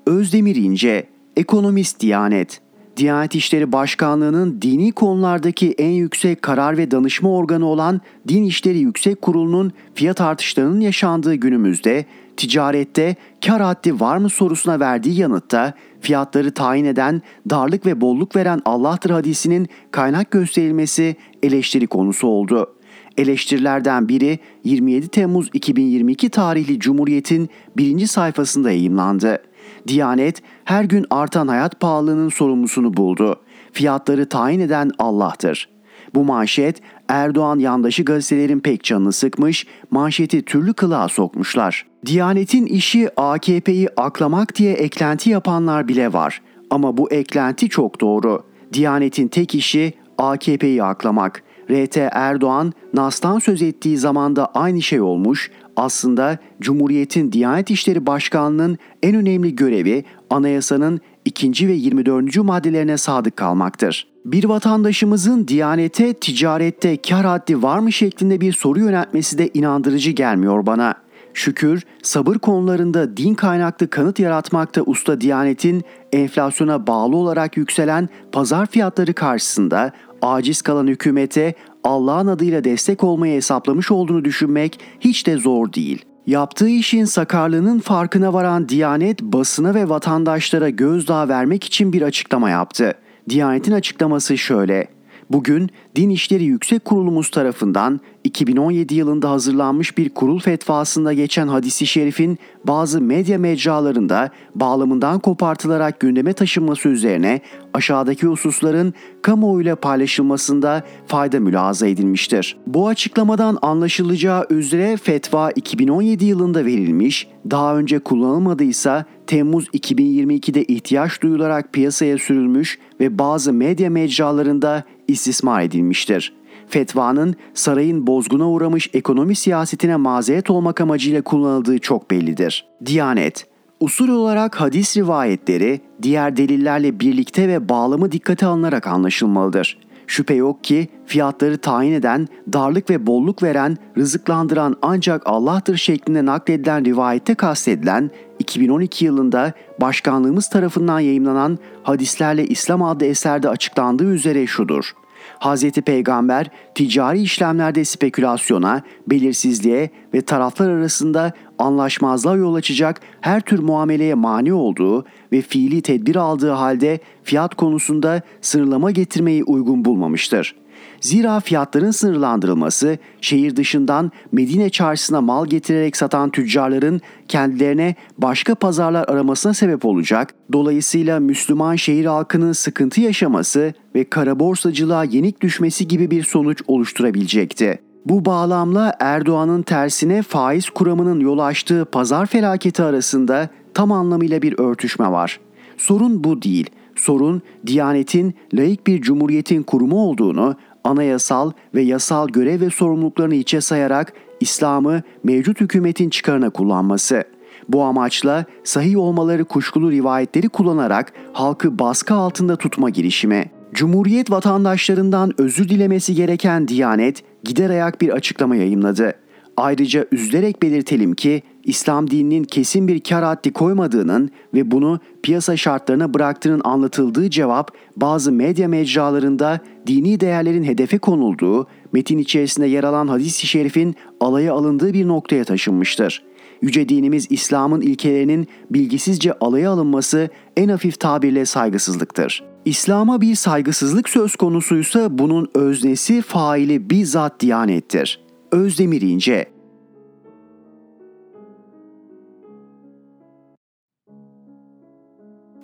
Özdemir 0.05 0.55
İnce, 0.55 1.07
Ekonomist 1.37 1.99
Diyanet. 1.99 2.61
Diyanet 3.01 3.35
İşleri 3.35 3.71
Başkanlığı'nın 3.71 4.61
dini 4.61 4.91
konulardaki 4.91 5.71
en 5.71 5.89
yüksek 5.89 6.41
karar 6.41 6.77
ve 6.77 6.91
danışma 6.91 7.29
organı 7.29 7.65
olan 7.65 8.01
Din 8.27 8.43
İşleri 8.43 8.77
Yüksek 8.77 9.21
Kurulu'nun 9.21 9.71
fiyat 9.95 10.21
artışlarının 10.21 10.79
yaşandığı 10.79 11.35
günümüzde 11.35 12.05
ticarette 12.37 13.15
kar 13.45 13.61
haddi 13.61 13.99
var 13.99 14.17
mı 14.17 14.29
sorusuna 14.29 14.79
verdiği 14.79 15.19
yanıtta 15.19 15.73
fiyatları 16.01 16.51
tayin 16.51 16.85
eden, 16.85 17.21
darlık 17.49 17.85
ve 17.85 18.01
bolluk 18.01 18.35
veren 18.35 18.61
Allah'tır 18.65 19.09
hadisinin 19.09 19.67
kaynak 19.91 20.31
gösterilmesi 20.31 21.15
eleştiri 21.43 21.87
konusu 21.87 22.27
oldu. 22.27 22.75
Eleştirilerden 23.17 24.09
biri 24.09 24.39
27 24.63 25.07
Temmuz 25.07 25.49
2022 25.53 26.29
tarihli 26.29 26.79
Cumhuriyet'in 26.79 27.49
birinci 27.77 28.07
sayfasında 28.07 28.71
yayımlandı. 28.71 29.50
Diyanet 29.88 30.41
her 30.65 30.84
gün 30.84 31.05
artan 31.09 31.47
hayat 31.47 31.79
pahalılığının 31.79 32.29
sorumlusunu 32.29 32.97
buldu. 32.97 33.39
Fiyatları 33.71 34.29
tayin 34.29 34.59
eden 34.59 34.91
Allah'tır. 34.99 35.69
Bu 36.15 36.23
manşet 36.23 36.82
Erdoğan 37.07 37.59
yandaşı 37.59 38.03
gazetelerin 38.03 38.59
pek 38.59 38.84
canını 38.84 39.13
sıkmış, 39.13 39.67
manşeti 39.91 40.41
türlü 40.41 40.73
kılığa 40.73 41.07
sokmuşlar. 41.07 41.86
Diyanet'in 42.05 42.65
işi 42.65 43.09
AKP'yi 43.17 43.89
aklamak 43.97 44.55
diye 44.55 44.73
eklenti 44.73 45.29
yapanlar 45.29 45.88
bile 45.88 46.13
var. 46.13 46.41
Ama 46.69 46.97
bu 46.97 47.11
eklenti 47.11 47.69
çok 47.69 48.01
doğru. 48.01 48.43
Diyanet'in 48.73 49.27
tek 49.27 49.55
işi 49.55 49.93
AKP'yi 50.17 50.84
aklamak. 50.84 51.43
RT 51.72 51.97
Erdoğan 51.97 52.74
Nas'tan 52.93 53.39
söz 53.39 53.61
ettiği 53.61 53.97
zamanda 53.97 54.45
aynı 54.45 54.82
şey 54.82 55.01
olmuş. 55.01 55.51
Aslında 55.76 56.38
Cumhuriyet'in 56.61 57.32
Diyanet 57.32 57.72
İşleri 57.72 58.05
Başkanlığı'nın 58.05 58.78
en 59.03 59.15
önemli 59.15 59.55
görevi 59.55 60.03
anayasanın 60.30 61.01
ikinci 61.26 61.67
ve 61.67 61.74
24. 61.74 62.38
maddelerine 62.38 62.97
sadık 62.97 63.38
kalmaktır. 63.38 64.07
Bir 64.26 64.43
vatandaşımızın 64.43 65.47
Diyanete 65.47 66.13
ticarette 66.13 67.01
kar 67.01 67.26
haddi 67.26 67.63
var 67.63 67.80
mı 67.80 67.91
şeklinde 67.91 68.41
bir 68.41 68.53
soru 68.53 68.80
yöneltmesi 68.80 69.38
de 69.38 69.49
inandırıcı 69.53 70.11
gelmiyor 70.11 70.65
bana. 70.65 70.95
Şükür 71.34 71.84
sabır 72.03 72.36
konularında 72.36 73.17
din 73.17 73.34
kaynaklı 73.34 73.89
kanıt 73.89 74.19
yaratmakta 74.19 74.82
usta 74.82 75.21
Diyanet'in 75.21 75.84
enflasyona 76.13 76.88
bağlı 76.88 77.15
olarak 77.15 77.57
yükselen 77.57 78.09
pazar 78.32 78.65
fiyatları 78.65 79.13
karşısında 79.13 79.91
aciz 80.21 80.61
kalan 80.61 80.88
hükümete 80.88 81.53
Allah'ın 81.84 82.27
adıyla 82.27 82.63
destek 82.63 83.03
olmayı 83.03 83.36
hesaplamış 83.36 83.91
olduğunu 83.91 84.25
düşünmek 84.25 84.79
hiç 84.99 85.27
de 85.27 85.38
zor 85.38 85.73
değil. 85.73 86.05
Yaptığı 86.27 86.69
işin 86.69 87.05
sakarlığının 87.05 87.79
farkına 87.79 88.34
varan 88.34 88.69
Diyanet 88.69 89.21
basına 89.21 89.75
ve 89.75 89.89
vatandaşlara 89.89 90.69
gözdağı 90.69 91.29
vermek 91.29 91.63
için 91.63 91.93
bir 91.93 92.01
açıklama 92.01 92.49
yaptı. 92.49 92.93
Diyanet'in 93.29 93.71
açıklaması 93.71 94.38
şöyle. 94.38 94.88
Bugün 95.34 95.69
Din 95.95 96.09
İşleri 96.09 96.43
Yüksek 96.43 96.86
Kurulumuz 96.86 97.32
tarafından 97.32 97.99
2017 98.23 98.95
yılında 98.95 99.29
hazırlanmış 99.29 99.97
bir 99.97 100.09
kurul 100.09 100.39
fetvasında 100.39 101.13
geçen 101.13 101.47
hadisi 101.47 101.88
şerifin 101.88 102.38
bazı 102.63 103.01
medya 103.01 103.38
mecralarında 103.38 104.29
bağlamından 104.55 105.19
kopartılarak 105.19 105.99
gündeme 105.99 106.34
taşınması 106.34 106.89
üzerine 106.89 107.41
aşağıdaki 107.73 108.27
hususların 108.27 108.93
kamuoyuyla 109.21 109.75
paylaşılmasında 109.75 110.84
fayda 111.07 111.39
mülahaza 111.39 111.88
edilmiştir. 111.88 112.57
Bu 112.67 112.88
açıklamadan 112.88 113.57
anlaşılacağı 113.61 114.45
üzere 114.49 114.97
fetva 114.97 115.51
2017 115.51 116.25
yılında 116.25 116.65
verilmiş, 116.65 117.27
daha 117.51 117.77
önce 117.77 117.99
kullanılmadıysa 117.99 119.05
Temmuz 119.27 119.67
2022'de 119.67 120.63
ihtiyaç 120.63 121.21
duyularak 121.21 121.73
piyasaya 121.73 122.17
sürülmüş 122.17 122.79
ve 122.99 123.19
bazı 123.19 123.53
medya 123.53 123.89
mecralarında 123.89 124.84
istismar 125.12 125.62
edilmiştir. 125.62 126.34
Fetvanın 126.68 127.36
sarayın 127.53 128.07
bozguna 128.07 128.49
uğramış 128.49 128.89
ekonomi 128.93 129.36
siyasetine 129.36 129.95
mazeret 129.95 130.49
olmak 130.49 130.82
amacıyla 130.82 131.22
kullanıldığı 131.22 131.80
çok 131.80 132.12
bellidir. 132.12 132.66
Diyanet 132.86 133.47
Usul 133.80 134.09
olarak 134.09 134.62
hadis 134.62 134.97
rivayetleri 134.97 135.82
diğer 136.01 136.38
delillerle 136.38 136.99
birlikte 136.99 137.47
ve 137.47 137.70
bağlamı 137.70 138.12
dikkate 138.12 138.45
alınarak 138.45 138.88
anlaşılmalıdır. 138.88 139.78
Şüphe 140.07 140.33
yok 140.33 140.63
ki 140.63 140.87
fiyatları 141.05 141.57
tayin 141.57 141.93
eden, 141.93 142.27
darlık 142.53 142.89
ve 142.89 143.07
bolluk 143.07 143.43
veren, 143.43 143.77
rızıklandıran 143.97 144.75
ancak 144.81 145.21
Allah'tır 145.25 145.77
şeklinde 145.77 146.25
nakledilen 146.25 146.85
rivayette 146.85 147.35
kastedilen 147.35 148.11
2012 148.39 149.05
yılında 149.05 149.53
başkanlığımız 149.81 150.49
tarafından 150.49 150.99
yayımlanan 150.99 151.59
Hadislerle 151.83 152.47
İslam 152.47 152.83
adlı 152.83 153.05
eserde 153.05 153.49
açıklandığı 153.49 154.13
üzere 154.13 154.47
şudur. 154.47 154.93
Hz. 155.41 155.71
Peygamber 155.71 156.47
ticari 156.75 157.21
işlemlerde 157.21 157.85
spekülasyona, 157.85 158.81
belirsizliğe 159.07 159.89
ve 160.13 160.21
taraflar 160.21 160.69
arasında 160.69 161.33
anlaşmazlığa 161.57 162.35
yol 162.35 162.55
açacak 162.55 163.01
her 163.21 163.41
tür 163.41 163.59
muameleye 163.59 164.13
mani 164.13 164.53
olduğu 164.53 165.05
ve 165.31 165.41
fiili 165.41 165.81
tedbir 165.81 166.15
aldığı 166.15 166.51
halde 166.51 166.99
fiyat 167.23 167.55
konusunda 167.55 168.21
sınırlama 168.41 168.91
getirmeyi 168.91 169.43
uygun 169.43 169.85
bulmamıştır. 169.85 170.61
Zira 171.01 171.39
fiyatların 171.39 171.91
sınırlandırılması 171.91 172.97
şehir 173.21 173.55
dışından 173.55 174.11
Medine 174.31 174.69
çarşısına 174.69 175.21
mal 175.21 175.45
getirerek 175.45 175.97
satan 175.97 176.29
tüccarların 176.29 177.01
kendilerine 177.27 177.95
başka 178.17 178.55
pazarlar 178.55 179.05
aramasına 179.09 179.53
sebep 179.53 179.85
olacak. 179.85 180.33
Dolayısıyla 180.53 181.19
Müslüman 181.19 181.75
şehir 181.75 182.05
halkının 182.05 182.51
sıkıntı 182.51 183.01
yaşaması 183.01 183.73
ve 183.95 184.03
kara 184.03 184.39
borsacılığa 184.39 185.03
yenik 185.03 185.41
düşmesi 185.41 185.87
gibi 185.87 186.11
bir 186.11 186.23
sonuç 186.23 186.61
oluşturabilecekti. 186.67 187.79
Bu 188.05 188.25
bağlamla 188.25 188.95
Erdoğan'ın 188.99 189.61
tersine 189.61 190.21
faiz 190.21 190.69
kuramının 190.69 191.19
yol 191.19 191.39
açtığı 191.39 191.85
pazar 191.85 192.25
felaketi 192.25 192.83
arasında 192.83 193.49
tam 193.73 193.91
anlamıyla 193.91 194.41
bir 194.41 194.59
örtüşme 194.59 195.11
var. 195.11 195.39
Sorun 195.77 196.23
bu 196.23 196.41
değil. 196.41 196.69
Sorun 196.95 197.41
Diyanet'in 197.67 198.33
laik 198.53 198.87
bir 198.87 199.01
cumhuriyetin 199.01 199.63
kurumu 199.63 199.95
olduğunu 199.95 200.55
anayasal 200.84 201.51
ve 201.75 201.82
yasal 201.82 202.27
görev 202.27 202.61
ve 202.61 202.69
sorumluluklarını 202.69 203.36
içe 203.36 203.61
sayarak 203.61 204.13
İslam'ı 204.39 205.01
mevcut 205.23 205.61
hükümetin 205.61 206.09
çıkarına 206.09 206.49
kullanması. 206.49 207.23
Bu 207.69 207.84
amaçla 207.84 208.45
sahih 208.63 208.97
olmaları 208.97 209.45
kuşkulu 209.45 209.91
rivayetleri 209.91 210.49
kullanarak 210.49 211.13
halkı 211.34 211.79
baskı 211.79 212.13
altında 212.13 212.55
tutma 212.55 212.89
girişimi. 212.89 213.51
Cumhuriyet 213.73 214.32
vatandaşlarından 214.32 215.32
özür 215.38 215.69
dilemesi 215.69 216.15
gereken 216.15 216.67
Diyanet 216.67 217.23
gider 217.43 217.69
ayak 217.69 218.01
bir 218.01 218.09
açıklama 218.09 218.55
yayımladı. 218.55 219.13
Ayrıca 219.57 220.05
üzülerek 220.11 220.61
belirtelim 220.61 221.15
ki 221.15 221.41
İslam 221.63 222.09
dininin 222.09 222.43
kesin 222.43 222.87
bir 222.87 222.99
kar 222.99 223.23
haddi 223.23 223.53
koymadığının 223.53 224.29
ve 224.53 224.71
bunu 224.71 224.99
piyasa 225.23 225.57
şartlarına 225.57 226.13
bıraktığının 226.13 226.61
anlatıldığı 226.63 227.29
cevap 227.29 227.71
bazı 227.95 228.31
medya 228.31 228.67
mecralarında 228.67 229.59
dini 229.87 230.19
değerlerin 230.19 230.63
hedefe 230.63 230.97
konulduğu, 230.97 231.67
metin 231.93 232.17
içerisinde 232.17 232.67
yer 232.67 232.83
alan 232.83 233.07
hadis-i 233.07 233.47
şerifin 233.47 233.95
alaya 234.19 234.53
alındığı 234.53 234.93
bir 234.93 235.07
noktaya 235.07 235.43
taşınmıştır. 235.43 236.23
Yüce 236.61 236.89
dinimiz 236.89 237.27
İslam'ın 237.29 237.81
ilkelerinin 237.81 238.47
bilgisizce 238.69 239.33
alaya 239.33 239.71
alınması 239.71 240.29
en 240.57 240.69
hafif 240.69 240.99
tabirle 240.99 241.45
saygısızlıktır. 241.45 242.43
İslam'a 242.65 243.21
bir 243.21 243.35
saygısızlık 243.35 244.09
söz 244.09 244.35
konusuysa 244.35 245.17
bunun 245.17 245.49
öznesi 245.55 246.21
faili 246.21 246.89
bizzat 246.89 247.39
diyanettir. 247.39 248.30
Özdemir 248.51 249.01
İnce 249.01 249.45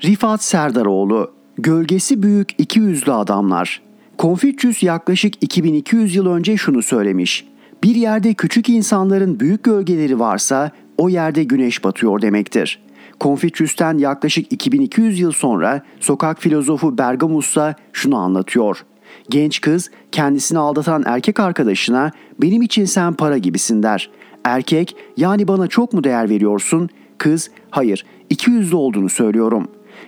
Rifat 0.03 0.43
Serdaroğlu 0.43 1.31
Gölgesi 1.57 2.23
büyük 2.23 2.49
iki 2.57 2.79
yüzlü 2.79 3.11
adamlar. 3.11 3.81
Konfüçyüs 4.17 4.83
yaklaşık 4.83 5.43
2200 5.43 6.15
yıl 6.15 6.27
önce 6.27 6.57
şunu 6.57 6.81
söylemiş. 6.81 7.47
Bir 7.83 7.95
yerde 7.95 8.33
küçük 8.33 8.69
insanların 8.69 9.39
büyük 9.39 9.63
gölgeleri 9.63 10.19
varsa 10.19 10.71
o 10.97 11.09
yerde 11.09 11.43
güneş 11.43 11.83
batıyor 11.83 12.21
demektir. 12.21 12.83
Konfüçyüs'ten 13.19 13.97
yaklaşık 13.97 14.53
2200 14.53 15.19
yıl 15.19 15.31
sonra 15.31 15.81
sokak 15.99 16.41
filozofu 16.41 16.97
Bergamus'a 16.97 17.75
şunu 17.93 18.17
anlatıyor. 18.17 18.85
Genç 19.29 19.61
kız 19.61 19.91
kendisini 20.11 20.59
aldatan 20.59 21.03
erkek 21.05 21.39
arkadaşına 21.39 22.11
benim 22.41 22.61
için 22.61 22.85
sen 22.85 23.13
para 23.13 23.37
gibisin 23.37 23.83
der. 23.83 24.09
Erkek 24.43 24.95
yani 25.17 25.47
bana 25.47 25.67
çok 25.67 25.93
mu 25.93 26.03
değer 26.03 26.29
veriyorsun? 26.29 26.89
Kız 27.17 27.51
hayır 27.69 28.05
200'lü 28.31 28.75
olduğunu 28.75 29.09
söylüyorum. 29.09 29.67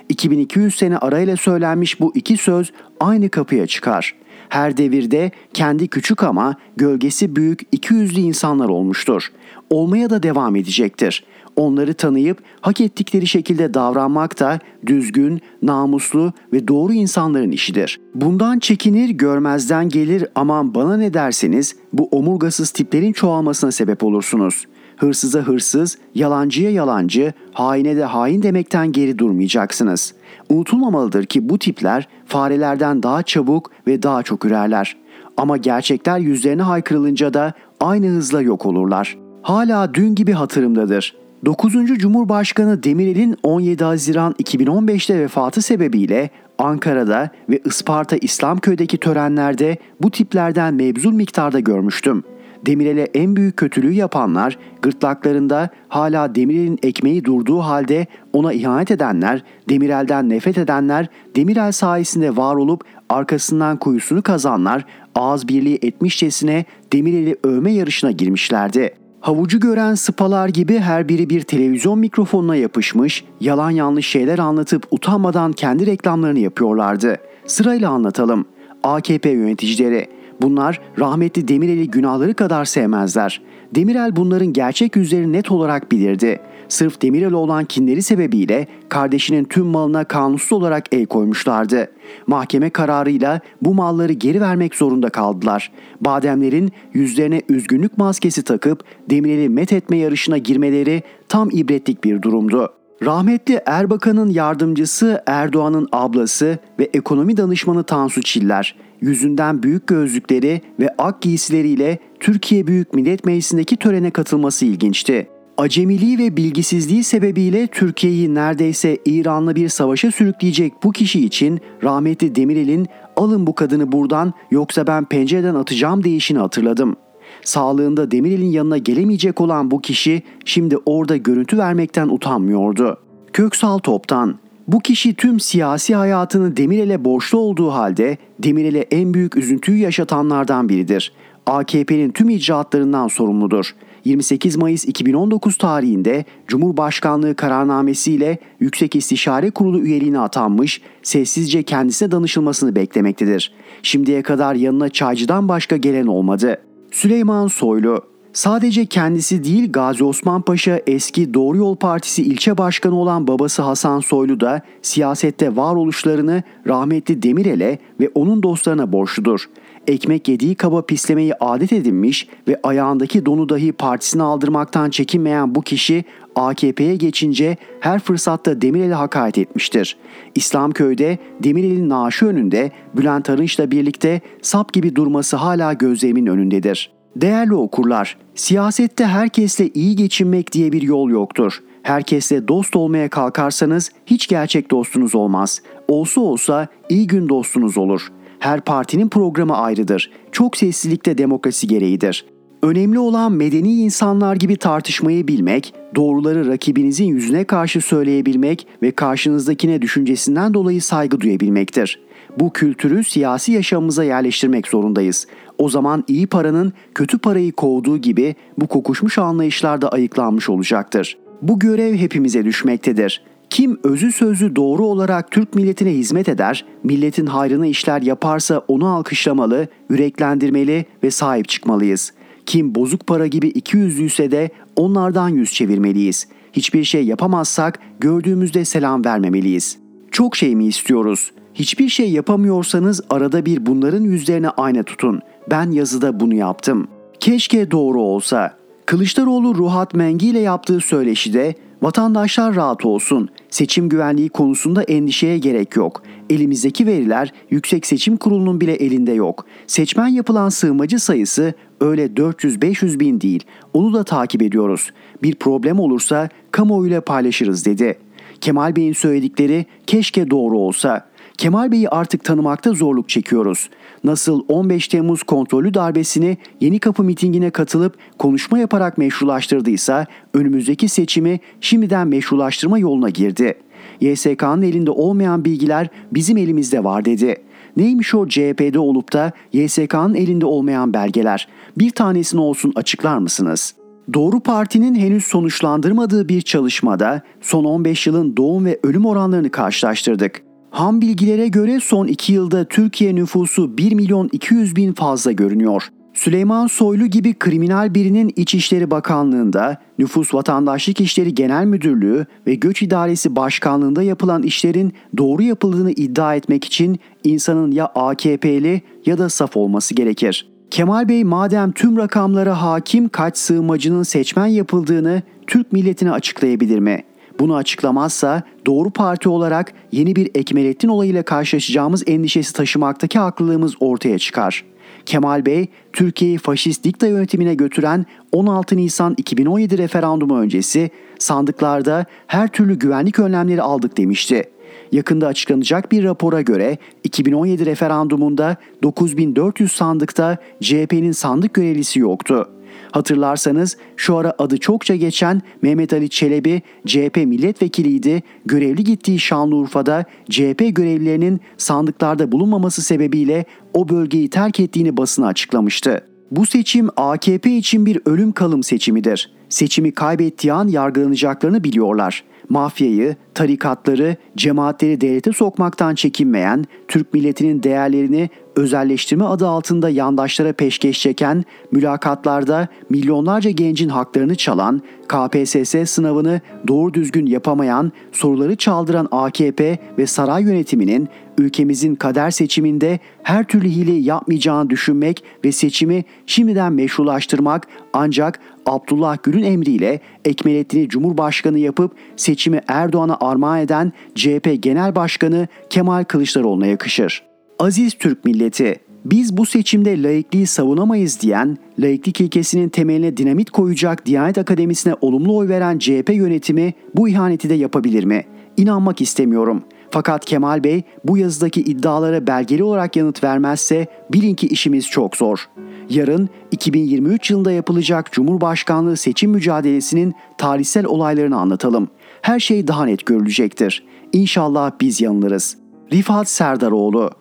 2200 0.09 0.76
sene 0.76 0.97
arayla 0.97 1.38
söylenmiş 1.38 1.99
bu 1.99 2.11
iki 2.15 2.38
söz 2.38 2.72
aynı 2.99 3.30
kapıya 3.30 3.67
çıkar. 3.67 4.15
Her 4.49 4.78
devirde 4.78 5.32
kendi 5.53 5.88
küçük 5.88 6.24
ama 6.24 6.55
gölgesi 6.78 7.36
büyük 7.36 7.61
200'lü 7.61 8.20
insanlar 8.20 8.70
olmuştur. 8.70 9.32
Olmaya 9.70 10.09
da 10.09 10.24
devam 10.24 10.55
edecektir. 10.55 11.24
Onları 11.60 11.93
tanıyıp 11.93 12.38
hak 12.62 12.82
ettikleri 12.82 13.28
şekilde 13.28 13.74
davranmak 13.74 14.39
da 14.39 14.60
düzgün, 14.86 15.41
namuslu 15.62 16.34
ve 16.53 16.68
doğru 16.68 16.93
insanların 16.93 17.51
işidir. 17.51 17.99
Bundan 18.16 18.60
çekinir, 18.60 19.10
görmezden 19.10 19.89
gelir 19.89 20.26
aman 20.36 20.76
bana 20.76 20.97
ne 20.97 21.14
derseniz 21.14 21.76
bu 21.93 22.07
omurgasız 22.12 22.70
tiplerin 22.72 23.14
çoğalmasına 23.14 23.72
sebep 23.72 24.03
olursunuz.'' 24.03 24.80
hırsıza 24.99 25.39
hırsız, 25.39 25.97
yalancıya 26.16 26.72
yalancı, 26.72 27.34
haine 27.53 27.95
de 27.95 28.03
hain 28.03 28.43
demekten 28.43 28.91
geri 28.91 29.18
durmayacaksınız. 29.20 30.14
Unutulmamalıdır 30.49 31.26
ki 31.26 31.49
bu 31.49 31.60
tipler 31.60 32.07
farelerden 32.26 33.03
daha 33.03 33.24
çabuk 33.24 33.72
ve 33.88 34.03
daha 34.03 34.24
çok 34.24 34.45
ürerler. 34.45 34.97
Ama 35.38 35.57
gerçekler 35.57 36.20
yüzlerine 36.20 36.62
haykırılınca 36.62 37.34
da 37.34 37.53
aynı 37.80 38.07
hızla 38.07 38.41
yok 38.41 38.66
olurlar. 38.66 39.18
Hala 39.41 39.93
dün 39.93 40.16
gibi 40.16 40.32
hatırımdadır. 40.32 41.16
9. 41.46 41.74
Cumhurbaşkanı 41.98 42.84
Demirel'in 42.84 43.38
17 43.44 43.84
Haziran 43.84 44.34
2015'te 44.34 45.20
vefatı 45.20 45.62
sebebiyle 45.62 46.30
Ankara'da 46.58 47.30
ve 47.50 47.60
Isparta 47.66 48.18
İslamköy'deki 48.18 48.98
törenlerde 48.98 49.78
bu 50.02 50.12
tiplerden 50.12 50.74
mebzul 50.74 51.14
miktarda 51.14 51.60
görmüştüm.'' 51.60 52.24
Demirel'e 52.66 53.04
en 53.14 53.36
büyük 53.36 53.58
kötülüğü 53.58 53.94
yapanlar, 53.94 54.58
gırtlaklarında 54.82 55.70
hala 55.88 56.36
Demirel'in 56.36 56.80
ekmeği 56.84 57.26
durduğu 57.26 57.60
halde 57.60 58.08
ona 58.34 58.54
ihanet 58.54 58.92
edenler, 58.92 59.44
Demirel'den 59.70 60.30
nefret 60.30 60.58
edenler, 60.58 61.08
Demirel 61.36 61.72
sayesinde 61.72 62.38
var 62.38 62.56
olup 62.56 62.84
arkasından 63.10 63.78
kuyusunu 63.78 64.22
kazanlar, 64.22 64.86
ağız 65.16 65.48
birliği 65.48 65.80
etmişçesine 65.82 66.66
Demirel'i 66.94 67.36
övme 67.44 67.72
yarışına 67.72 68.12
girmişlerdi. 68.12 68.94
Havucu 69.22 69.59
gören 69.59 69.95
sıpalar 69.95 70.49
gibi 70.49 70.80
her 70.80 71.09
biri 71.09 71.30
bir 71.30 71.41
televizyon 71.41 71.99
mikrofonuna 71.99 72.55
yapışmış, 72.55 73.24
yalan 73.41 73.72
yanlış 73.72 74.07
şeyler 74.07 74.39
anlatıp 74.39 74.88
utanmadan 74.91 75.51
kendi 75.51 75.86
reklamlarını 75.86 76.39
yapıyorlardı. 76.39 77.17
Sırayla 77.45 77.89
anlatalım. 77.89 78.45
AKP 78.84 79.30
yöneticileri 79.30 80.07
Bunlar 80.42 80.82
rahmetli 81.00 81.48
Demirel'i 81.48 81.92
günahları 81.92 82.34
kadar 82.34 82.66
sevmezler. 82.66 83.42
Demirel 83.76 84.16
bunların 84.16 84.54
gerçek 84.54 84.96
yüzlerini 84.96 85.34
net 85.34 85.52
olarak 85.52 85.92
bilirdi. 85.92 86.40
Sırf 86.70 87.02
Demirel 87.02 87.34
olan 87.34 87.66
kinleri 87.66 88.02
sebebiyle 88.02 88.68
kardeşinin 88.90 89.44
tüm 89.44 89.66
malına 89.66 90.04
kanunsuz 90.04 90.52
olarak 90.52 90.86
el 90.92 91.06
koymuşlardı. 91.06 91.92
Mahkeme 92.28 92.70
kararıyla 92.70 93.40
bu 93.62 93.74
malları 93.74 94.14
geri 94.14 94.42
vermek 94.42 94.76
zorunda 94.76 95.10
kaldılar. 95.10 95.72
Bademlerin 96.02 96.72
yüzlerine 96.94 97.42
üzgünlük 97.50 97.98
maskesi 97.98 98.44
takıp 98.44 98.84
Demirel'i 99.10 99.50
met 99.50 99.74
etme 99.74 99.98
yarışına 99.98 100.38
girmeleri 100.38 101.04
tam 101.30 101.50
ibretlik 101.52 102.04
bir 102.04 102.22
durumdu. 102.22 102.74
Rahmetli 103.04 103.62
Erbakan'ın 103.66 104.30
yardımcısı 104.30 105.24
Erdoğan'ın 105.26 105.88
ablası 105.92 106.58
ve 106.80 106.90
ekonomi 106.94 107.38
danışmanı 107.38 107.84
Tansu 107.84 108.22
Çiller 108.22 108.76
yüzünden 109.02 109.64
büyük 109.64 109.88
gözlükleri 109.88 110.62
ve 110.80 110.89
ak 110.97 111.22
giysileriyle 111.22 112.00
Türkiye 112.20 112.68
Büyük 112.68 112.93
Millet 112.93 113.26
Meclisi'ndeki 113.26 113.78
törene 113.78 114.12
katılması 114.12 114.66
ilginçti. 114.66 115.28
Acemiliği 115.58 116.20
ve 116.20 116.38
bilgisizliği 116.38 117.04
sebebiyle 117.04 117.68
Türkiye'yi 117.68 118.36
neredeyse 118.36 118.97
İran'la 119.06 119.56
bir 119.56 119.70
savaşa 119.70 120.12
sürükleyecek 120.12 120.74
bu 120.84 120.91
kişi 120.91 121.26
için 121.26 121.60
rahmetli 121.84 122.36
Demirel'in 122.36 122.88
alın 123.16 123.47
bu 123.47 123.56
kadını 123.56 123.91
buradan 123.91 124.34
yoksa 124.52 124.88
ben 124.88 125.06
pencereden 125.06 125.56
atacağım 125.56 126.04
deyişini 126.04 126.39
hatırladım. 126.39 126.95
Sağlığında 127.41 128.12
Demirel'in 128.12 128.52
yanına 128.52 128.78
gelemeyecek 128.78 129.41
olan 129.41 129.72
bu 129.72 129.82
kişi 129.82 130.24
şimdi 130.45 130.78
orada 130.86 131.18
görüntü 131.18 131.58
vermekten 131.58 132.08
utanmıyordu. 132.08 132.97
Köksal 133.34 133.78
Top'tan 133.78 134.36
bu 134.72 134.80
kişi 134.80 135.13
tüm 135.13 135.39
siyasi 135.39 135.95
hayatını 135.95 136.57
Demirel'e 136.57 137.05
borçlu 137.05 137.38
olduğu 137.38 137.70
halde 137.70 138.17
Demirel'e 138.39 138.80
en 138.80 139.13
büyük 139.13 139.38
üzüntüyü 139.38 139.78
yaşatanlardan 139.78 140.70
biridir. 140.70 141.13
AKP'nin 141.45 142.11
tüm 142.11 142.30
icraatlarından 142.30 143.07
sorumludur. 143.07 143.76
28 144.05 144.55
Mayıs 144.55 144.86
2019 144.86 145.57
tarihinde 145.57 146.26
Cumhurbaşkanlığı 146.47 147.36
kararnamesiyle 147.36 148.38
Yüksek 148.59 148.95
İstişare 148.95 149.51
Kurulu 149.51 149.80
üyeliğine 149.80 150.20
atanmış, 150.20 150.82
sessizce 151.03 151.63
kendisine 151.63 152.11
danışılmasını 152.11 152.76
beklemektedir. 152.76 153.53
Şimdiye 153.84 154.22
kadar 154.22 154.55
yanına 154.55 154.89
çaycıdan 154.89 155.49
başka 155.49 155.78
gelen 155.78 156.07
olmadı. 156.07 156.61
Süleyman 156.91 157.47
Soylu 157.47 158.03
Sadece 158.34 158.86
kendisi 158.86 159.43
değil 159.43 159.71
Gazi 159.71 160.03
Osman 160.03 160.41
Paşa 160.41 160.82
eski 160.88 161.34
Doğru 161.34 161.57
Yol 161.57 161.75
Partisi 161.75 162.23
ilçe 162.23 162.57
başkanı 162.57 162.95
olan 162.95 163.27
babası 163.27 163.61
Hasan 163.61 163.99
Soylu 163.99 164.39
da 164.39 164.61
siyasette 164.82 165.55
varoluşlarını 165.55 166.43
rahmetli 166.67 167.23
Demirel'e 167.23 167.77
ve 167.99 168.09
onun 168.15 168.43
dostlarına 168.43 168.91
borçludur. 168.91 169.49
Ekmek 169.88 170.27
yediği 170.27 170.55
kaba 170.55 170.82
pislemeyi 170.82 171.34
adet 171.39 171.73
edinmiş 171.73 172.27
ve 172.47 172.59
ayağındaki 172.63 173.25
donu 173.25 173.49
dahi 173.49 173.71
partisine 173.71 174.23
aldırmaktan 174.23 174.89
çekinmeyen 174.89 175.55
bu 175.55 175.61
kişi 175.61 176.03
AKP'ye 176.36 176.95
geçince 176.95 177.57
her 177.80 177.99
fırsatta 177.99 178.61
Demirel'e 178.61 178.93
hakaret 178.93 179.38
etmiştir. 179.38 179.97
İslamköy'de 180.36 181.17
Demirel'in 181.43 181.89
naaşı 181.89 182.25
önünde 182.25 182.71
Bülent 182.97 183.30
Arınç'la 183.30 183.71
birlikte 183.71 184.21
sap 184.41 184.73
gibi 184.73 184.95
durması 184.95 185.36
hala 185.36 185.73
gözlerimin 185.73 186.25
önündedir.'' 186.25 186.99
Değerli 187.16 187.53
okurlar, 187.53 188.18
siyasette 188.36 189.05
herkesle 189.05 189.70
iyi 189.70 189.95
geçinmek 189.95 190.51
diye 190.51 190.72
bir 190.72 190.82
yol 190.82 191.10
yoktur. 191.10 191.60
Herkesle 191.84 192.47
dost 192.47 192.76
olmaya 192.76 193.10
kalkarsanız 193.10 193.91
hiç 194.05 194.28
gerçek 194.28 194.72
dostunuz 194.72 195.16
olmaz. 195.16 195.62
Olsa 195.88 196.22
olsa 196.22 196.68
iyi 196.89 197.07
gün 197.07 197.30
dostunuz 197.30 197.78
olur. 197.78 198.07
Her 198.39 198.62
partinin 198.62 199.10
programı 199.10 199.57
ayrıdır. 199.57 200.12
Çok 200.32 200.57
sessizlikte 200.57 201.18
demokrasi 201.18 201.68
gereğidir. 201.68 202.26
Önemli 202.64 202.99
olan 202.99 203.32
medeni 203.32 203.74
insanlar 203.74 204.36
gibi 204.36 204.57
tartışmayı 204.57 205.28
bilmek, 205.28 205.74
doğruları 205.95 206.47
rakibinizin 206.47 207.05
yüzüne 207.05 207.43
karşı 207.43 207.82
söyleyebilmek 207.82 208.68
ve 208.84 208.91
karşınızdakine 208.91 209.82
düşüncesinden 209.82 210.53
dolayı 210.53 210.82
saygı 210.82 211.20
duyabilmektir. 211.22 211.99
Bu 212.39 212.53
kültürü 212.53 213.03
siyasi 213.03 213.51
yaşamımıza 213.51 214.03
yerleştirmek 214.03 214.68
zorundayız. 214.68 215.28
O 215.60 215.70
zaman 215.70 216.03
iyi 216.07 216.28
paranın 216.28 216.74
kötü 216.95 217.18
parayı 217.18 217.51
kovduğu 217.51 217.97
gibi 217.97 218.36
bu 218.57 218.68
kokuşmuş 218.68 219.18
anlayışlar 219.18 219.82
da 219.82 219.89
ayıklanmış 219.89 220.49
olacaktır. 220.49 221.18
Bu 221.41 221.60
görev 221.60 221.95
hepimize 221.95 222.45
düşmektedir. 222.45 223.24
Kim 223.49 223.80
özü 223.84 224.12
sözü 224.12 224.55
doğru 224.55 224.86
olarak 224.86 225.32
Türk 225.32 225.55
milletine 225.55 225.91
hizmet 225.91 226.30
eder, 226.30 226.66
milletin 226.84 227.26
hayrına 227.26 227.68
işler 227.68 228.01
yaparsa 228.01 228.64
onu 228.68 228.88
alkışlamalı, 228.88 229.68
yüreklendirmeli 229.89 230.86
ve 231.03 231.12
sahip 231.12 231.49
çıkmalıyız. 231.49 232.14
Kim 232.45 232.76
bozuk 232.76 233.07
para 233.07 233.28
gibi 233.28 233.47
iki 233.47 233.78
yüzlüyse 233.78 234.32
de 234.32 234.49
onlardan 234.76 235.30
yüz 235.30 235.53
çevirmeliyiz. 235.53 236.28
Hiçbir 236.53 236.84
şey 236.84 237.03
yapamazsak 237.03 237.80
gördüğümüzde 237.99 238.66
selam 238.66 239.05
vermemeliyiz. 239.05 239.78
Çok 240.12 240.36
şey 240.36 240.55
mi 240.55 240.66
istiyoruz? 240.66 241.32
Hiçbir 241.53 241.89
şey 241.89 242.12
yapamıyorsanız 242.12 243.01
arada 243.10 243.45
bir 243.45 243.66
bunların 243.66 244.03
yüzlerine 244.03 244.49
ayna 244.49 244.84
tutun. 244.84 245.22
Ben 245.48 245.72
yazıda 245.72 246.20
bunu 246.20 246.34
yaptım. 246.34 246.88
Keşke 247.20 247.72
doğru 247.72 248.02
olsa. 248.02 248.54
Kılıçdaroğlu 248.86 249.56
Ruhat 249.56 249.94
Mengi 249.94 250.28
ile 250.28 250.40
yaptığı 250.40 250.80
söyleşide 250.80 251.56
vatandaşlar 251.82 252.56
rahat 252.56 252.86
olsun. 252.86 253.30
Seçim 253.50 253.90
güvenliği 253.90 254.30
konusunda 254.30 254.84
endişeye 254.84 255.38
gerek 255.38 255.76
yok. 255.76 256.04
Elimizdeki 256.30 256.88
veriler 256.88 257.34
Yüksek 257.50 257.86
Seçim 257.86 258.18
Kurulu'nun 258.18 258.62
bile 258.62 258.74
elinde 258.74 259.12
yok. 259.12 259.46
Seçmen 259.68 260.08
yapılan 260.08 260.50
sığmacı 260.50 261.00
sayısı 261.00 261.54
öyle 261.82 262.06
400-500 262.06 263.00
bin 263.00 263.22
değil. 263.22 263.44
Onu 263.74 263.94
da 263.94 264.04
takip 264.04 264.42
ediyoruz. 264.42 264.92
Bir 265.24 265.36
problem 265.36 265.80
olursa 265.80 266.30
kamuoyuyla 266.52 267.02
paylaşırız 267.02 267.66
dedi. 267.66 268.00
Kemal 268.42 268.76
Bey'in 268.76 268.94
söyledikleri 268.94 269.66
keşke 269.88 270.30
doğru 270.30 270.58
olsa. 270.58 271.10
Kemal 271.38 271.72
Bey'i 271.72 271.90
artık 271.90 272.24
tanımakta 272.24 272.74
zorluk 272.74 273.10
çekiyoruz. 273.10 273.70
Nasıl 274.04 274.41
15 274.47 274.88
Temmuz 274.88 275.24
kontrollü 275.24 275.74
darbesini 275.74 276.38
Yeni 276.62 276.80
Kapı 276.80 277.04
mitingine 277.04 277.50
katılıp 277.50 277.97
konuşma 278.18 278.60
yaparak 278.60 278.97
meşrulaştırdıysa 278.97 280.06
önümüzdeki 280.34 280.89
seçimi 280.89 281.39
şimdiden 281.62 282.08
meşrulaştırma 282.08 282.80
yoluna 282.80 283.10
girdi. 283.10 283.54
YSK'nın 284.02 284.62
elinde 284.62 284.91
olmayan 284.91 285.45
bilgiler 285.45 285.88
bizim 286.12 286.38
elimizde 286.38 286.84
var 286.84 287.06
dedi. 287.06 287.36
Neymiş 287.78 288.16
o 288.16 288.28
CHP'de 288.28 288.80
olup 288.80 289.14
da 289.14 289.32
YSK'nın 289.54 290.16
elinde 290.16 290.45
olmayan 290.45 290.93
belgeler? 290.93 291.47
Bir 291.78 291.89
tanesini 291.89 292.41
olsun 292.41 292.74
açıklar 292.76 293.18
mısınız?'' 293.18 293.80
Doğru 294.14 294.39
Parti'nin 294.39 294.95
henüz 294.95 295.24
sonuçlandırmadığı 295.24 296.30
bir 296.30 296.41
çalışmada 296.41 297.22
son 297.41 297.64
15 297.64 298.08
yılın 298.08 298.38
doğum 298.38 298.66
ve 298.66 298.80
ölüm 298.84 299.06
oranlarını 299.06 299.50
karşılaştırdık. 299.50 300.49
Ham 300.72 301.01
bilgilere 301.01 301.47
göre 301.47 301.80
son 301.80 302.07
2 302.07 302.34
yılda 302.34 302.65
Türkiye 302.65 303.15
nüfusu 303.15 303.78
1 303.78 303.91
milyon 303.91 304.30
200 304.32 304.76
bin 304.76 304.93
fazla 304.93 305.32
görünüyor. 305.32 305.84
Süleyman 306.13 306.67
Soylu 306.67 307.05
gibi 307.05 307.34
kriminal 307.34 307.93
birinin 307.93 308.34
İçişleri 308.36 308.91
Bakanlığı'nda, 308.91 309.78
Nüfus 309.99 310.34
Vatandaşlık 310.34 311.01
İşleri 311.01 311.34
Genel 311.34 311.65
Müdürlüğü 311.65 312.26
ve 312.47 312.55
Göç 312.55 312.82
İdaresi 312.82 313.36
Başkanlığı'nda 313.36 314.03
yapılan 314.03 314.43
işlerin 314.43 314.93
doğru 315.17 315.43
yapıldığını 315.43 315.91
iddia 315.91 316.36
etmek 316.36 316.65
için 316.65 316.99
insanın 317.24 317.72
ya 317.72 317.86
AKP'li 317.86 318.82
ya 319.05 319.17
da 319.17 319.30
saf 319.30 319.57
olması 319.57 319.93
gerekir. 319.93 320.49
Kemal 320.72 321.09
Bey 321.09 321.24
madem 321.24 321.72
tüm 321.72 321.97
rakamlara 321.97 322.61
hakim 322.61 323.09
kaç 323.09 323.38
sığınmacının 323.38 324.03
seçmen 324.03 324.47
yapıldığını 324.47 325.22
Türk 325.47 325.72
milletine 325.72 326.11
açıklayabilir 326.11 326.80
mi? 326.80 327.03
Bunu 327.40 327.56
açıklamazsa 327.56 328.44
doğru 328.66 328.90
parti 328.90 329.30
olarak 329.30 329.74
yeni 329.92 330.16
bir 330.16 330.30
Ekmelettin 330.36 330.88
olayıyla 330.88 331.24
karşılaşacağımız 331.24 332.04
endişesi 332.08 332.54
taşımaktaki 332.54 333.20
haklılığımız 333.20 333.76
ortaya 333.80 334.20
çıkar. 334.20 334.66
Kemal 335.06 335.46
Bey, 335.46 335.68
Türkiye'yi 335.94 336.38
faşist 336.38 336.84
dikta 336.84 337.08
yönetimine 337.08 337.56
götüren 337.56 338.06
16 338.32 338.78
Nisan 338.78 339.14
2017 339.18 339.78
referandumu 339.78 340.40
öncesi 340.40 340.90
sandıklarda 341.20 342.06
her 342.28 342.48
türlü 342.48 342.80
güvenlik 342.80 343.20
önlemleri 343.20 343.62
aldık 343.62 343.98
demişti. 343.98 344.44
Yakında 344.92 345.28
açıklanacak 345.28 345.92
bir 345.92 346.04
rapora 346.04 346.42
göre 346.42 346.78
2017 347.04 347.66
referandumunda 347.66 348.56
9400 348.84 349.72
sandıkta 349.72 350.38
CHP'nin 350.62 351.12
sandık 351.12 351.54
görevlisi 351.54 352.00
yoktu. 352.00 352.50
Hatırlarsanız 352.92 353.78
şu 353.96 354.18
ara 354.18 354.34
adı 354.38 354.58
çokça 354.58 354.96
geçen 354.96 355.42
Mehmet 355.62 355.94
Ali 355.94 356.10
Çelebi 356.10 356.62
CHP 356.86 357.16
milletvekiliydi. 357.16 358.24
Görevli 358.46 358.84
gittiği 358.84 359.20
Şanlıurfa'da 359.20 360.06
CHP 360.30 360.76
görevlilerinin 360.76 361.42
sandıklarda 361.58 362.32
bulunmaması 362.32 362.82
sebebiyle 362.82 363.46
o 363.74 363.90
bölgeyi 363.90 364.30
terk 364.30 364.60
ettiğini 364.60 364.98
basına 364.98 365.28
açıklamıştı. 365.28 366.06
Bu 366.32 366.46
seçim 366.46 366.90
AKP 366.96 367.58
için 367.58 367.86
bir 367.86 368.00
ölüm 368.06 368.32
kalım 368.32 368.64
seçimidir. 368.64 369.32
Seçimi 369.50 369.92
kaybettiği 369.92 370.54
an 370.54 370.68
yargılanacaklarını 370.68 371.64
biliyorlar 371.64 372.24
mafyayı, 372.50 373.16
tarikatları, 373.34 374.16
cemaatleri 374.38 375.02
devlete 375.02 375.32
sokmaktan 375.32 375.96
çekinmeyen, 375.96 376.66
Türk 376.88 377.14
milletinin 377.14 377.64
değerlerini 377.64 378.30
özelleştirme 378.60 379.24
adı 379.24 379.47
altında 379.47 379.89
yandaşlara 379.89 380.53
peşkeş 380.53 380.99
çeken, 381.01 381.43
mülakatlarda 381.72 382.68
milyonlarca 382.89 383.49
gencin 383.49 383.89
haklarını 383.89 384.36
çalan, 384.36 384.82
KPSS 385.07 385.89
sınavını 385.89 386.41
doğru 386.68 386.93
düzgün 386.93 387.26
yapamayan, 387.26 387.91
soruları 388.12 388.55
çaldıran 388.55 389.07
AKP 389.12 389.78
ve 389.97 390.07
saray 390.07 390.43
yönetiminin 390.43 391.10
ülkemizin 391.38 391.95
kader 391.95 392.32
seçiminde 392.32 392.99
her 393.24 393.43
türlü 393.43 393.70
hile 393.70 393.93
yapmayacağını 393.93 394.70
düşünmek 394.70 395.24
ve 395.45 395.51
seçimi 395.51 396.03
şimdiden 396.26 396.74
meşrulaştırmak 396.74 397.68
ancak 397.93 398.39
Abdullah 398.66 399.18
Gül'ün 399.24 399.43
emriyle 399.43 399.99
Ekmelettin'i 400.26 400.89
Cumhurbaşkanı 400.89 401.60
yapıp 401.60 401.91
seçimi 402.16 402.62
Erdoğan'a 402.68 403.18
armağan 403.22 403.60
eden 403.60 403.93
CHP 404.16 404.57
Genel 404.60 404.95
Başkanı 404.95 405.47
Kemal 405.70 406.03
Kılıçdaroğlu'na 406.03 406.68
yakışır. 406.68 407.28
Aziz 407.60 407.93
Türk 407.93 408.26
milleti, 408.26 408.80
biz 409.05 409.38
bu 409.38 409.45
seçimde 409.45 410.03
laikliği 410.03 410.47
savunamayız 410.47 411.22
diyen, 411.22 411.57
laiklik 411.80 412.22
ilkesinin 412.22 412.70
temeline 412.70 413.18
dinamit 413.18 413.49
koyacak 413.49 414.05
Diyanet 414.05 414.38
Akademisi'ne 414.38 414.95
olumlu 415.01 415.38
oy 415.38 415.47
veren 415.47 415.80
CHP 415.80 416.10
yönetimi 416.10 416.74
bu 416.95 417.10
ihaneti 417.10 417.49
de 417.49 417.53
yapabilir 417.53 418.03
mi? 418.03 418.26
İnanmak 418.57 419.01
istemiyorum. 419.01 419.64
Fakat 419.91 420.26
Kemal 420.26 420.64
Bey 420.64 420.84
bu 421.05 421.18
yazıdaki 421.18 421.62
iddialara 421.62 422.28
belgeli 422.28 422.64
olarak 422.64 422.95
yanıt 422.95 423.24
vermezse 423.24 423.88
bilin 424.14 424.36
ki 424.36 424.47
işimiz 424.47 424.88
çok 424.88 425.18
zor. 425.18 425.49
Yarın 425.89 426.30
2023 426.51 427.32
yılında 427.32 427.51
yapılacak 427.51 428.12
Cumhurbaşkanlığı 428.12 428.97
seçim 428.97 429.32
mücadelesinin 429.32 430.14
tarihsel 430.38 430.86
olaylarını 430.86 431.39
anlatalım. 431.39 431.88
Her 432.22 432.39
şey 432.39 432.68
daha 432.68 432.86
net 432.86 433.05
görülecektir. 433.05 433.86
İnşallah 434.14 434.72
biz 434.82 435.01
yanılırız. 435.01 435.57
Rifat 435.93 436.30
Serdaroğlu 436.30 437.12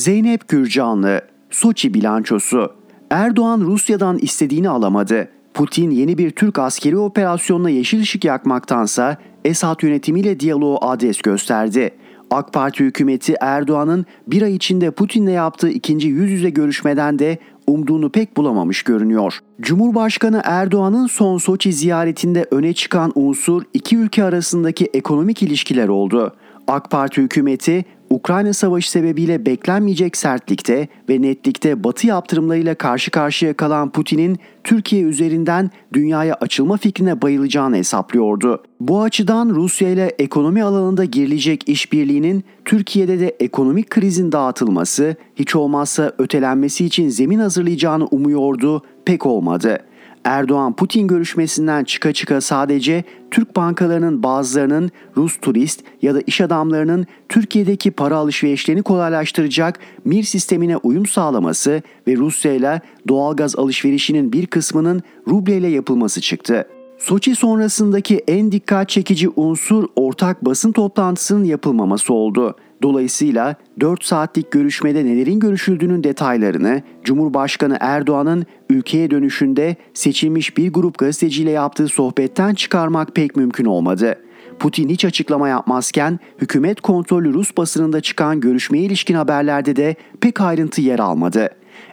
Zeynep 0.00 0.48
Gürcanlı, 0.48 1.20
Soçi 1.50 1.94
bilançosu. 1.94 2.72
Erdoğan 3.10 3.60
Rusya'dan 3.60 4.18
istediğini 4.18 4.68
alamadı. 4.68 5.28
Putin 5.54 5.90
yeni 5.90 6.18
bir 6.18 6.30
Türk 6.30 6.58
askeri 6.58 6.98
operasyonuna 6.98 7.70
yeşil 7.70 8.00
ışık 8.00 8.24
yakmaktansa 8.24 9.16
Esad 9.44 9.82
yönetimiyle 9.82 10.40
diyaloğu 10.40 10.78
adres 10.80 11.22
gösterdi. 11.22 11.90
AK 12.30 12.52
Parti 12.52 12.84
hükümeti 12.84 13.34
Erdoğan'ın 13.40 14.06
bir 14.26 14.42
ay 14.42 14.54
içinde 14.54 14.90
Putin'le 14.90 15.32
yaptığı 15.32 15.70
ikinci 15.70 16.08
yüz 16.08 16.30
yüze 16.30 16.50
görüşmeden 16.50 17.18
de 17.18 17.38
umduğunu 17.66 18.10
pek 18.10 18.36
bulamamış 18.36 18.82
görünüyor. 18.82 19.38
Cumhurbaşkanı 19.60 20.40
Erdoğan'ın 20.44 21.06
son 21.06 21.38
Soçi 21.38 21.72
ziyaretinde 21.72 22.46
öne 22.50 22.72
çıkan 22.72 23.12
unsur 23.14 23.62
iki 23.74 23.96
ülke 23.96 24.24
arasındaki 24.24 24.84
ekonomik 24.94 25.42
ilişkiler 25.42 25.88
oldu. 25.88 26.34
AK 26.68 26.90
Parti 26.90 27.22
hükümeti 27.22 27.84
Ukrayna 28.10 28.52
Savaşı 28.52 28.90
sebebiyle 28.90 29.46
beklenmeyecek 29.46 30.16
sertlikte 30.16 30.88
ve 31.08 31.22
netlikte 31.22 31.84
batı 31.84 32.06
yaptırımlarıyla 32.06 32.74
karşı 32.74 33.10
karşıya 33.10 33.54
kalan 33.54 33.90
Putin'in 33.90 34.38
Türkiye 34.64 35.02
üzerinden 35.02 35.70
dünyaya 35.92 36.34
açılma 36.34 36.76
fikrine 36.76 37.22
bayılacağını 37.22 37.76
hesaplıyordu. 37.76 38.62
Bu 38.80 39.02
açıdan 39.02 39.50
Rusya 39.50 39.88
ile 39.88 40.14
ekonomi 40.18 40.62
alanında 40.62 41.04
girilecek 41.04 41.68
işbirliğinin 41.68 42.44
Türkiye'de 42.64 43.20
de 43.20 43.36
ekonomik 43.40 43.90
krizin 43.90 44.32
dağıtılması, 44.32 45.16
hiç 45.36 45.56
olmazsa 45.56 46.12
ötelenmesi 46.18 46.84
için 46.84 47.08
zemin 47.08 47.38
hazırlayacağını 47.38 48.06
umuyordu, 48.06 48.82
pek 49.04 49.26
olmadı. 49.26 49.78
Erdoğan-Putin 50.24 51.06
görüşmesinden 51.06 51.84
çıka 51.84 52.12
çıka 52.12 52.40
sadece 52.40 53.04
Türk 53.30 53.56
bankalarının 53.56 54.22
bazılarının 54.22 54.90
Rus 55.16 55.40
turist 55.40 55.80
ya 56.02 56.14
da 56.14 56.20
iş 56.20 56.40
adamlarının 56.40 57.06
Türkiye'deki 57.28 57.90
para 57.90 58.16
alışverişlerini 58.16 58.82
kolaylaştıracak 58.82 59.78
MIR 60.04 60.22
sistemine 60.22 60.76
uyum 60.76 61.06
sağlaması 61.06 61.82
ve 62.08 62.16
Rusya 62.16 62.52
ile 62.52 62.80
doğalgaz 63.08 63.56
alışverişinin 63.56 64.32
bir 64.32 64.46
kısmının 64.46 65.02
ruble 65.28 65.56
ile 65.56 65.68
yapılması 65.68 66.20
çıktı. 66.20 66.66
Soçi 66.98 67.36
sonrasındaki 67.36 68.24
en 68.28 68.52
dikkat 68.52 68.88
çekici 68.88 69.28
unsur 69.36 69.88
ortak 69.96 70.44
basın 70.44 70.72
toplantısının 70.72 71.44
yapılmaması 71.44 72.14
oldu. 72.14 72.56
Dolayısıyla 72.82 73.54
4 73.80 74.04
saatlik 74.04 74.50
görüşmede 74.50 75.04
nelerin 75.04 75.40
görüşüldüğünün 75.40 76.04
detaylarını 76.04 76.82
Cumhurbaşkanı 77.04 77.76
Erdoğan'ın 77.80 78.46
ülkeye 78.70 79.10
dönüşünde 79.10 79.76
seçilmiş 79.94 80.56
bir 80.56 80.72
grup 80.72 80.98
gazeteciyle 80.98 81.50
yaptığı 81.50 81.88
sohbetten 81.88 82.54
çıkarmak 82.54 83.14
pek 83.14 83.36
mümkün 83.36 83.64
olmadı. 83.64 84.18
Putin 84.58 84.88
hiç 84.88 85.04
açıklama 85.04 85.48
yapmazken 85.48 86.18
hükümet 86.38 86.80
kontrollü 86.80 87.34
Rus 87.34 87.56
basınında 87.56 88.00
çıkan 88.00 88.40
görüşmeye 88.40 88.84
ilişkin 88.84 89.14
haberlerde 89.14 89.76
de 89.76 89.94
pek 90.20 90.40
ayrıntı 90.40 90.80
yer 90.80 90.98
almadı. 90.98 91.48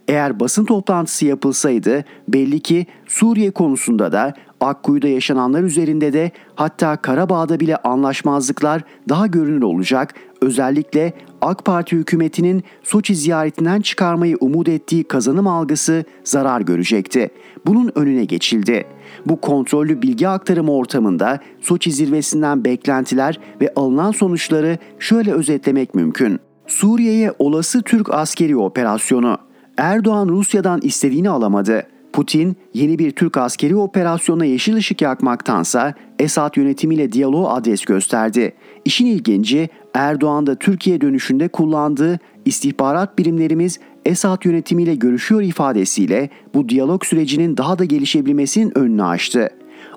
Eğer 0.07 0.39
basın 0.39 0.65
toplantısı 0.65 1.25
yapılsaydı 1.25 2.05
belli 2.27 2.59
ki 2.59 2.85
Suriye 3.07 3.51
konusunda 3.51 4.11
da 4.11 4.33
Akkuyu'da 4.61 5.07
yaşananlar 5.07 5.63
üzerinde 5.63 6.13
de 6.13 6.31
hatta 6.55 6.97
Karabağ'da 6.97 7.59
bile 7.59 7.77
anlaşmazlıklar 7.77 8.81
daha 9.09 9.27
görünür 9.27 9.61
olacak. 9.61 10.13
Özellikle 10.41 11.13
AK 11.41 11.65
Parti 11.65 11.95
hükümetinin 11.95 12.63
Soçi 12.83 13.15
ziyaretinden 13.15 13.81
çıkarmayı 13.81 14.37
umut 14.39 14.69
ettiği 14.69 15.03
kazanım 15.03 15.47
algısı 15.47 16.03
zarar 16.23 16.61
görecekti. 16.61 17.29
Bunun 17.65 17.91
önüne 17.95 18.25
geçildi. 18.25 18.85
Bu 19.25 19.41
kontrollü 19.41 20.01
bilgi 20.01 20.27
aktarımı 20.27 20.71
ortamında 20.71 21.39
Soçi 21.61 21.91
zirvesinden 21.91 22.65
beklentiler 22.65 23.39
ve 23.61 23.73
alınan 23.75 24.11
sonuçları 24.11 24.77
şöyle 24.99 25.33
özetlemek 25.33 25.95
mümkün. 25.95 26.39
Suriye'ye 26.67 27.33
olası 27.39 27.81
Türk 27.81 28.13
askeri 28.13 28.57
operasyonu. 28.57 29.37
Erdoğan 29.77 30.29
Rusya'dan 30.29 30.79
istediğini 30.81 31.29
alamadı. 31.29 31.87
Putin 32.13 32.55
yeni 32.73 32.99
bir 32.99 33.11
Türk 33.11 33.37
askeri 33.37 33.75
operasyonuna 33.75 34.45
yeşil 34.45 34.75
ışık 34.75 35.01
yakmaktansa 35.01 35.93
Esad 36.19 36.57
yönetimiyle 36.57 37.11
diyaloğu 37.11 37.49
adres 37.49 37.85
gösterdi. 37.85 38.53
İşin 38.85 39.05
ilginci 39.05 39.69
Erdoğan 39.97 40.47
da 40.47 40.55
Türkiye 40.55 41.01
dönüşünde 41.01 41.47
kullandığı 41.47 42.19
istihbarat 42.45 43.17
birimlerimiz 43.17 43.79
Esad 44.05 44.45
yönetimiyle 44.45 44.95
görüşüyor 44.95 45.41
ifadesiyle 45.41 46.29
bu 46.53 46.69
diyalog 46.69 47.05
sürecinin 47.05 47.57
daha 47.57 47.79
da 47.79 47.85
gelişebilmesinin 47.85 48.77
önünü 48.77 49.03
açtı. 49.03 49.49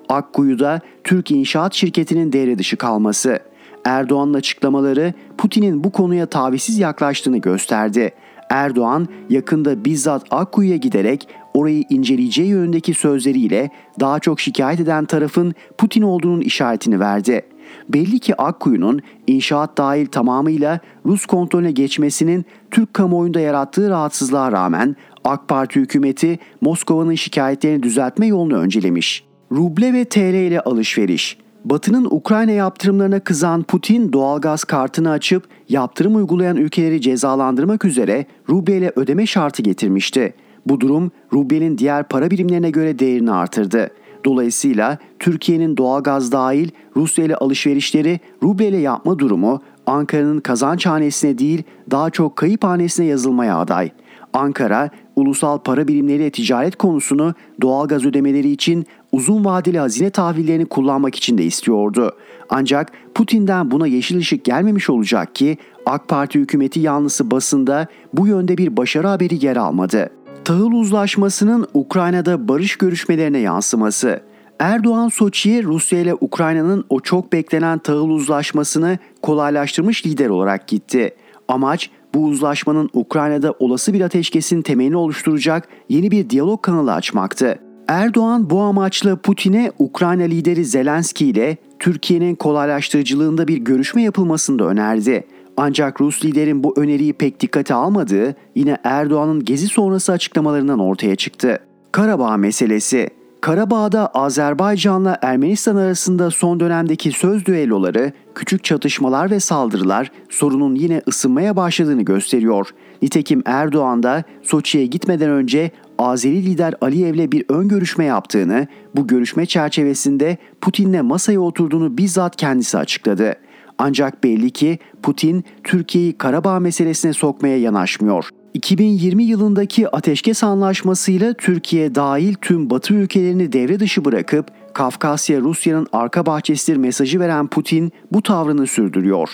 Akkuyu'da 0.09 0.81
Türk 1.03 1.31
İnşaat 1.31 1.73
Şirketi'nin 1.73 2.33
devre 2.33 2.57
dışı 2.57 2.77
kalması. 2.77 3.39
Erdoğan'ın 3.85 4.33
açıklamaları 4.33 5.13
Putin'in 5.37 5.83
bu 5.83 5.91
konuya 5.91 6.25
tavizsiz 6.25 6.79
yaklaştığını 6.79 7.37
gösterdi. 7.37 8.11
Erdoğan 8.49 9.07
yakında 9.29 9.85
bizzat 9.85 10.25
Akkuyu'ya 10.31 10.77
giderek 10.77 11.27
orayı 11.53 11.83
inceleyeceği 11.89 12.49
yönündeki 12.49 12.93
sözleriyle 12.93 13.69
daha 13.99 14.19
çok 14.19 14.39
şikayet 14.39 14.79
eden 14.79 15.05
tarafın 15.05 15.53
Putin 15.77 16.01
olduğunun 16.01 16.41
işaretini 16.41 16.99
verdi. 16.99 17.41
Belli 17.89 18.19
ki 18.19 18.41
Akkuyu'nun 18.41 19.01
inşaat 19.27 19.77
dahil 19.77 20.05
tamamıyla 20.05 20.79
Rus 21.05 21.25
kontrolüne 21.25 21.71
geçmesinin 21.71 22.45
Türk 22.71 22.93
kamuoyunda 22.93 23.39
yarattığı 23.39 23.89
rahatsızlığa 23.89 24.51
rağmen 24.51 24.95
AK 25.23 25.47
Parti 25.47 25.79
hükümeti 25.79 26.39
Moskova'nın 26.61 27.15
şikayetlerini 27.15 27.83
düzeltme 27.83 28.27
yolunu 28.27 28.57
öncelemiş. 28.57 29.23
Ruble 29.51 29.93
ve 29.93 30.05
TL 30.05 30.33
ile 30.33 30.61
alışveriş 30.61 31.37
Batı'nın 31.65 32.07
Ukrayna 32.11 32.51
yaptırımlarına 32.51 33.19
kızan 33.19 33.63
Putin 33.63 34.13
doğalgaz 34.13 34.63
kartını 34.63 35.09
açıp 35.09 35.43
yaptırım 35.69 36.15
uygulayan 36.15 36.57
ülkeleri 36.57 37.01
cezalandırmak 37.01 37.85
üzere 37.85 38.25
ruble 38.49 38.77
ile 38.77 38.91
ödeme 38.95 39.25
şartı 39.25 39.61
getirmişti. 39.61 40.33
Bu 40.65 40.81
durum 40.81 41.11
rublenin 41.33 41.77
diğer 41.77 42.07
para 42.07 42.31
birimlerine 42.31 42.69
göre 42.69 42.99
değerini 42.99 43.31
artırdı. 43.31 43.91
Dolayısıyla 44.25 44.97
Türkiye'nin 45.19 45.77
doğalgaz 45.77 46.31
dahil 46.31 46.69
Rusya 46.95 47.25
ile 47.25 47.35
alışverişleri 47.35 48.19
ruble 48.43 48.67
ile 48.67 48.77
yapma 48.77 49.19
durumu 49.19 49.61
Ankara'nın 49.85 50.39
kazanç 50.39 50.85
hanesine 50.85 51.37
değil 51.37 51.63
daha 51.91 52.09
çok 52.09 52.35
kayıp 52.35 52.63
hanesine 52.63 53.05
yazılmaya 53.05 53.57
aday. 53.57 53.89
Ankara, 54.33 54.89
ulusal 55.15 55.57
para 55.57 55.87
birimleri 55.87 56.31
ticaret 56.31 56.75
konusunu 56.75 57.33
doğalgaz 57.61 58.05
ödemeleri 58.05 58.51
için 58.51 58.85
uzun 59.11 59.45
vadeli 59.45 59.79
hazine 59.79 60.09
tahvillerini 60.09 60.65
kullanmak 60.65 61.15
için 61.15 61.37
de 61.37 61.43
istiyordu. 61.43 62.11
Ancak 62.49 62.91
Putin'den 63.13 63.71
buna 63.71 63.87
yeşil 63.87 64.17
ışık 64.17 64.45
gelmemiş 64.45 64.89
olacak 64.89 65.35
ki 65.35 65.57
AK 65.85 66.07
Parti 66.07 66.39
hükümeti 66.39 66.79
yanlısı 66.79 67.31
basında 67.31 67.87
bu 68.13 68.27
yönde 68.27 68.57
bir 68.57 68.77
başarı 68.77 69.07
haberi 69.07 69.45
yer 69.45 69.55
almadı. 69.55 70.09
Tahıl 70.45 70.71
uzlaşmasının 70.71 71.67
Ukrayna'da 71.73 72.47
barış 72.47 72.75
görüşmelerine 72.75 73.39
yansıması. 73.39 74.21
Erdoğan 74.59 75.09
Soçi'ye 75.09 75.63
Rusya 75.63 75.99
ile 75.99 76.13
Ukrayna'nın 76.21 76.85
o 76.89 76.99
çok 76.99 77.33
beklenen 77.33 77.79
tahıl 77.79 78.09
uzlaşmasını 78.09 78.97
kolaylaştırmış 79.21 80.05
lider 80.05 80.29
olarak 80.29 80.67
gitti. 80.67 81.15
Amaç 81.47 81.89
bu 82.13 82.25
uzlaşmanın 82.25 82.89
Ukrayna'da 82.93 83.53
olası 83.59 83.93
bir 83.93 84.01
ateşkesin 84.01 84.61
temelini 84.61 84.97
oluşturacak 84.97 85.67
yeni 85.89 86.11
bir 86.11 86.29
diyalog 86.29 86.61
kanalı 86.61 86.93
açmaktı. 86.93 87.59
Erdoğan 87.87 88.49
bu 88.49 88.61
amaçla 88.61 89.15
Putin'e 89.15 89.71
Ukrayna 89.79 90.23
lideri 90.23 90.65
Zelenski 90.65 91.25
ile 91.25 91.57
Türkiye'nin 91.79 92.35
kolaylaştırıcılığında 92.35 93.47
bir 93.47 93.57
görüşme 93.57 94.01
yapılmasını 94.01 94.59
da 94.59 94.63
önerdi. 94.63 95.23
Ancak 95.57 96.01
Rus 96.01 96.25
liderin 96.25 96.63
bu 96.63 96.73
öneriyi 96.77 97.13
pek 97.13 97.39
dikkate 97.39 97.73
almadığı 97.73 98.35
yine 98.55 98.77
Erdoğan'ın 98.83 99.45
gezi 99.45 99.67
sonrası 99.67 100.11
açıklamalarından 100.11 100.79
ortaya 100.79 101.15
çıktı. 101.15 101.59
Karabağ 101.91 102.37
meselesi 102.37 103.09
Karabağ'da 103.41 104.07
Azerbaycan'la 104.07 105.17
Ermenistan 105.21 105.75
arasında 105.75 106.31
son 106.31 106.59
dönemdeki 106.59 107.11
söz 107.11 107.45
düelloları, 107.45 108.11
küçük 108.35 108.63
çatışmalar 108.63 109.31
ve 109.31 109.39
saldırılar 109.39 110.11
sorunun 110.29 110.75
yine 110.75 111.01
ısınmaya 111.07 111.55
başladığını 111.55 112.01
gösteriyor. 112.01 112.69
Nitekim 113.01 113.41
Erdoğan 113.45 114.03
da 114.03 114.23
Soçi'ye 114.43 114.85
gitmeden 114.85 115.29
önce 115.29 115.71
Azeri 115.97 116.45
lider 116.45 116.73
Aliyev'le 116.81 117.31
bir 117.31 117.45
ön 117.49 117.67
görüşme 117.67 118.05
yaptığını, 118.05 118.67
bu 118.95 119.07
görüşme 119.07 119.45
çerçevesinde 119.45 120.37
Putin'le 120.61 121.01
masaya 121.01 121.39
oturduğunu 121.39 121.97
bizzat 121.97 122.35
kendisi 122.35 122.77
açıkladı. 122.77 123.35
Ancak 123.83 124.23
belli 124.23 124.51
ki 124.51 124.79
Putin 125.03 125.43
Türkiye'yi 125.63 126.13
Karabağ 126.13 126.59
meselesine 126.59 127.13
sokmaya 127.13 127.57
yanaşmıyor. 127.57 128.29
2020 128.53 129.23
yılındaki 129.23 129.89
ateşkes 129.89 130.43
anlaşmasıyla 130.43 131.33
Türkiye 131.33 131.95
dahil 131.95 132.33
tüm 132.41 132.69
Batı 132.69 132.93
ülkelerini 132.93 133.53
devre 133.53 133.79
dışı 133.79 134.05
bırakıp 134.05 134.45
Kafkasya 134.73 135.41
Rusya'nın 135.41 135.87
arka 135.93 136.25
bahçesidir 136.25 136.77
mesajı 136.77 137.19
veren 137.19 137.47
Putin 137.47 137.91
bu 138.11 138.21
tavrını 138.21 138.67
sürdürüyor. 138.67 139.29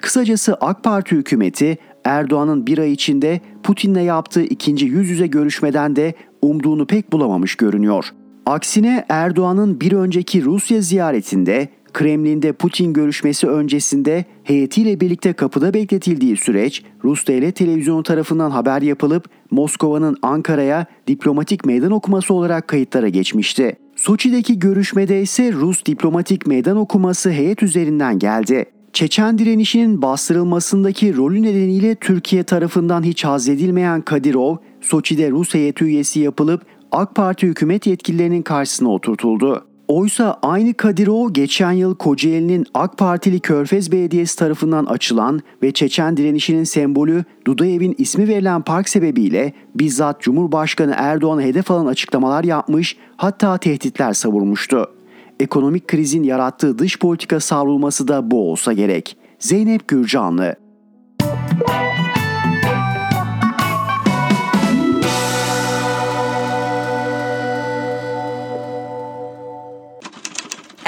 Kısacası 0.00 0.54
AK 0.60 0.84
Parti 0.84 1.16
hükümeti 1.16 1.78
Erdoğan'ın 2.04 2.66
bir 2.66 2.78
ay 2.78 2.92
içinde 2.92 3.40
Putin'le 3.62 4.04
yaptığı 4.04 4.42
ikinci 4.42 4.86
yüz 4.86 5.08
yüze 5.08 5.26
görüşmeden 5.26 5.96
de 5.96 6.14
umduğunu 6.42 6.86
pek 6.86 7.12
bulamamış 7.12 7.54
görünüyor. 7.54 8.12
Aksine 8.46 9.04
Erdoğan'ın 9.08 9.80
bir 9.80 9.92
önceki 9.92 10.44
Rusya 10.44 10.80
ziyaretinde 10.80 11.68
Kremlin'de 11.98 12.52
Putin 12.52 12.92
görüşmesi 12.92 13.46
öncesinde 13.46 14.24
heyetiyle 14.44 15.00
birlikte 15.00 15.32
kapıda 15.32 15.74
bekletildiği 15.74 16.36
süreç 16.36 16.82
Rus 17.04 17.26
devlet 17.26 17.56
televizyonu 17.56 18.02
tarafından 18.02 18.50
haber 18.50 18.82
yapılıp 18.82 19.28
Moskova'nın 19.50 20.16
Ankara'ya 20.22 20.86
diplomatik 21.06 21.64
meydan 21.64 21.90
okuması 21.90 22.34
olarak 22.34 22.68
kayıtlara 22.68 23.08
geçmişti. 23.08 23.76
Soçi'deki 23.96 24.58
görüşmede 24.58 25.22
ise 25.22 25.52
Rus 25.52 25.84
diplomatik 25.84 26.46
meydan 26.46 26.76
okuması 26.76 27.30
heyet 27.30 27.62
üzerinden 27.62 28.18
geldi. 28.18 28.64
Çeçen 28.92 29.38
direnişinin 29.38 30.02
bastırılmasındaki 30.02 31.16
rolü 31.16 31.42
nedeniyle 31.42 31.94
Türkiye 31.94 32.42
tarafından 32.42 33.02
hiç 33.02 33.24
haz 33.24 33.48
edilmeyen 33.48 34.00
Kadirov, 34.00 34.56
Soçi'de 34.80 35.30
Rus 35.30 35.54
heyeti 35.54 35.84
üyesi 35.84 36.20
yapılıp 36.20 36.62
AK 36.92 37.14
Parti 37.14 37.46
hükümet 37.46 37.86
yetkililerinin 37.86 38.42
karşısına 38.42 38.88
oturtuldu. 38.88 39.67
Oysa 39.88 40.38
aynı 40.42 40.74
Kadirov 40.74 41.30
geçen 41.30 41.72
yıl 41.72 41.94
Kocaeli'nin 41.94 42.66
AK 42.74 42.98
Partili 42.98 43.40
Körfez 43.40 43.92
Belediyesi 43.92 44.38
tarafından 44.38 44.86
açılan 44.86 45.40
ve 45.62 45.72
Çeçen 45.72 46.16
direnişinin 46.16 46.64
sembolü 46.64 47.24
Dudayev'in 47.46 47.94
ismi 47.98 48.28
verilen 48.28 48.62
park 48.62 48.88
sebebiyle 48.88 49.52
bizzat 49.74 50.20
Cumhurbaşkanı 50.20 50.94
Erdoğan'a 50.96 51.42
hedef 51.42 51.70
alan 51.70 51.86
açıklamalar 51.86 52.44
yapmış 52.44 52.96
hatta 53.16 53.58
tehditler 53.58 54.12
savurmuştu. 54.12 54.86
Ekonomik 55.40 55.88
krizin 55.88 56.22
yarattığı 56.22 56.78
dış 56.78 56.98
politika 56.98 57.40
savrulması 57.40 58.08
da 58.08 58.30
bu 58.30 58.50
olsa 58.50 58.72
gerek. 58.72 59.16
Zeynep 59.38 59.88
Gürcanlı 59.88 60.56